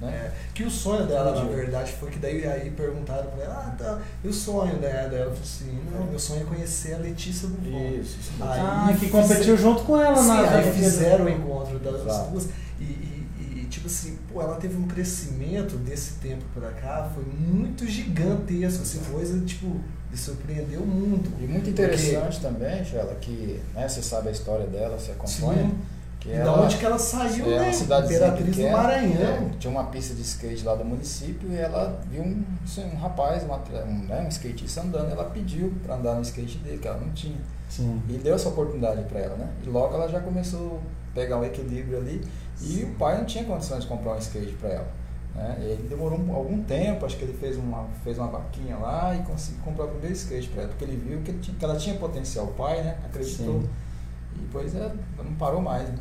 né? 0.00 0.08
É, 0.12 0.30
que 0.54 0.62
o 0.64 0.70
sonho 0.70 1.06
dela, 1.06 1.34
na 1.34 1.44
verdade, 1.44 1.92
foi 1.92 2.10
que 2.10 2.18
daí 2.18 2.46
aí 2.46 2.70
perguntaram 2.70 3.30
pra 3.30 3.44
ela, 3.44 3.66
ah, 3.66 3.74
tá, 3.76 3.98
e 4.22 4.28
o 4.28 4.32
sonho 4.32 4.76
dela? 4.78 5.08
Daí 5.08 5.20
ela 5.20 5.30
falou 5.30 5.42
assim, 5.42 5.78
não, 5.92 6.04
meu 6.06 6.18
sonho 6.18 6.42
é 6.42 6.44
conhecer 6.44 6.94
a 6.94 6.98
Letícia 6.98 7.48
Buffon. 7.48 7.90
Isso, 8.00 8.18
isso. 8.20 8.32
Aí 8.40 8.60
Ah, 8.60 8.96
que 8.98 9.08
competiu 9.08 9.56
junto 9.56 9.82
com 9.84 9.96
ela 10.00 10.16
Sim, 10.16 10.28
na 10.28 10.50
aí 10.50 10.72
fizeram 10.72 11.24
o 11.24 11.28
encontro 11.30 11.78
das 11.78 12.02
Exato. 12.02 12.30
duas 12.30 12.48
e, 12.78 12.82
e- 12.84 13.26
e, 13.62 13.66
tipo 13.70 13.86
assim, 13.86 14.18
pô, 14.32 14.40
ela 14.42 14.56
teve 14.56 14.76
um 14.76 14.86
crescimento 14.86 15.76
desse 15.76 16.14
tempo 16.14 16.44
pra 16.54 16.70
cá, 16.72 17.10
foi 17.14 17.24
muito 17.24 17.86
gigantesco, 17.86 18.82
assim, 18.82 19.00
coisa, 19.10 19.40
tipo, 19.44 19.80
de 20.10 20.16
surpreender 20.18 20.78
o 20.80 20.86
mundo. 20.86 21.30
E 21.40 21.46
muito 21.46 21.68
interessante 21.70 22.40
também, 22.40 22.84
Sheila, 22.84 23.14
que 23.20 23.60
né, 23.74 23.88
você 23.88 24.02
sabe 24.02 24.28
a 24.28 24.32
história 24.32 24.66
dela, 24.66 24.98
você 24.98 25.12
acompanha. 25.12 25.64
Sim. 25.64 25.78
Que 26.26 26.38
da 26.42 26.52
onde 26.60 26.76
que 26.76 26.84
ela 26.84 26.98
saiu, 26.98 27.46
é 27.46 27.48
né? 27.58 27.62
uma 27.64 27.72
cidadezinha 27.72 28.18
Imperatriz 28.18 28.56
do 28.56 28.70
Maranhão. 28.70 29.20
é, 29.22 29.50
tinha 29.58 29.70
uma 29.70 29.84
pista 29.84 30.14
de 30.14 30.22
skate 30.22 30.64
lá 30.64 30.74
do 30.74 30.84
município 30.84 31.50
e 31.52 31.56
ela 31.56 32.00
viu 32.10 32.22
um, 32.22 32.42
assim, 32.64 32.84
um 32.84 32.96
rapaz, 32.96 33.44
um, 33.44 33.54
atle- 33.54 33.82
um, 33.84 33.98
né, 34.06 34.22
um 34.24 34.28
skatista 34.28 34.80
andando, 34.82 35.10
ela 35.12 35.24
pediu 35.24 35.72
para 35.84 35.94
andar 35.96 36.14
no 36.14 36.22
skate 36.22 36.58
dele, 36.58 36.78
que 36.78 36.88
ela 36.88 36.98
não 36.98 37.10
tinha. 37.10 37.36
Sim. 37.68 38.00
E 38.08 38.14
deu 38.18 38.34
essa 38.34 38.48
oportunidade 38.48 39.02
para 39.04 39.20
ela, 39.20 39.36
né? 39.36 39.48
E 39.64 39.68
logo 39.68 39.94
ela 39.94 40.08
já 40.08 40.20
começou 40.20 40.80
a 41.12 41.14
pegar 41.14 41.36
um 41.38 41.44
equilíbrio 41.44 41.98
ali 41.98 42.24
e 42.60 42.84
o 42.84 42.94
pai 42.94 43.18
não 43.18 43.24
tinha 43.24 43.44
condições 43.44 43.82
de 43.82 43.86
comprar 43.88 44.14
um 44.14 44.18
skate 44.18 44.52
para 44.54 44.68
ela. 44.70 44.88
Né? 45.34 45.56
Ele 45.60 45.86
demorou 45.88 46.18
um- 46.18 46.32
algum 46.34 46.62
tempo, 46.62 47.04
acho 47.04 47.16
que 47.18 47.24
ele 47.24 47.34
fez 47.34 47.56
uma, 47.56 47.84
fez 48.02 48.18
uma 48.18 48.28
vaquinha 48.28 48.76
lá 48.76 49.14
e 49.14 49.22
conseguiu 49.22 49.62
comprar 49.64 49.84
o 49.84 49.88
primeiro 49.88 50.14
skate 50.14 50.48
para 50.48 50.62
ela, 50.62 50.70
porque 50.70 50.84
ele 50.84 50.96
viu 50.96 51.20
que, 51.22 51.30
ele 51.30 51.40
tinha- 51.40 51.56
que 51.56 51.64
ela 51.64 51.76
tinha 51.76 51.94
potencial. 51.96 52.46
O 52.46 52.52
pai, 52.54 52.82
né? 52.82 52.96
Acreditou. 53.04 53.60
Sim. 53.60 53.68
E 54.36 54.38
depois 54.40 54.74
ela 54.74 54.94
não 55.18 55.34
parou 55.34 55.60
mais. 55.60 55.88
Né? 55.88 55.94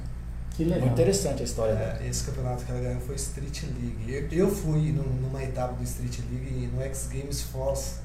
Que 0.56 0.64
legal. 0.64 0.80
Muito 0.82 0.94
interessante 0.94 1.42
a 1.42 1.46
história 1.46 1.76
dela. 1.76 2.00
É, 2.02 2.08
esse 2.08 2.24
campeonato 2.24 2.64
que 2.66 2.72
ela 2.72 2.80
ganhou 2.82 3.02
foi 3.02 3.16
Street 3.16 3.64
League. 3.64 4.30
Eu, 4.32 4.46
eu 4.46 4.50
fui 4.50 4.92
num- 4.92 5.04
numa 5.22 5.44
etapa 5.44 5.74
do 5.74 5.84
Street 5.84 6.20
League 6.32 6.70
no 6.74 6.82
X 6.82 7.08
Games 7.12 7.42
Foz. 7.42 8.00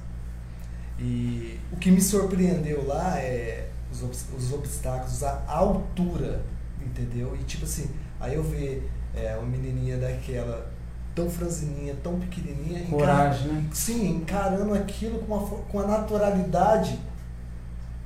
E 0.98 1.59
o 1.72 1.76
que 1.76 1.90
me 1.90 2.01
surpreendeu 2.01 2.86
lá 2.86 3.18
é 3.18 3.68
os, 3.90 4.03
os 4.36 4.53
obstáculos, 4.53 5.22
a 5.22 5.42
altura, 5.46 6.42
entendeu? 6.84 7.34
E 7.40 7.44
tipo 7.44 7.64
assim, 7.64 7.88
aí 8.20 8.34
eu 8.34 8.42
ver 8.42 8.90
é, 9.14 9.34
uma 9.36 9.46
menininha 9.46 9.96
daquela 9.96 10.70
tão 11.14 11.28
franzininha, 11.30 11.94
tão 12.03 12.18
pequenininha, 12.20 12.80
encar- 12.80 12.90
Coragem, 12.90 13.48
né? 13.48 13.64
sim, 13.72 14.11
encarando 14.16 14.74
aquilo 14.74 15.18
com 15.20 15.34
uma, 15.34 15.46
com 15.62 15.80
a 15.80 15.86
naturalidade, 15.86 16.98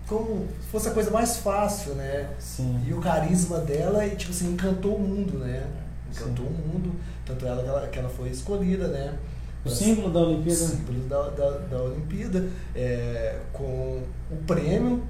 como 0.07 0.47
se 0.61 0.69
fosse 0.69 0.89
a 0.89 0.91
coisa 0.93 1.11
mais 1.11 1.39
fácil, 1.39 1.95
né? 1.95 2.31
Sim. 2.39 2.83
E 2.87 2.93
o 2.93 3.01
carisma 3.01 3.59
dela, 3.59 4.07
e, 4.07 4.17
tipo 4.17 4.33
assim, 4.33 4.53
encantou 4.53 4.97
o 4.97 5.01
mundo, 5.01 5.39
né? 5.39 5.67
Encantou 6.11 6.47
o 6.47 6.53
mundo. 6.53 6.95
Tanto 7.25 7.47
ela 7.47 7.63
que, 7.63 7.69
ela 7.69 7.89
que 7.89 7.99
ela 7.99 8.09
foi 8.09 8.29
escolhida, 8.29 8.89
né? 8.89 9.19
O 9.65 9.71
símbolo 9.71 10.13
da 10.13 10.21
Olimpíada. 10.21 10.59
símbolo 10.59 11.01
da, 11.09 11.31
da, 11.31 11.51
da 11.59 11.83
Olimpíada, 11.83 12.47
é, 12.75 13.41
com 13.51 14.03
o 14.31 14.37
prêmio 14.47 15.03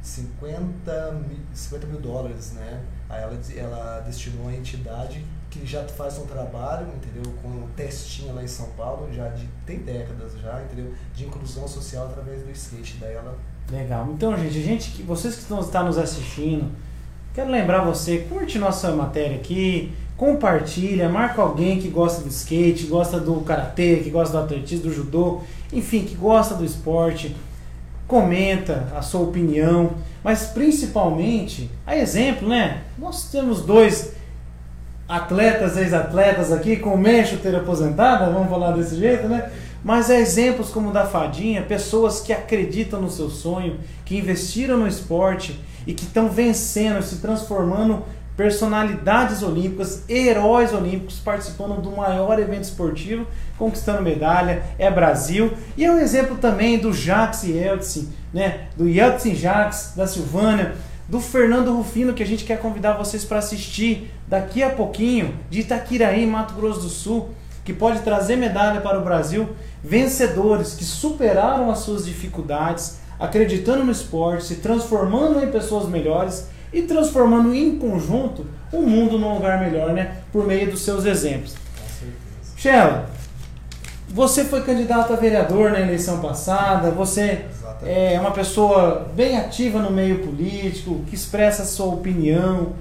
50 0.00 1.12
mil, 1.28 1.38
50 1.52 1.86
mil 1.86 2.00
dólares, 2.00 2.52
né? 2.52 2.82
Aí 3.08 3.22
ela, 3.22 3.38
ela 3.56 4.00
destinou 4.00 4.48
a 4.48 4.54
entidade 4.54 5.24
que 5.50 5.66
já 5.66 5.86
faz 5.88 6.18
um 6.18 6.26
trabalho, 6.26 6.86
entendeu? 6.88 7.32
Com 7.42 7.48
um 7.48 7.68
testinha 7.76 8.32
lá 8.32 8.42
em 8.42 8.48
São 8.48 8.70
Paulo, 8.70 9.12
já 9.12 9.28
de, 9.28 9.46
tem 9.66 9.80
décadas 9.80 10.38
já, 10.40 10.62
entendeu? 10.62 10.94
De 11.14 11.26
inclusão 11.26 11.66
social 11.68 12.06
através 12.06 12.42
do 12.42 12.50
skate. 12.50 12.96
Daí 13.00 13.14
ela 13.14 13.36
Legal. 13.70 14.08
Então, 14.14 14.36
gente, 14.36 14.62
gente, 14.62 15.02
vocês 15.02 15.34
que 15.34 15.42
estão, 15.42 15.60
estão 15.60 15.84
nos 15.84 15.98
assistindo, 15.98 16.70
quero 17.34 17.50
lembrar 17.50 17.84
você, 17.84 18.26
curte 18.28 18.58
nossa 18.58 18.90
matéria 18.92 19.36
aqui, 19.36 19.92
compartilha, 20.16 21.08
marca 21.08 21.42
alguém 21.42 21.78
que 21.78 21.88
gosta 21.88 22.22
do 22.22 22.28
skate, 22.28 22.86
gosta 22.86 23.20
do 23.20 23.42
karatê, 23.42 23.96
que 23.96 24.08
gosta 24.10 24.38
do 24.38 24.44
atletismo, 24.44 24.84
do 24.84 24.94
judô, 24.94 25.42
enfim, 25.72 26.04
que 26.04 26.14
gosta 26.14 26.54
do 26.54 26.64
esporte. 26.64 27.36
Comenta 28.06 28.88
a 28.96 29.02
sua 29.02 29.20
opinião, 29.20 29.90
mas 30.24 30.46
principalmente, 30.46 31.70
a 31.86 31.94
exemplo, 31.94 32.48
né? 32.48 32.84
Nós 32.98 33.30
temos 33.30 33.60
dois 33.60 34.14
atletas, 35.06 35.76
ex-atletas 35.76 36.50
aqui, 36.50 36.76
com 36.76 36.96
meia 36.96 37.24
chuteira 37.26 37.58
aposentada, 37.58 38.30
vamos 38.30 38.48
falar 38.48 38.72
desse 38.72 38.96
jeito, 38.96 39.28
né? 39.28 39.50
Mas 39.88 40.10
é 40.10 40.20
exemplos 40.20 40.68
como 40.68 40.90
o 40.90 40.92
da 40.92 41.06
Fadinha, 41.06 41.62
pessoas 41.62 42.20
que 42.20 42.30
acreditam 42.30 43.00
no 43.00 43.10
seu 43.10 43.30
sonho, 43.30 43.80
que 44.04 44.18
investiram 44.18 44.76
no 44.76 44.86
esporte 44.86 45.58
e 45.86 45.94
que 45.94 46.04
estão 46.04 46.28
vencendo, 46.28 47.02
se 47.02 47.22
transformando 47.22 48.04
personalidades 48.36 49.42
olímpicas, 49.42 50.04
heróis 50.06 50.74
olímpicos 50.74 51.20
participando 51.20 51.80
do 51.80 51.90
maior 51.90 52.38
evento 52.38 52.64
esportivo, 52.64 53.26
conquistando 53.56 54.02
medalha, 54.02 54.62
é 54.78 54.90
Brasil. 54.90 55.54
E 55.74 55.86
é 55.86 55.90
um 55.90 55.98
exemplo 55.98 56.36
também 56.36 56.78
do 56.78 56.92
Jax 56.92 57.44
Yeltsin, 57.44 58.12
né? 58.30 58.68
do 58.76 58.86
Yeltsin 58.86 59.34
Jax, 59.34 59.94
da 59.96 60.06
Silvânia, 60.06 60.74
do 61.08 61.18
Fernando 61.18 61.74
Rufino, 61.74 62.12
que 62.12 62.22
a 62.22 62.26
gente 62.26 62.44
quer 62.44 62.60
convidar 62.60 62.92
vocês 62.92 63.24
para 63.24 63.38
assistir 63.38 64.10
daqui 64.26 64.62
a 64.62 64.68
pouquinho, 64.68 65.34
de 65.48 65.60
Itaquiraí, 65.60 66.26
Mato 66.26 66.52
Grosso 66.52 66.82
do 66.82 66.90
Sul, 66.90 67.30
que 67.68 67.72
pode 67.74 67.98
trazer 67.98 68.36
medalha 68.36 68.80
para 68.80 68.98
o 68.98 69.04
Brasil. 69.04 69.46
Vencedores 69.84 70.72
que 70.72 70.82
superaram 70.82 71.70
as 71.70 71.80
suas 71.80 72.06
dificuldades, 72.06 72.96
acreditando 73.20 73.84
no 73.84 73.92
esporte, 73.92 74.44
se 74.44 74.54
transformando 74.54 75.44
em 75.44 75.50
pessoas 75.50 75.86
melhores 75.86 76.48
e 76.72 76.80
transformando 76.80 77.54
em 77.54 77.78
conjunto 77.78 78.46
o 78.72 78.80
mundo 78.80 79.18
num 79.18 79.34
lugar 79.34 79.60
melhor, 79.60 79.92
né? 79.92 80.22
Por 80.32 80.46
meio 80.46 80.70
dos 80.70 80.80
seus 80.80 81.04
exemplos. 81.04 81.56
Shella, 82.56 83.10
você 84.08 84.44
foi 84.44 84.62
candidato 84.62 85.12
a 85.12 85.16
vereador 85.16 85.70
na 85.70 85.80
eleição 85.80 86.20
passada, 86.20 86.90
você 86.90 87.44
Exatamente. 87.50 87.98
é 87.98 88.18
uma 88.18 88.30
pessoa 88.30 89.10
bem 89.14 89.36
ativa 89.36 89.78
no 89.78 89.90
meio 89.90 90.20
político, 90.20 91.02
que 91.06 91.14
expressa 91.14 91.66
sua 91.66 91.88
opinião. 91.88 92.72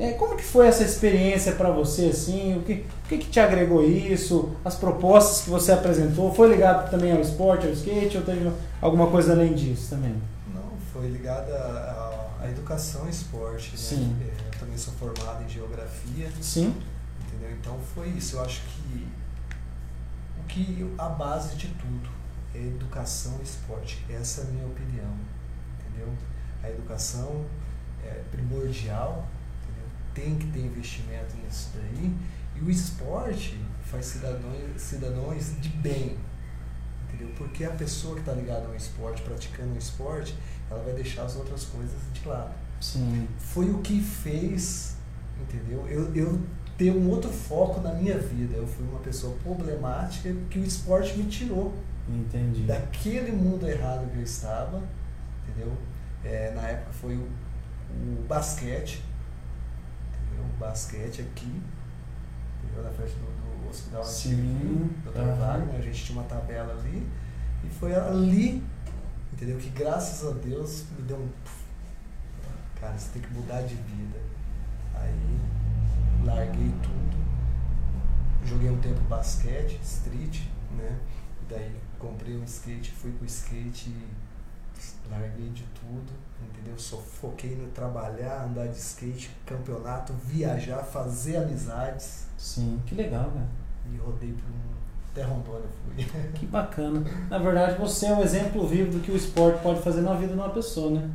É, 0.00 0.12
como 0.12 0.34
que 0.34 0.42
foi 0.42 0.66
essa 0.66 0.82
experiência 0.82 1.52
para 1.52 1.70
você, 1.70 2.06
assim? 2.06 2.56
O 2.56 2.62
que, 2.62 2.86
o 3.04 3.08
que, 3.10 3.18
que 3.18 3.28
te 3.28 3.38
agregou 3.38 3.84
isso? 3.84 4.56
As 4.64 4.74
propostas 4.74 5.42
que 5.42 5.50
você 5.50 5.72
apresentou? 5.72 6.32
Foi 6.32 6.48
ligado 6.48 6.90
também 6.90 7.12
ao 7.12 7.20
esporte, 7.20 7.66
ao 7.66 7.72
skate, 7.74 8.16
ou 8.16 8.22
teve 8.22 8.50
alguma 8.80 9.08
coisa 9.08 9.34
além 9.34 9.52
disso 9.52 9.90
também? 9.90 10.14
Não, 10.54 10.72
foi 10.90 11.06
ligada 11.10 11.54
à, 11.54 12.44
à 12.44 12.48
educação 12.48 13.06
e 13.08 13.10
esporte. 13.10 13.72
Né? 13.72 13.76
Sim. 13.76 14.16
É, 14.22 14.46
eu 14.54 14.58
também 14.58 14.78
sou 14.78 14.94
formado 14.94 15.44
em 15.44 15.48
geografia. 15.50 16.30
Sim. 16.40 16.74
Entendeu? 17.26 17.54
Então 17.60 17.76
foi 17.94 18.08
isso. 18.08 18.36
Eu 18.36 18.40
acho 18.40 18.62
que 18.62 19.06
o 20.38 20.42
que 20.48 20.94
a 20.96 21.10
base 21.10 21.56
de 21.56 21.68
tudo 21.68 22.08
é 22.54 22.58
educação 22.58 23.34
e 23.40 23.42
esporte. 23.42 24.02
Essa 24.08 24.40
é 24.40 24.44
a 24.44 24.46
minha 24.46 24.66
opinião. 24.66 25.12
Entendeu? 25.78 26.08
A 26.62 26.70
educação 26.70 27.44
é 28.02 28.22
primordial 28.30 29.28
tem 30.14 30.36
que 30.36 30.46
ter 30.46 30.60
investimento 30.60 31.36
nisso 31.44 31.70
daí. 31.74 32.14
E 32.56 32.60
o 32.60 32.70
esporte 32.70 33.58
faz 33.82 34.06
cidadãos, 34.06 34.80
cidadãos 34.80 35.60
de 35.60 35.68
bem. 35.68 36.16
Entendeu? 37.08 37.34
Porque 37.36 37.64
a 37.64 37.70
pessoa 37.70 38.14
que 38.14 38.20
está 38.20 38.32
ligada 38.32 38.66
ao 38.66 38.74
esporte, 38.74 39.22
praticando 39.22 39.74
o 39.74 39.78
esporte, 39.78 40.36
ela 40.70 40.82
vai 40.82 40.94
deixar 40.94 41.24
as 41.24 41.36
outras 41.36 41.64
coisas 41.64 41.98
de 42.12 42.26
lado. 42.26 42.54
Sim. 42.80 43.28
Foi 43.38 43.70
o 43.70 43.78
que 43.78 44.00
fez, 44.00 44.96
entendeu? 45.40 45.86
Eu, 45.88 46.14
eu 46.14 46.40
ter 46.80 46.90
um 46.92 47.10
outro 47.10 47.30
foco 47.30 47.80
na 47.80 47.92
minha 47.92 48.18
vida. 48.18 48.56
Eu 48.56 48.66
fui 48.66 48.86
uma 48.86 49.00
pessoa 49.00 49.36
problemática 49.42 50.34
que 50.48 50.58
o 50.58 50.64
esporte 50.64 51.16
me 51.18 51.24
tirou. 51.24 51.74
Entendi. 52.08 52.62
Daquele 52.62 53.32
mundo 53.32 53.68
errado 53.68 54.10
que 54.10 54.16
eu 54.16 54.22
estava, 54.22 54.82
entendeu? 55.46 55.76
É, 56.24 56.52
na 56.54 56.62
época 56.62 56.92
foi 56.94 57.16
o, 57.16 57.28
o 57.90 58.24
basquete, 58.26 59.02
um 60.40 60.58
basquete 60.58 61.22
aqui, 61.22 61.62
entendeu? 62.64 62.84
na 62.84 62.90
frente 62.90 63.14
do, 63.14 63.62
do 63.62 63.68
hospital 63.68 64.04
Sim. 64.04 64.90
Dr. 65.04 65.18
Uhum. 65.18 65.36
Wagner, 65.36 65.76
a 65.76 65.82
gente 65.82 66.04
tinha 66.04 66.18
uma 66.18 66.28
tabela 66.28 66.72
ali, 66.72 67.06
e 67.64 67.68
foi 67.68 67.94
ali, 67.94 68.62
entendeu? 69.32 69.58
Que 69.58 69.70
graças 69.70 70.28
a 70.28 70.32
Deus 70.32 70.84
me 70.96 71.02
deu 71.02 71.16
um. 71.16 71.28
Cara, 72.80 72.96
você 72.96 73.10
tem 73.12 73.22
que 73.22 73.32
mudar 73.34 73.62
de 73.62 73.74
vida. 73.74 74.18
Aí 74.94 75.40
larguei 76.24 76.72
tudo, 76.82 78.46
joguei 78.46 78.70
um 78.70 78.80
tempo 78.80 79.00
basquete, 79.02 79.78
street, 79.82 80.40
né? 80.76 80.98
Daí 81.48 81.74
comprei 81.98 82.36
um 82.36 82.44
skate, 82.44 82.90
fui 82.90 83.10
pro 83.12 83.26
skate 83.26 83.94
larguei 85.10 85.48
de 85.50 85.64
tudo, 85.74 86.12
entendeu? 86.48 86.78
Só 86.78 86.96
foquei 86.96 87.56
no 87.56 87.68
trabalhar, 87.68 88.44
andar 88.44 88.68
de 88.68 88.78
skate, 88.78 89.30
campeonato, 89.44 90.12
viajar, 90.24 90.78
fazer 90.82 91.36
amizades. 91.36 92.26
Sim, 92.38 92.80
que 92.86 92.94
legal, 92.94 93.30
né? 93.30 93.46
E 93.92 93.96
rodei 93.96 94.32
por 94.32 94.50
um. 94.50 94.70
Até 95.12 95.22
Rondônia 95.22 95.66
fui. 95.84 96.04
Que 96.34 96.46
bacana. 96.46 97.04
Na 97.28 97.38
verdade, 97.38 97.78
você 97.78 98.06
é 98.06 98.14
um 98.14 98.22
exemplo 98.22 98.66
vivo 98.66 98.92
do 98.92 99.00
que 99.00 99.10
o 99.10 99.16
esporte 99.16 99.60
pode 99.60 99.82
fazer 99.82 100.02
na 100.02 100.14
vida 100.14 100.32
de 100.32 100.38
uma 100.38 100.50
pessoa, 100.50 100.90
né? 100.90 101.10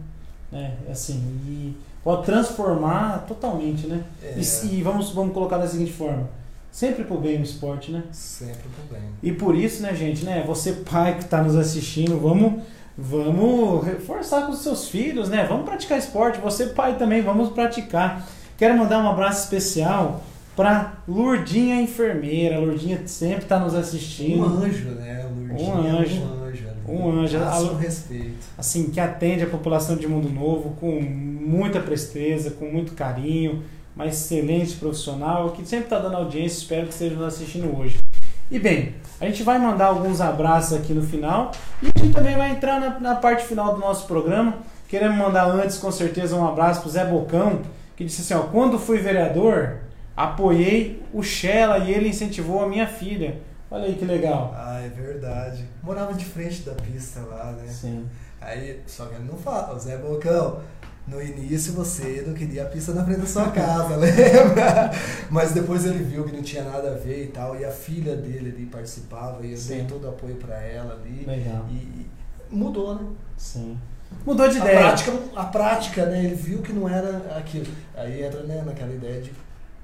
É, 0.51 0.91
assim, 0.91 1.15
e 1.47 1.75
pode 2.03 2.25
transformar 2.25 3.25
totalmente, 3.27 3.87
né? 3.87 4.03
É. 4.21 4.37
E, 4.37 4.75
e, 4.75 4.83
vamos, 4.83 5.11
vamos 5.11 5.33
colocar 5.33 5.57
da 5.57 5.67
seguinte 5.67 5.93
forma. 5.93 6.29
Sempre 6.71 7.05
pro 7.05 7.17
bem 7.17 7.39
o 7.39 7.43
esporte, 7.43 7.89
né? 7.89 8.03
Sempre 8.11 8.67
pro 8.69 8.97
bem. 8.97 9.09
E 9.23 9.31
por 9.31 9.55
isso, 9.55 9.81
né, 9.81 9.95
gente, 9.95 10.25
né? 10.25 10.43
Você 10.45 10.73
pai 10.73 11.15
que 11.15 11.23
está 11.23 11.41
nos 11.41 11.55
assistindo, 11.55 12.19
vamos 12.19 12.61
vamos 12.97 13.85
reforçar 13.85 14.45
com 14.45 14.51
os 14.51 14.59
seus 14.59 14.87
filhos, 14.87 15.29
né? 15.29 15.45
Vamos 15.47 15.65
praticar 15.65 15.97
esporte. 15.97 16.39
Você, 16.39 16.67
pai, 16.67 16.97
também, 16.97 17.21
vamos 17.21 17.49
praticar. 17.49 18.27
Quero 18.57 18.77
mandar 18.77 18.99
um 19.03 19.09
abraço 19.09 19.43
especial 19.43 20.23
para 20.55 20.93
Lurdinha 21.07 21.81
enfermeira. 21.81 22.59
Lurdinha 22.59 23.05
sempre 23.07 23.43
está 23.43 23.59
nos 23.59 23.75
assistindo. 23.75 24.45
Um 24.45 24.63
anjo, 24.63 24.89
né? 24.91 25.25
Lurdinha 25.35 25.73
um 25.73 25.99
anjo. 25.99 26.21
Um 26.21 26.43
anjo. 26.43 26.65
Um 26.87 27.09
anjo. 27.19 27.71
Um 27.73 27.77
respeito. 27.77 28.45
Assim, 28.57 28.89
que 28.89 28.99
atende 28.99 29.43
a 29.43 29.47
população 29.47 29.97
de 29.97 30.07
Mundo 30.07 30.29
Novo 30.29 30.75
com 30.79 31.01
muita 31.01 31.79
presteza, 31.79 32.51
com 32.51 32.65
muito 32.65 32.93
carinho, 32.93 33.63
uma 33.95 34.07
excelente 34.07 34.75
profissional 34.75 35.51
que 35.51 35.65
sempre 35.67 35.85
está 35.85 35.99
dando 35.99 36.15
audiência. 36.15 36.59
Espero 36.59 36.87
que 36.87 36.93
esteja 36.93 37.15
nos 37.15 37.25
assistindo 37.25 37.77
hoje. 37.77 38.04
E 38.49 38.59
bem, 38.59 38.93
a 39.19 39.25
gente 39.25 39.41
vai 39.41 39.57
mandar 39.57 39.87
alguns 39.87 40.21
abraços 40.21 40.77
aqui 40.77 40.93
no 40.93 41.01
final 41.01 41.51
e 41.81 41.87
a 41.87 41.99
gente 41.99 42.13
também 42.13 42.37
vai 42.37 42.51
entrar 42.51 42.79
na, 42.79 42.99
na 42.99 43.15
parte 43.15 43.43
final 43.45 43.73
do 43.73 43.79
nosso 43.79 44.05
programa. 44.05 44.57
Queremos 44.87 45.17
mandar 45.17 45.45
antes, 45.45 45.77
com 45.77 45.91
certeza, 45.91 46.35
um 46.35 46.47
abraço 46.47 46.81
para 46.81 46.87
o 46.87 46.91
Zé 46.91 47.05
Bocão, 47.05 47.61
que 47.95 48.05
disse 48.05 48.21
assim: 48.21 48.33
ó, 48.35 48.47
quando 48.47 48.77
fui 48.77 48.99
vereador, 48.99 49.77
apoiei 50.15 51.01
o 51.11 51.23
Shella 51.23 51.79
e 51.79 51.91
ele 51.91 52.09
incentivou 52.09 52.63
a 52.63 52.67
minha 52.67 52.85
filha. 52.85 53.39
Olha 53.71 53.85
aí 53.85 53.95
que 53.95 54.05
legal. 54.05 54.53
Ah, 54.55 54.79
é 54.79 54.89
verdade. 54.89 55.65
Morava 55.81 56.13
de 56.13 56.23
frente 56.23 56.61
da 56.61 56.73
pista 56.73 57.21
lá, 57.21 57.51
né? 57.51 57.67
Sim. 57.67 58.05
Aí, 58.39 58.79
só 58.85 59.07
que 59.07 59.15
ele 59.15 59.23
não 59.23 59.37
fala, 59.37 59.73
o 59.73 59.79
Zé 59.79 59.97
Bocão, 59.97 60.59
no 61.07 61.21
início 61.21 61.73
você 61.73 62.23
não 62.25 62.33
queria 62.33 62.63
a 62.63 62.65
pista 62.65 62.91
na 62.93 63.03
frente 63.03 63.21
da 63.21 63.27
sua 63.27 63.51
casa, 63.51 63.95
lembra? 63.97 64.91
Mas 65.29 65.51
depois 65.51 65.85
ele 65.85 66.03
viu 66.03 66.23
que 66.23 66.35
não 66.35 66.41
tinha 66.41 66.63
nada 66.63 66.93
a 66.93 66.97
ver 66.97 67.25
e 67.25 67.27
tal, 67.27 67.59
e 67.59 67.63
a 67.63 67.71
filha 67.71 68.15
dele 68.15 68.53
ali 68.55 68.65
participava, 68.65 69.45
e 69.45 69.51
eu 69.51 69.57
Sim. 69.57 69.75
dei 69.75 69.85
todo 69.85 70.05
o 70.05 70.09
apoio 70.09 70.35
para 70.35 70.55
ela 70.61 70.93
ali. 70.93 71.25
Legal. 71.25 71.65
E, 71.69 71.73
e, 71.75 72.07
mudou, 72.49 72.95
né? 72.95 73.07
Sim. 73.37 73.77
Mudou 74.25 74.47
de 74.47 74.57
ideia. 74.57 74.79
A 74.79 74.81
prática, 74.81 75.11
a 75.35 75.43
prática, 75.45 76.05
né? 76.05 76.23
Ele 76.23 76.35
viu 76.35 76.61
que 76.61 76.73
não 76.73 76.87
era 76.87 77.37
aquilo. 77.37 77.65
Aí 77.95 78.23
entra 78.23 78.43
né, 78.43 78.63
naquela 78.65 78.93
ideia 78.93 79.21
de 79.21 79.31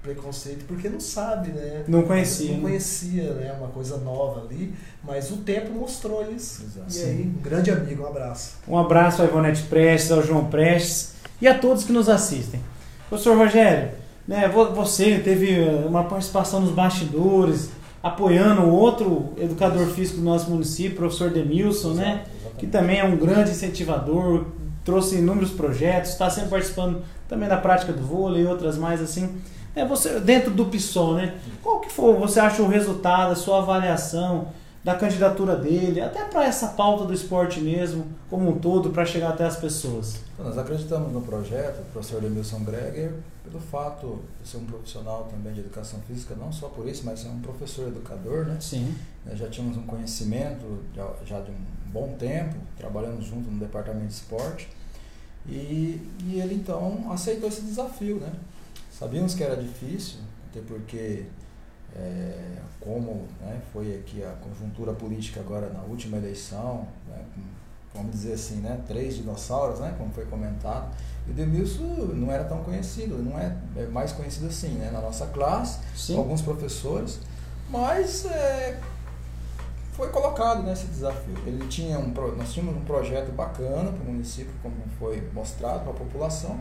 preconceito, 0.02 0.66
porque 0.66 0.90
não 0.90 1.00
sabe, 1.00 1.52
né? 1.52 1.84
Não 1.88 2.02
conhecia. 2.04 2.52
Não 2.52 2.58
né? 2.58 2.62
conhecia, 2.64 3.34
né? 3.34 3.54
Uma 3.58 3.68
coisa 3.68 3.98
nova 3.98 4.42
ali, 4.42 4.74
mas 5.04 5.32
o 5.32 5.38
tempo 5.38 5.72
mostrou 5.72 6.30
isso. 6.32 6.64
Exato. 6.64 6.92
E 6.92 7.02
aí, 7.04 7.34
um 7.38 7.42
grande 7.42 7.72
amigo, 7.72 8.04
um 8.04 8.08
abraço. 8.08 8.56
Um 8.68 8.78
abraço 8.78 9.22
ao 9.22 9.28
Ivonete 9.28 9.64
Prestes, 9.64 10.12
ao 10.12 10.24
João 10.24 10.46
Prestes 10.46 11.14
e 11.40 11.48
a 11.48 11.58
todos 11.58 11.84
que 11.84 11.92
nos 11.92 12.10
assistem. 12.10 12.60
Professor 13.10 13.38
Rogério, 13.38 13.92
né, 14.28 14.48
você 14.48 15.20
teve 15.20 15.60
eh, 15.60 15.86
uma 15.86 16.06
participação 16.06 16.62
nos 16.62 16.72
bastidores, 16.72 17.70
apoiando 18.02 18.68
outro 18.68 19.34
educador 19.38 19.88
físico 19.88 20.20
do 20.20 20.24
nosso 20.24 20.50
município, 20.50 20.94
o 20.94 20.98
professor 20.98 21.30
Demilson, 21.30 21.94
né, 21.94 22.24
que 22.58 22.66
também 22.66 23.00
é 23.00 23.04
um 23.04 23.18
grande 23.18 23.52
incentivador, 23.52 24.46
trouxe 24.84 25.18
inúmeros 25.18 25.52
projetos, 25.52 26.12
está 26.12 26.30
sempre 26.30 26.50
participando 26.50 27.04
também 27.28 27.48
da 27.48 27.58
prática 27.58 27.94
do 27.94 28.04
vôlei 28.04 28.44
e 28.44 28.46
outras 28.46 28.78
mais 28.78 29.02
assim. 29.02 29.30
É 29.76 29.86
você 29.86 30.20
dentro 30.20 30.52
do 30.52 30.66
PSOL, 30.66 31.16
né? 31.16 31.40
Qual 31.64 31.80
que 31.80 31.90
for, 31.90 32.18
você 32.18 32.40
acha 32.40 32.62
o 32.62 32.68
resultado, 32.68 33.32
a 33.32 33.36
sua 33.36 33.60
avaliação 33.60 34.50
da 34.84 34.96
candidatura 34.96 35.56
dele, 35.56 36.02
até 36.02 36.24
para 36.26 36.44
essa 36.46 36.70
pauta 36.70 37.06
do 37.06 37.14
esporte 37.14 37.62
mesmo, 37.62 38.06
como 38.30 38.50
um 38.50 38.60
todo, 38.60 38.90
para 38.90 39.06
chegar 39.06 39.30
até 39.30 39.46
as 39.46 39.56
pessoas? 39.56 40.20
Então, 40.34 40.46
nós 40.46 40.58
acreditamos 40.58 41.14
no 41.14 41.22
projeto, 41.22 41.82
o 41.82 41.86
professor 41.92 42.24
Emilson 42.24 42.64
Greger, 42.64 43.14
pelo 43.44 43.60
fato 43.60 44.20
de 44.42 44.50
ser 44.50 44.58
um 44.58 44.66
profissional 44.66 45.28
também 45.30 45.54
de 45.54 45.60
educação 45.60 46.00
física, 46.08 46.36
não 46.36 46.52
só 46.52 46.68
por 46.68 46.88
isso, 46.88 47.04
mas 47.06 47.20
ser 47.20 47.28
um 47.28 47.40
professor 47.40 47.88
educador, 47.88 48.46
né? 48.46 48.58
Sim. 48.60 48.96
Já 49.34 49.48
tínhamos 49.48 49.78
um 49.78 49.84
conhecimento 49.84 50.66
já 51.26 51.40
de 51.42 51.52
um 51.52 51.92
bom 51.92 52.16
tempo, 52.18 52.56
trabalhando 52.78 53.22
junto 53.22 53.52
no 53.52 53.60
departamento 53.60 54.08
de 54.08 54.14
esporte, 54.14 54.68
e, 55.48 56.02
e 56.24 56.40
ele 56.40 56.56
então 56.56 57.12
aceitou 57.12 57.50
esse 57.50 57.62
desafio, 57.62 58.16
né? 58.16 58.32
Sabíamos 59.02 59.34
que 59.34 59.44
era 59.44 59.56
difícil, 59.56 60.20
até 60.48 60.62
porque, 60.62 61.26
é, 61.96 62.58
como 62.80 63.26
né, 63.42 63.60
foi 63.74 63.96
aqui 63.96 64.24
a 64.24 64.30
conjuntura 64.34 64.94
política 64.94 65.40
agora 65.40 65.72
na 65.72 65.82
última 65.82 66.18
eleição, 66.18 66.88
né, 67.08 67.18
com, 67.34 67.42
vamos 67.98 68.12
dizer 68.12 68.34
assim, 68.34 68.58
né, 68.58 68.80
três 68.88 69.16
dinossauros, 69.16 69.80
né, 69.80 69.96
como 69.98 70.14
foi 70.14 70.26
comentado, 70.26 70.96
O 71.28 71.32
Edemilson 71.32 71.84
não 72.14 72.32
era 72.32 72.44
tão 72.44 72.64
conhecido, 72.64 73.18
não 73.18 73.40
é, 73.40 73.58
é 73.76 73.88
mais 73.88 74.12
conhecido 74.12 74.46
assim, 74.46 74.76
né? 74.76 74.92
Na 74.92 75.02
nossa 75.02 75.26
classe, 75.26 75.80
Sim. 75.96 76.14
com 76.14 76.20
alguns 76.22 76.44
professores, 76.44 77.20
mas 77.72 78.26
é, 78.26 78.80
foi 79.94 80.10
colocado 80.10 80.62
nesse 80.62 80.86
desafio. 80.86 81.36
Ele 81.48 81.68
tinha 81.68 81.98
um, 81.98 82.14
nós 82.38 82.54
tínhamos 82.54 82.76
um 82.76 82.86
projeto 82.86 83.32
bacana 83.32 83.92
para 83.92 84.04
o 84.04 84.12
município, 84.12 84.54
como 84.62 84.76
foi 85.00 85.28
mostrado 85.34 85.80
para 85.86 85.92
a 85.92 85.96
população, 85.96 86.60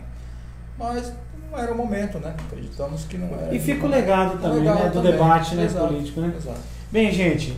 mas 0.79 1.13
não 1.51 1.59
era 1.59 1.73
o 1.73 1.77
momento, 1.77 2.19
né? 2.19 2.35
Acreditamos 2.47 3.05
que 3.05 3.19
não 3.19 3.29
era. 3.29 3.55
E 3.55 3.59
fica 3.59 3.81
o 3.81 3.89
momento. 3.89 4.01
legado 4.01 4.39
também, 4.41 4.59
Legal 4.61 4.75
né, 4.77 4.89
do 4.89 4.93
também. 4.93 5.13
debate 5.13 5.55
né, 5.55 5.65
Exato, 5.65 5.89
político, 5.89 6.21
né? 6.21 6.33
Exato. 6.37 6.61
Bem, 6.91 7.13
gente, 7.13 7.57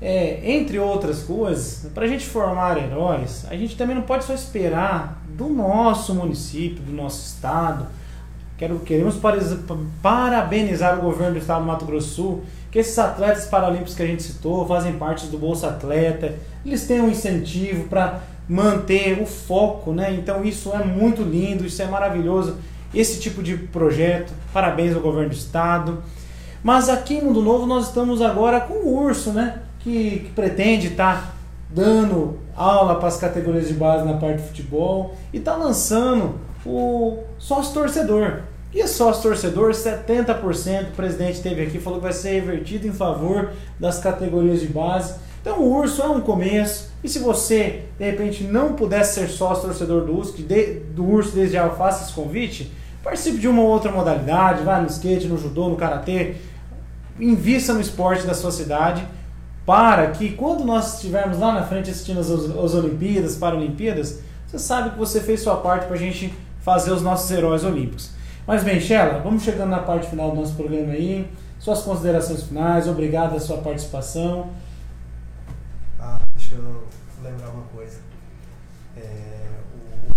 é, 0.00 0.40
entre 0.44 0.78
outras 0.78 1.22
coisas, 1.22 1.90
para 1.92 2.04
a 2.04 2.08
gente 2.08 2.24
formar 2.24 2.78
heróis, 2.78 3.44
a 3.50 3.56
gente 3.56 3.76
também 3.76 3.94
não 3.94 4.02
pode 4.02 4.24
só 4.24 4.32
esperar 4.32 5.22
do 5.36 5.48
nosso 5.48 6.14
município, 6.14 6.82
do 6.82 6.92
nosso 6.92 7.26
estado. 7.26 7.86
Quero, 8.56 8.80
queremos 8.80 9.16
parabenizar 10.02 10.98
o 10.98 11.02
governo 11.02 11.34
do 11.34 11.38
estado 11.38 11.60
do 11.60 11.66
Mato 11.66 11.84
Grosso 11.84 12.08
do 12.08 12.12
Sul, 12.12 12.44
que 12.70 12.78
esses 12.78 12.98
atletas 12.98 13.46
paralímpicos 13.46 13.94
que 13.94 14.02
a 14.02 14.06
gente 14.06 14.22
citou 14.22 14.66
fazem 14.66 14.94
parte 14.94 15.26
do 15.26 15.38
Bolsa 15.38 15.68
Atleta, 15.68 16.34
eles 16.66 16.86
têm 16.86 17.00
um 17.00 17.08
incentivo 17.08 17.84
para 17.84 18.20
manter 18.48 19.20
o 19.22 19.26
foco, 19.26 19.92
né? 19.92 20.12
Então 20.12 20.44
isso 20.44 20.72
é 20.72 20.82
muito 20.82 21.22
lindo, 21.22 21.64
isso 21.64 21.80
é 21.82 21.86
maravilhoso, 21.86 22.56
esse 22.94 23.20
tipo 23.20 23.42
de 23.42 23.56
projeto. 23.56 24.32
Parabéns 24.52 24.94
ao 24.94 25.00
governo 25.00 25.30
do 25.30 25.34
estado. 25.34 26.02
Mas 26.62 26.88
aqui 26.88 27.14
em 27.14 27.22
Mundo 27.22 27.42
Novo 27.42 27.66
nós 27.66 27.88
estamos 27.88 28.20
agora 28.20 28.60
com 28.60 28.74
o 28.74 29.04
Urso, 29.04 29.30
né? 29.30 29.62
Que, 29.80 30.20
que 30.20 30.30
pretende 30.34 30.88
estar 30.88 31.36
dando 31.70 32.38
aula 32.56 32.96
para 32.96 33.08
as 33.08 33.16
categorias 33.16 33.68
de 33.68 33.74
base 33.74 34.04
na 34.04 34.14
parte 34.14 34.38
de 34.38 34.48
futebol 34.48 35.14
e 35.32 35.36
está 35.38 35.54
lançando 35.54 36.34
o 36.64 37.18
sócio 37.38 37.74
torcedor. 37.74 38.40
E 38.74 38.86
sócio 38.86 39.22
torcedor, 39.22 39.72
70%, 39.72 40.88
o 40.88 40.90
presidente 40.92 41.40
teve 41.40 41.62
aqui, 41.62 41.78
falou 41.78 42.00
que 42.00 42.04
vai 42.04 42.12
ser 42.12 42.34
revertido 42.34 42.86
em 42.86 42.92
favor 42.92 43.50
das 43.80 43.98
categorias 43.98 44.60
de 44.60 44.66
base. 44.66 45.14
Então 45.40 45.60
o 45.60 45.72
Urso 45.78 46.02
é 46.02 46.08
um 46.08 46.20
começo. 46.20 46.88
E 47.02 47.08
se 47.08 47.18
você, 47.18 47.84
de 47.98 48.04
repente, 48.04 48.44
não 48.44 48.72
pudesse 48.74 49.14
ser 49.20 49.28
sócio 49.28 49.64
torcedor 49.64 50.04
do 50.04 50.16
Urso, 50.16 50.32
de- 50.42 50.80
do 50.94 51.04
Urso 51.04 51.32
desde 51.32 51.54
já 51.54 51.64
eu 51.64 51.76
faço 51.76 52.04
esse 52.04 52.12
convite, 52.12 52.72
participe 53.02 53.38
de 53.38 53.48
uma 53.48 53.62
ou 53.62 53.68
outra 53.68 53.90
modalidade, 53.92 54.62
vá 54.64 54.80
no 54.80 54.86
skate, 54.88 55.26
no 55.28 55.38
judô, 55.38 55.68
no 55.68 55.76
karatê, 55.76 56.34
invista 57.18 57.72
no 57.72 57.80
esporte 57.80 58.26
da 58.26 58.34
sua 58.34 58.50
cidade 58.50 59.04
para 59.64 60.08
que 60.08 60.32
quando 60.32 60.64
nós 60.64 60.94
estivermos 60.94 61.38
lá 61.38 61.52
na 61.52 61.62
frente 61.62 61.90
assistindo 61.90 62.20
as, 62.20 62.30
as 62.30 62.74
Olimpíadas, 62.74 63.36
Paralimpíadas, 63.36 64.20
você 64.46 64.58
sabe 64.58 64.90
que 64.90 64.98
você 64.98 65.20
fez 65.20 65.40
sua 65.40 65.56
parte 65.56 65.86
para 65.86 65.94
a 65.94 65.98
gente 65.98 66.32
fazer 66.60 66.90
os 66.92 67.02
nossos 67.02 67.30
heróis 67.30 67.64
olímpicos. 67.64 68.10
Mas 68.46 68.64
bem, 68.64 68.80
Sheila, 68.80 69.20
vamos 69.22 69.42
chegando 69.42 69.68
na 69.70 69.78
parte 69.80 70.08
final 70.08 70.30
do 70.30 70.36
nosso 70.36 70.54
programa 70.54 70.92
aí. 70.92 71.26
Suas 71.58 71.82
considerações 71.82 72.44
finais, 72.44 72.88
obrigado 72.88 73.30
pela 73.30 73.40
sua 73.40 73.58
participação. 73.58 74.48
Deixa 76.48 76.62
eu 76.64 76.82
lembrar 77.22 77.50
uma 77.50 77.64
coisa. 77.64 77.98
É, 78.96 79.50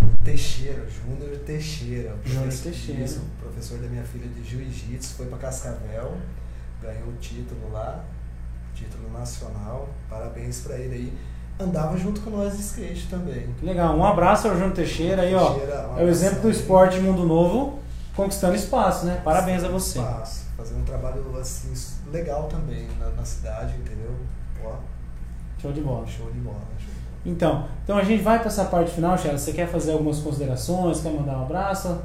o, 0.02 0.06
o 0.06 0.18
Teixeira, 0.24 0.88
Júnior 0.90 1.38
Teixeira, 1.40 2.16
Júnior 2.24 2.54
Teixeira. 2.54 3.04
isso, 3.04 3.22
professor 3.38 3.80
da 3.80 3.88
minha 3.88 4.04
filha 4.04 4.28
de 4.30 4.42
Jiu-Jitsu, 4.42 5.16
foi 5.16 5.26
para 5.26 5.40
Cascavel, 5.40 6.18
ganhou 6.82 7.10
o 7.10 7.18
título 7.20 7.74
lá, 7.74 8.06
título 8.74 9.12
nacional. 9.12 9.90
Parabéns 10.10 10.62
para 10.62 10.78
ele 10.78 10.96
aí. 10.96 11.18
Andava 11.60 11.98
junto 11.98 12.22
com 12.22 12.30
nós 12.30 12.56
de 12.56 12.62
skate 12.62 13.08
também. 13.10 13.54
Legal, 13.62 13.98
um 13.98 14.06
abraço 14.06 14.48
ao 14.48 14.54
Júnior 14.54 14.72
Teixeira 14.72 15.24
aí, 15.24 15.36
ó. 15.36 15.52
Teixeira, 15.52 15.90
É 15.98 16.04
o 16.06 16.08
exemplo 16.08 16.42
do 16.44 16.50
esporte 16.50 16.96
de 16.96 17.02
mundo 17.02 17.26
novo 17.26 17.80
conquistando 18.16 18.56
espaço, 18.56 19.06
né? 19.06 19.20
Parabéns 19.22 19.66
a 19.66 19.68
você. 19.68 20.00
Espaço, 20.00 20.46
Fazendo 20.56 20.80
um 20.80 20.86
trabalho 20.86 21.38
assim 21.38 21.74
legal 22.10 22.48
também 22.48 22.88
na, 22.98 23.10
na 23.10 23.26
cidade, 23.26 23.76
entendeu? 23.76 24.16
Ó, 24.64 24.76
Show 25.62 25.72
de 25.72 25.82
bola. 25.82 26.08
show 26.08 26.32
de 26.32 26.40
bola, 26.40 26.60
show 26.60 26.78
de 26.78 26.86
bola. 26.86 27.02
Então, 27.24 27.68
então 27.84 27.98
a 27.98 28.04
gente 28.04 28.24
vai 28.24 28.40
para 28.40 28.48
essa 28.48 28.66
parte 28.66 28.92
final, 28.92 29.16
Sheila. 29.16 29.38
Você 29.38 29.54
quer 29.54 29.68
fazer 29.68 29.92
algumas 29.92 30.20
considerações? 30.20 31.02
Quer 31.02 31.14
mandar 31.14 31.38
um 31.38 31.44
abraço? 31.44 32.02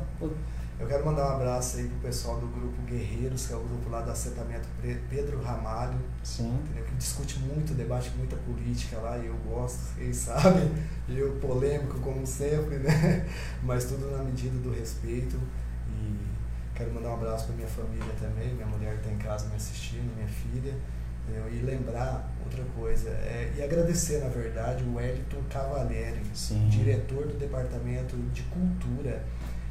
Eu 0.78 0.86
quero 0.86 1.06
mandar 1.06 1.30
um 1.30 1.36
abraço 1.36 1.78
aí 1.78 1.88
pro 1.88 2.00
pessoal 2.00 2.38
do 2.38 2.46
grupo 2.48 2.82
Guerreiros, 2.82 3.46
que 3.46 3.54
é 3.54 3.56
o 3.56 3.60
grupo 3.60 3.88
lá 3.88 4.02
do 4.02 4.10
assentamento 4.10 4.68
Pedro 5.08 5.42
Ramalho, 5.42 5.98
Sim. 6.22 6.52
entendeu? 6.64 6.84
que 6.84 6.94
discute 6.96 7.38
muito, 7.38 7.72
debate 7.72 8.10
muita 8.18 8.36
política 8.36 8.98
lá, 8.98 9.16
e 9.16 9.24
eu 9.24 9.34
gosto, 9.48 9.98
eles 9.98 10.18
sabem, 10.18 10.70
e 11.08 11.18
eu 11.18 11.36
polêmico 11.36 11.98
como 12.00 12.26
sempre, 12.26 12.76
né? 12.76 13.26
Mas 13.64 13.86
tudo 13.86 14.10
na 14.10 14.22
medida 14.22 14.58
do 14.58 14.70
respeito. 14.70 15.40
E 15.88 16.18
quero 16.74 16.92
mandar 16.92 17.08
um 17.08 17.14
abraço 17.14 17.46
para 17.46 17.56
minha 17.56 17.68
família 17.68 18.12
também, 18.20 18.52
minha 18.52 18.66
mulher 18.66 18.96
está 18.96 19.10
em 19.10 19.16
casa 19.16 19.48
me 19.48 19.56
assistindo, 19.56 20.14
minha 20.14 20.28
filha. 20.28 20.74
Entendeu? 21.26 21.52
E 21.52 21.58
lembrar 21.64 22.32
outra 22.44 22.64
coisa, 22.76 23.10
é, 23.10 23.52
e 23.56 23.62
agradecer, 23.62 24.20
na 24.20 24.28
verdade, 24.28 24.84
o 24.84 24.94
Wellington 24.94 25.42
Cavalieri, 25.50 26.22
Sim. 26.32 26.68
diretor 26.68 27.26
do 27.26 27.34
Departamento 27.34 28.16
de 28.32 28.42
Cultura. 28.44 29.24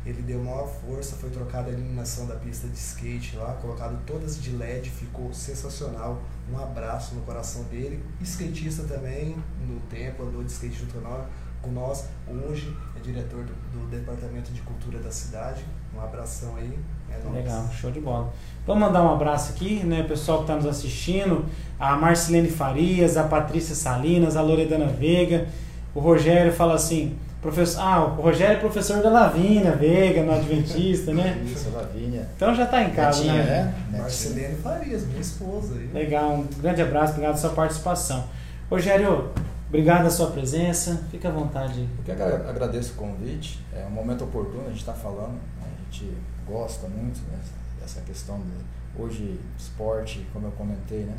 Ele 0.05 0.21
deu 0.21 0.43
maior 0.43 0.67
força, 0.67 1.15
foi 1.15 1.31
trocada 1.31 1.69
a 1.69 1.73
iluminação 1.73 2.27
da 2.27 2.35
pista 2.35 2.67
de 2.67 2.77
skate 2.77 3.35
lá, 3.37 3.53
colocado 3.55 3.99
todas 4.05 4.39
de 4.39 4.55
LED, 4.55 4.91
ficou 4.91 5.33
sensacional. 5.33 6.21
Um 6.51 6.59
abraço 6.59 7.15
no 7.15 7.21
coração 7.21 7.63
dele. 7.63 8.03
Skatista 8.21 8.83
também, 8.83 9.35
no 9.67 9.79
tempo, 9.89 10.21
andou 10.21 10.43
de 10.43 10.51
skate 10.51 10.77
junto 10.77 10.93
com 10.93 10.99
nós. 10.99 11.27
Com 11.59 11.71
nós. 11.71 12.05
Hoje 12.27 12.77
é 12.95 12.99
diretor 12.99 13.43
do, 13.45 13.53
do 13.71 13.87
Departamento 13.89 14.51
de 14.51 14.61
Cultura 14.61 14.99
da 14.99 15.11
cidade. 15.11 15.65
Um 15.91 15.99
abração 15.99 16.55
aí. 16.55 16.77
É. 17.09 17.35
Legal, 17.35 17.69
show 17.79 17.91
de 17.91 17.99
bola. 17.99 18.31
Vamos 18.65 18.81
mandar 18.87 19.03
um 19.03 19.13
abraço 19.13 19.51
aqui, 19.53 19.83
né, 19.83 20.03
pessoal 20.03 20.39
que 20.39 20.43
está 20.45 20.55
nos 20.55 20.65
assistindo, 20.65 21.45
a 21.79 21.95
Marcelene 21.95 22.49
Farias, 22.49 23.15
a 23.15 23.23
Patrícia 23.23 23.75
Salinas, 23.75 24.35
a 24.35 24.41
Loredana 24.41 24.87
Veiga, 24.87 25.45
o 25.93 25.99
Rogério 25.99 26.51
fala 26.51 26.73
assim, 26.73 27.15
professor, 27.41 27.79
ah, 27.81 28.05
o 28.17 28.21
Rogério 28.21 28.57
é 28.57 28.59
professor 28.59 29.03
da 29.03 29.09
Lavínia 29.11 29.73
Veiga, 29.73 30.23
no 30.23 30.33
Adventista, 30.33 31.13
né? 31.13 31.41
Isso, 31.45 31.69
Lavínia. 31.69 32.27
Então 32.35 32.55
já 32.55 32.63
está 32.63 32.81
em 32.83 32.89
casa, 32.89 33.19
Netinha, 33.23 33.43
né? 33.43 33.73
né? 33.91 33.99
Marcelene 33.99 34.55
Farias, 34.55 35.05
minha 35.05 35.21
esposa. 35.21 35.75
aí. 35.75 35.89
Legal, 35.93 36.31
um 36.33 36.47
grande 36.59 36.81
abraço, 36.81 37.11
obrigado 37.13 37.33
pela 37.35 37.41
sua 37.41 37.51
participação. 37.51 38.23
Rogério, 38.69 39.29
obrigado 39.69 39.97
pela 39.99 40.09
sua 40.09 40.31
presença, 40.31 41.03
fica 41.11 41.27
à 41.29 41.31
vontade. 41.31 41.81
Eu 41.99 42.03
que 42.03 42.11
agra- 42.11 42.49
agradeço 42.49 42.93
o 42.93 42.95
convite, 42.95 43.59
é 43.75 43.85
um 43.85 43.91
momento 43.91 44.23
oportuno, 44.23 44.63
a 44.65 44.69
gente 44.69 44.79
está 44.79 44.93
falando, 44.93 45.33
né? 45.33 45.67
a 45.67 45.93
gente 45.93 46.11
gosta 46.47 46.87
muito 46.87 47.19
né, 47.31 47.39
dessa 47.79 48.01
questão 48.01 48.39
de 48.41 49.01
hoje 49.01 49.39
esporte, 49.57 50.25
como 50.31 50.47
eu 50.47 50.51
comentei, 50.51 51.03
né, 51.03 51.15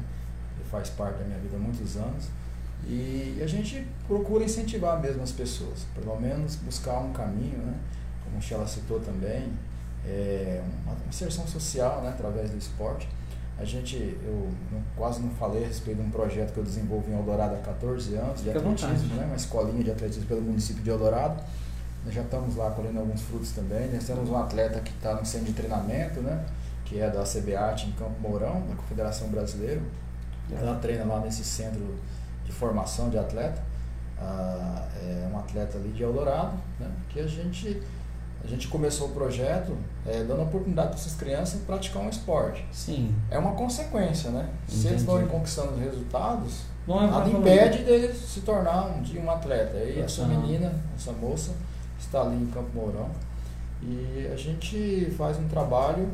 faz 0.70 0.90
parte 0.90 1.18
da 1.18 1.24
minha 1.24 1.38
vida 1.38 1.56
há 1.56 1.60
muitos 1.60 1.96
anos 1.96 2.28
e 2.86 3.38
a 3.42 3.46
gente 3.46 3.86
procura 4.06 4.44
incentivar 4.44 5.00
mesmo 5.00 5.22
as 5.22 5.32
pessoas, 5.32 5.86
pelo 5.94 6.18
menos 6.20 6.56
buscar 6.56 6.98
um 7.00 7.12
caminho, 7.12 7.58
né, 7.58 7.74
como 8.24 8.38
o 8.38 8.42
Sheila 8.42 8.66
citou 8.66 9.00
também, 9.00 9.52
é, 10.04 10.62
uma 10.84 10.96
inserção 11.08 11.46
social 11.46 12.02
né, 12.02 12.10
através 12.10 12.50
do 12.50 12.58
esporte. 12.58 13.08
A 13.58 13.64
gente, 13.64 13.96
eu 14.22 14.50
não- 14.70 14.82
quase 14.96 15.20
não 15.20 15.30
falei 15.30 15.64
a 15.64 15.66
respeito 15.66 16.00
de 16.02 16.06
um 16.06 16.10
projeto 16.10 16.52
que 16.52 16.58
eu 16.58 16.64
desenvolvi 16.64 17.10
em 17.10 17.16
Eldorado 17.16 17.54
há 17.54 17.58
14 17.58 18.14
anos, 18.14 18.42
de 18.42 18.48
Fica 18.50 18.58
atletismo, 18.58 19.14
né, 19.16 19.24
uma 19.24 19.36
escolinha 19.36 19.82
de 19.82 19.90
atletismo 19.90 20.26
pelo 20.26 20.42
município 20.42 20.82
de 20.82 20.90
Eldorado. 20.90 21.42
Nós 22.06 22.14
já 22.14 22.22
estamos 22.22 22.54
lá 22.54 22.70
colhendo 22.70 23.00
alguns 23.00 23.20
frutos 23.22 23.50
também. 23.50 23.90
Nós 23.92 24.04
temos 24.04 24.30
um 24.30 24.36
atleta 24.36 24.78
que 24.78 24.92
está 24.92 25.14
no 25.16 25.26
centro 25.26 25.46
de 25.46 25.54
treinamento, 25.54 26.20
né, 26.20 26.46
que 26.84 27.00
é 27.00 27.10
da 27.10 27.24
CBAT 27.24 27.88
em 27.88 27.92
Campo 27.92 28.14
Mourão, 28.20 28.62
da 28.68 28.76
Confederação 28.76 29.26
Brasileira. 29.26 29.82
Ela 30.56 30.76
treina 30.76 31.04
lá 31.04 31.18
nesse 31.18 31.42
centro 31.42 31.96
de 32.44 32.52
formação 32.52 33.10
de 33.10 33.18
atleta. 33.18 33.60
Ah, 34.20 34.86
é 35.02 35.28
um 35.32 35.36
atleta 35.36 35.78
ali 35.78 35.88
de 35.88 36.04
Eldorado, 36.04 36.56
né, 36.78 36.88
que 37.08 37.18
a 37.18 37.26
gente, 37.26 37.82
a 38.42 38.46
gente 38.46 38.68
começou 38.68 39.08
o 39.08 39.10
projeto 39.10 39.76
é, 40.06 40.22
dando 40.22 40.42
oportunidade 40.42 40.90
para 40.90 40.98
essas 40.98 41.16
crianças 41.16 41.60
praticar 41.62 42.02
um 42.02 42.08
esporte. 42.08 42.64
Sim. 42.70 43.12
É 43.28 43.36
uma 43.36 43.52
consequência, 43.52 44.30
né? 44.30 44.48
Se 44.68 44.74
eles 44.74 45.02
Entendi. 45.02 45.04
forem 45.06 45.26
conquistando 45.26 45.72
os 45.72 45.80
resultados, 45.80 46.60
Não 46.86 47.02
é 47.02 47.10
nada 47.10 47.28
impede 47.28 47.82
dele 47.82 48.14
se 48.14 48.42
tornar 48.42 48.86
um 48.86 49.02
dia 49.02 49.20
um 49.20 49.28
atleta. 49.28 49.76
E 49.78 50.00
essa 50.00 50.24
menina, 50.24 50.72
essa 50.96 51.10
moça, 51.10 51.50
está 52.06 52.22
ali 52.22 52.36
em 52.36 52.46
Campo 52.46 52.70
Mourão. 52.74 53.10
E 53.82 54.28
a 54.32 54.36
gente 54.36 55.12
faz 55.16 55.38
um 55.38 55.46
trabalho 55.48 56.08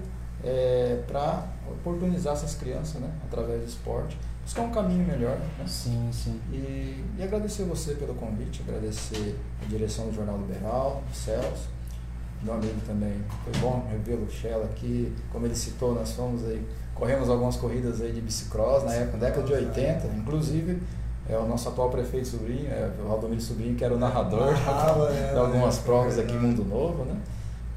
para 1.07 1.47
oportunizar 1.71 2.35
essas 2.35 2.55
crianças, 2.55 3.01
né? 3.01 3.11
Através 3.25 3.61
do 3.61 3.69
esporte. 3.69 4.19
Buscar 4.45 4.63
um 4.63 4.73
caminho 4.73 5.07
melhor. 5.07 5.37
Né? 5.39 5.65
Sim, 5.67 6.11
sim. 6.13 6.41
E, 6.53 7.05
e 7.17 7.23
agradecer 7.23 7.63
você 7.63 7.95
pelo 7.95 8.15
convite, 8.15 8.63
agradecer 8.67 9.39
a 9.63 9.65
direção 9.67 10.07
do 10.07 10.15
Jornal 10.15 10.39
Liberal, 10.39 11.03
o 11.09 11.15
Celso, 11.15 11.69
meu 12.43 12.55
amigo 12.55 12.81
também. 12.85 13.15
Foi 13.45 13.53
bom 13.61 13.87
revê-lo, 13.89 14.29
Shell 14.29 14.65
aqui. 14.65 15.15
Como 15.31 15.47
ele 15.47 15.55
citou, 15.55 15.95
nós 15.95 16.13
fomos 16.13 16.45
aí, 16.45 16.67
corremos 16.93 17.29
algumas 17.29 17.57
corridas 17.57 18.01
aí 18.01 18.13
de 18.13 18.21
bicicross 18.21 18.83
na 18.83 18.95
época, 18.95 19.19
década 19.19 19.47
de 19.47 19.53
80. 19.53 20.09
Inclusive, 20.09 20.83
é 21.29 21.37
o 21.37 21.47
nosso 21.47 21.69
atual 21.69 21.89
prefeito 21.91 22.29
sobrinho, 22.29 22.69
é 22.71 22.91
o 23.03 23.09
Valdomiro 23.09 23.41
Sobrinho, 23.41 23.75
que 23.77 23.85
era 23.85 23.95
o 23.95 23.99
narrador 23.99 24.53
Narrava, 24.53 25.11
de, 25.11 25.19
é, 25.19 25.33
de 25.33 25.39
algumas 25.39 25.79
é, 25.79 25.83
provas 25.83 26.19
é 26.19 26.23
aqui. 26.23 26.33
Mundo 26.35 26.65
Novo, 26.65 27.05
né? 27.05 27.17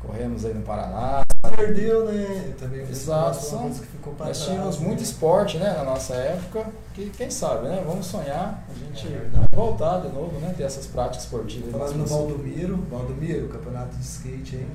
Corremos 0.02 0.46
aí 0.46 0.54
no 0.54 0.62
Paraná. 0.62 1.22
Perdeu, 1.56 2.06
né? 2.06 2.54
Também 2.60 2.82
Exato, 2.82 3.38
são- 3.38 3.70
que 3.70 3.86
ficou 3.86 4.14
Nós 4.18 4.44
tínhamos 4.46 4.80
né? 4.80 4.88
muito 4.88 5.04
esporte, 5.04 5.58
né, 5.58 5.74
na 5.78 5.84
nossa 5.84 6.14
época, 6.16 6.66
que 6.94 7.10
quem 7.12 7.30
sabe, 7.30 7.68
né? 7.68 7.84
Vamos 7.86 8.08
sonhar, 8.08 8.64
a 8.70 8.74
gente 8.74 9.08
É 9.08 9.56
voltar 9.56 10.00
de 10.02 10.10
novo, 10.10 10.40
né? 10.40 10.54
Ter 10.58 10.64
essas 10.64 10.88
práticas 10.88 11.24
esportivas. 11.24 11.72
Falando 11.72 11.98
no. 11.98 12.06
Valdomiro, 12.06 12.78
Valdomiro, 12.90 13.48
campeonato 13.48 13.96
de 13.96 14.04
skate, 14.04 14.56
hein? 14.58 14.68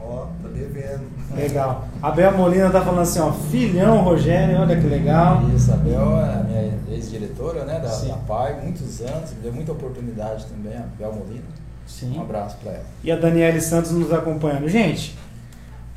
Ó, 0.00 0.26
tá 0.42 0.48
devendo. 0.48 1.04
Legal. 1.34 1.88
A 2.02 2.10
Bel 2.10 2.36
Molina 2.36 2.70
tá 2.70 2.80
falando 2.80 3.00
assim, 3.00 3.20
ó, 3.20 3.32
filhão 3.32 4.02
Rogério, 4.02 4.60
olha 4.60 4.80
que 4.80 4.86
legal. 4.86 5.42
Isso, 5.54 5.72
a 5.72 5.76
Bel 5.76 6.16
é 6.18 6.34
a 6.34 6.44
minha 6.44 6.78
ex-diretora, 6.90 7.64
né, 7.64 7.80
da, 7.80 7.88
Sim. 7.88 8.08
da 8.08 8.16
PAI, 8.16 8.60
muitos 8.62 9.00
anos, 9.00 9.30
me 9.32 9.40
deu 9.42 9.52
muita 9.52 9.72
oportunidade 9.72 10.46
também, 10.46 10.76
a 10.76 10.86
Bel 10.98 11.12
Molina. 11.12 11.44
Um 11.86 11.88
Sim. 11.88 12.20
abraço 12.20 12.56
para 12.62 12.72
ela. 12.72 12.84
E 13.02 13.10
a 13.10 13.16
Daniele 13.16 13.60
Santos 13.60 13.92
nos 13.92 14.12
acompanhando. 14.12 14.68
Gente, 14.68 15.16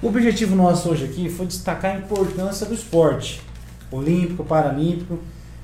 o 0.02 0.08
objetivo 0.08 0.56
nosso 0.56 0.90
hoje 0.90 1.06
aqui 1.06 1.30
foi 1.30 1.46
destacar 1.46 1.96
a 1.96 1.98
importância 1.98 2.66
do 2.66 2.74
esporte 2.74 3.42
olímpico, 3.92 4.44
paralímpico. 4.44 5.20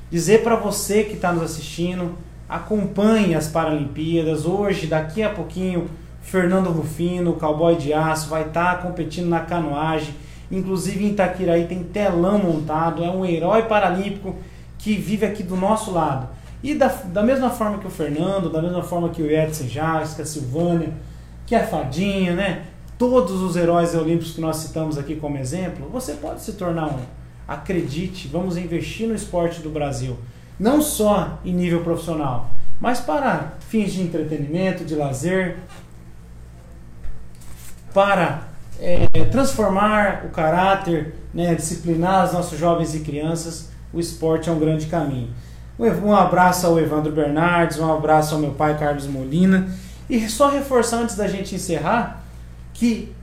Dizer 0.10 0.44
para 0.44 0.56
você 0.56 1.04
que 1.04 1.14
está 1.14 1.32
nos 1.32 1.44
assistindo, 1.44 2.16
acompanhe 2.48 3.36
as 3.36 3.48
Paralimpíadas. 3.48 4.46
Hoje, 4.46 4.88
daqui 4.88 5.24
a 5.24 5.30
pouquinho, 5.30 5.90
Fernando 6.26 6.72
Rufino, 6.72 7.34
cowboy 7.34 7.76
de 7.76 7.94
aço, 7.94 8.30
vai 8.30 8.48
estar 8.48 8.82
competindo 8.82 9.30
na 9.30 9.42
canoagem. 9.42 10.14
Inclusive 10.52 11.06
em 11.06 11.12
Itaquiraí 11.12 11.66
tem 11.66 11.84
telão 11.84 12.40
montado, 12.40 13.04
é 13.04 13.10
um 13.10 13.24
herói 13.24 13.64
paralímpico 13.64 14.36
que 14.78 14.96
vive 14.96 15.26
aqui 15.26 15.44
do 15.44 15.56
nosso 15.56 15.92
lado. 15.92 16.28
E 16.64 16.74
da, 16.74 16.88
da 16.88 17.22
mesma 17.22 17.52
forma 17.52 17.78
que 17.78 17.86
o 17.86 17.92
Fernando, 17.92 18.50
da 18.50 18.60
mesma 18.60 18.82
forma 18.82 19.10
que 19.10 19.22
o 19.22 19.30
Edson 19.30 19.66
que 19.68 20.22
a 20.22 20.26
Silvânia, 20.26 20.94
que 21.46 21.54
a 21.54 21.66
Fadinha, 21.66 22.34
né? 22.34 22.64
Todos 22.98 23.42
os 23.42 23.56
heróis 23.56 23.94
olímpicos 23.94 24.34
que 24.34 24.42
nós 24.42 24.58
citamos 24.58 24.98
aqui 24.98 25.16
como 25.16 25.38
exemplo, 25.38 25.88
você 25.92 26.14
pode 26.14 26.42
se 26.42 26.54
tornar 26.54 26.88
um. 26.88 27.00
Acredite, 27.48 28.28
vamos 28.28 28.58
investir 28.58 29.08
no 29.08 29.14
esporte 29.14 29.62
do 29.62 29.70
Brasil. 29.70 30.18
Não 30.60 30.82
só 30.82 31.38
em 31.46 31.54
nível 31.54 31.82
profissional, 31.82 32.50
mas 32.80 33.00
para 33.00 33.54
fins 33.70 33.94
de 33.94 34.02
entretenimento, 34.02 34.84
de 34.84 34.96
lazer, 34.96 35.58
para 37.96 38.50
é, 38.78 39.08
transformar 39.32 40.26
o 40.26 40.30
caráter, 40.30 41.16
né, 41.34 41.56
disciplinar 41.56 42.26
os 42.26 42.34
nossos 42.34 42.60
jovens 42.60 42.94
e 42.94 43.00
crianças, 43.00 43.70
o 43.94 44.02
esporte 44.02 44.50
é 44.50 44.52
um 44.52 44.60
grande 44.60 44.88
caminho. 44.88 45.30
Um 45.80 46.14
abraço 46.14 46.68
ao 46.68 46.78
Evandro 46.78 47.14
Bernardes, 47.14 47.80
um 47.80 47.94
abraço 47.94 48.36
ao 48.36 48.42
meu 48.42 48.52
pai 48.52 48.78
Carlos 48.78 49.08
Molina. 49.08 49.70
E 50.10 50.28
só 50.28 50.50
reforçar 50.50 50.98
antes 50.98 51.16
da 51.16 51.26
gente 51.26 51.56
encerrar 51.56 52.22
que 52.74 53.14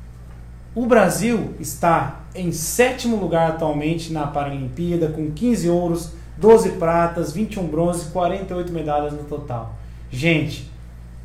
o 0.75 0.87
Brasil 0.87 1.55
está 1.61 2.23
em 2.35 2.51
sétimo 2.51 3.17
lugar 3.17 3.51
atualmente 3.51 4.11
na 4.11 4.27
Paralimpíada, 4.27 5.09
com 5.09 5.31
15 5.31 5.69
ouros, 5.69 6.13
12 6.39 6.71
pratas, 6.71 7.31
21 7.31 7.67
bronzes 7.67 8.09
e 8.09 8.11
48 8.11 8.73
medalhas 8.73 9.13
no 9.13 9.25
total. 9.25 9.75
Gente, 10.11 10.72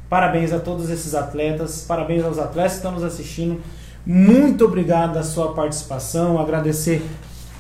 parabéns 0.10 0.54
a 0.54 0.60
todos 0.60 0.90
esses 0.90 1.14
atletas, 1.14 1.86
parabéns 1.88 2.24
aos 2.24 2.38
atletas 2.40 2.74
que 2.74 2.78
estão 2.78 2.92
nos 2.92 3.04
assistindo. 3.04 3.62
Muito 4.06 4.66
obrigado 4.66 5.14
da 5.14 5.24
sua 5.24 5.54
participação. 5.54 6.40
Agradecer, 6.40 7.06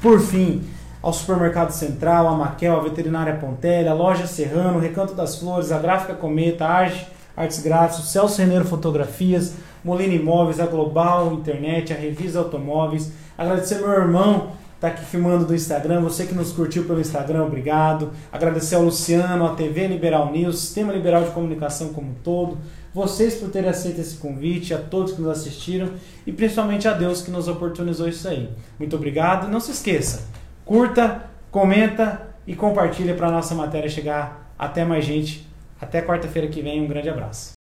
por 0.02 0.20
fim, 0.20 0.64
ao 1.02 1.12
Supermercado 1.14 1.72
Central, 1.72 2.28
a 2.28 2.36
Maquel, 2.36 2.76
a 2.76 2.82
Veterinária 2.82 3.36
Pontelha, 3.36 3.92
a 3.92 3.94
Loja 3.94 4.28
Serrano, 4.28 4.80
Recanto 4.80 5.14
das 5.14 5.38
Flores, 5.38 5.72
a 5.72 5.80
Gráfica 5.80 6.14
Cometa, 6.14 6.66
a 6.66 6.70
Arte, 6.70 7.08
Artes 7.36 7.62
Gráficos, 7.62 8.10
Celso 8.10 8.42
Reneiro 8.42 8.66
Fotografias, 8.66 9.56
Molina 9.84 10.14
Imóveis, 10.14 10.60
a 10.60 10.66
Global 10.66 11.34
Internet, 11.34 11.94
a 11.94 11.96
Revisa 11.96 12.40
Automóveis. 12.40 13.12
Agradecer 13.38 13.80
meu 13.80 13.92
irmão 13.92 14.52
está 14.78 14.90
aqui 14.90 15.04
filmando 15.04 15.44
do 15.44 15.56
Instagram, 15.56 16.02
você 16.02 16.26
que 16.26 16.36
nos 16.36 16.52
curtiu 16.52 16.86
pelo 16.86 17.02
Instagram, 17.02 17.44
obrigado. 17.44 18.12
Agradecer 18.32 18.76
ao 18.76 18.84
Luciano, 18.84 19.46
à 19.46 19.56
TV 19.56 19.88
Liberal 19.88 20.32
News, 20.32 20.60
Sistema 20.60 20.94
Liberal 20.94 21.24
de 21.24 21.32
Comunicação 21.32 21.90
como 21.90 22.12
um 22.12 22.14
todo, 22.24 22.60
vocês 22.94 23.36
por 23.36 23.50
terem 23.50 23.70
aceito 23.70 24.00
esse 24.00 24.18
convite, 24.18 24.74
a 24.74 24.78
todos 24.78 25.14
que 25.14 25.22
nos 25.22 25.32
assistiram 25.32 25.90
e 26.26 26.32
principalmente 26.32 26.88
a 26.88 26.94
Deus 26.94 27.22
que 27.22 27.32
nos 27.32 27.48
oportunizou 27.48 28.08
isso 28.08 28.28
aí. 28.28 28.50
Muito 28.78 28.96
obrigado. 28.96 29.50
Não 29.50 29.60
se 29.60 29.72
esqueça, 29.72 30.28
curta, 30.64 31.24
comenta 31.52 32.28
e 32.46 32.56
compartilha 32.56 33.16
para 33.16 33.28
a 33.28 33.32
nossa 33.32 33.56
matéria 33.56 33.90
chegar 33.90 34.54
até 34.58 34.86
mais 34.86 35.04
gente. 35.04 35.48
Até 35.80 36.02
quarta-feira 36.02 36.48
que 36.48 36.62
vem. 36.62 36.82
Um 36.82 36.88
grande 36.88 37.10
abraço. 37.10 37.57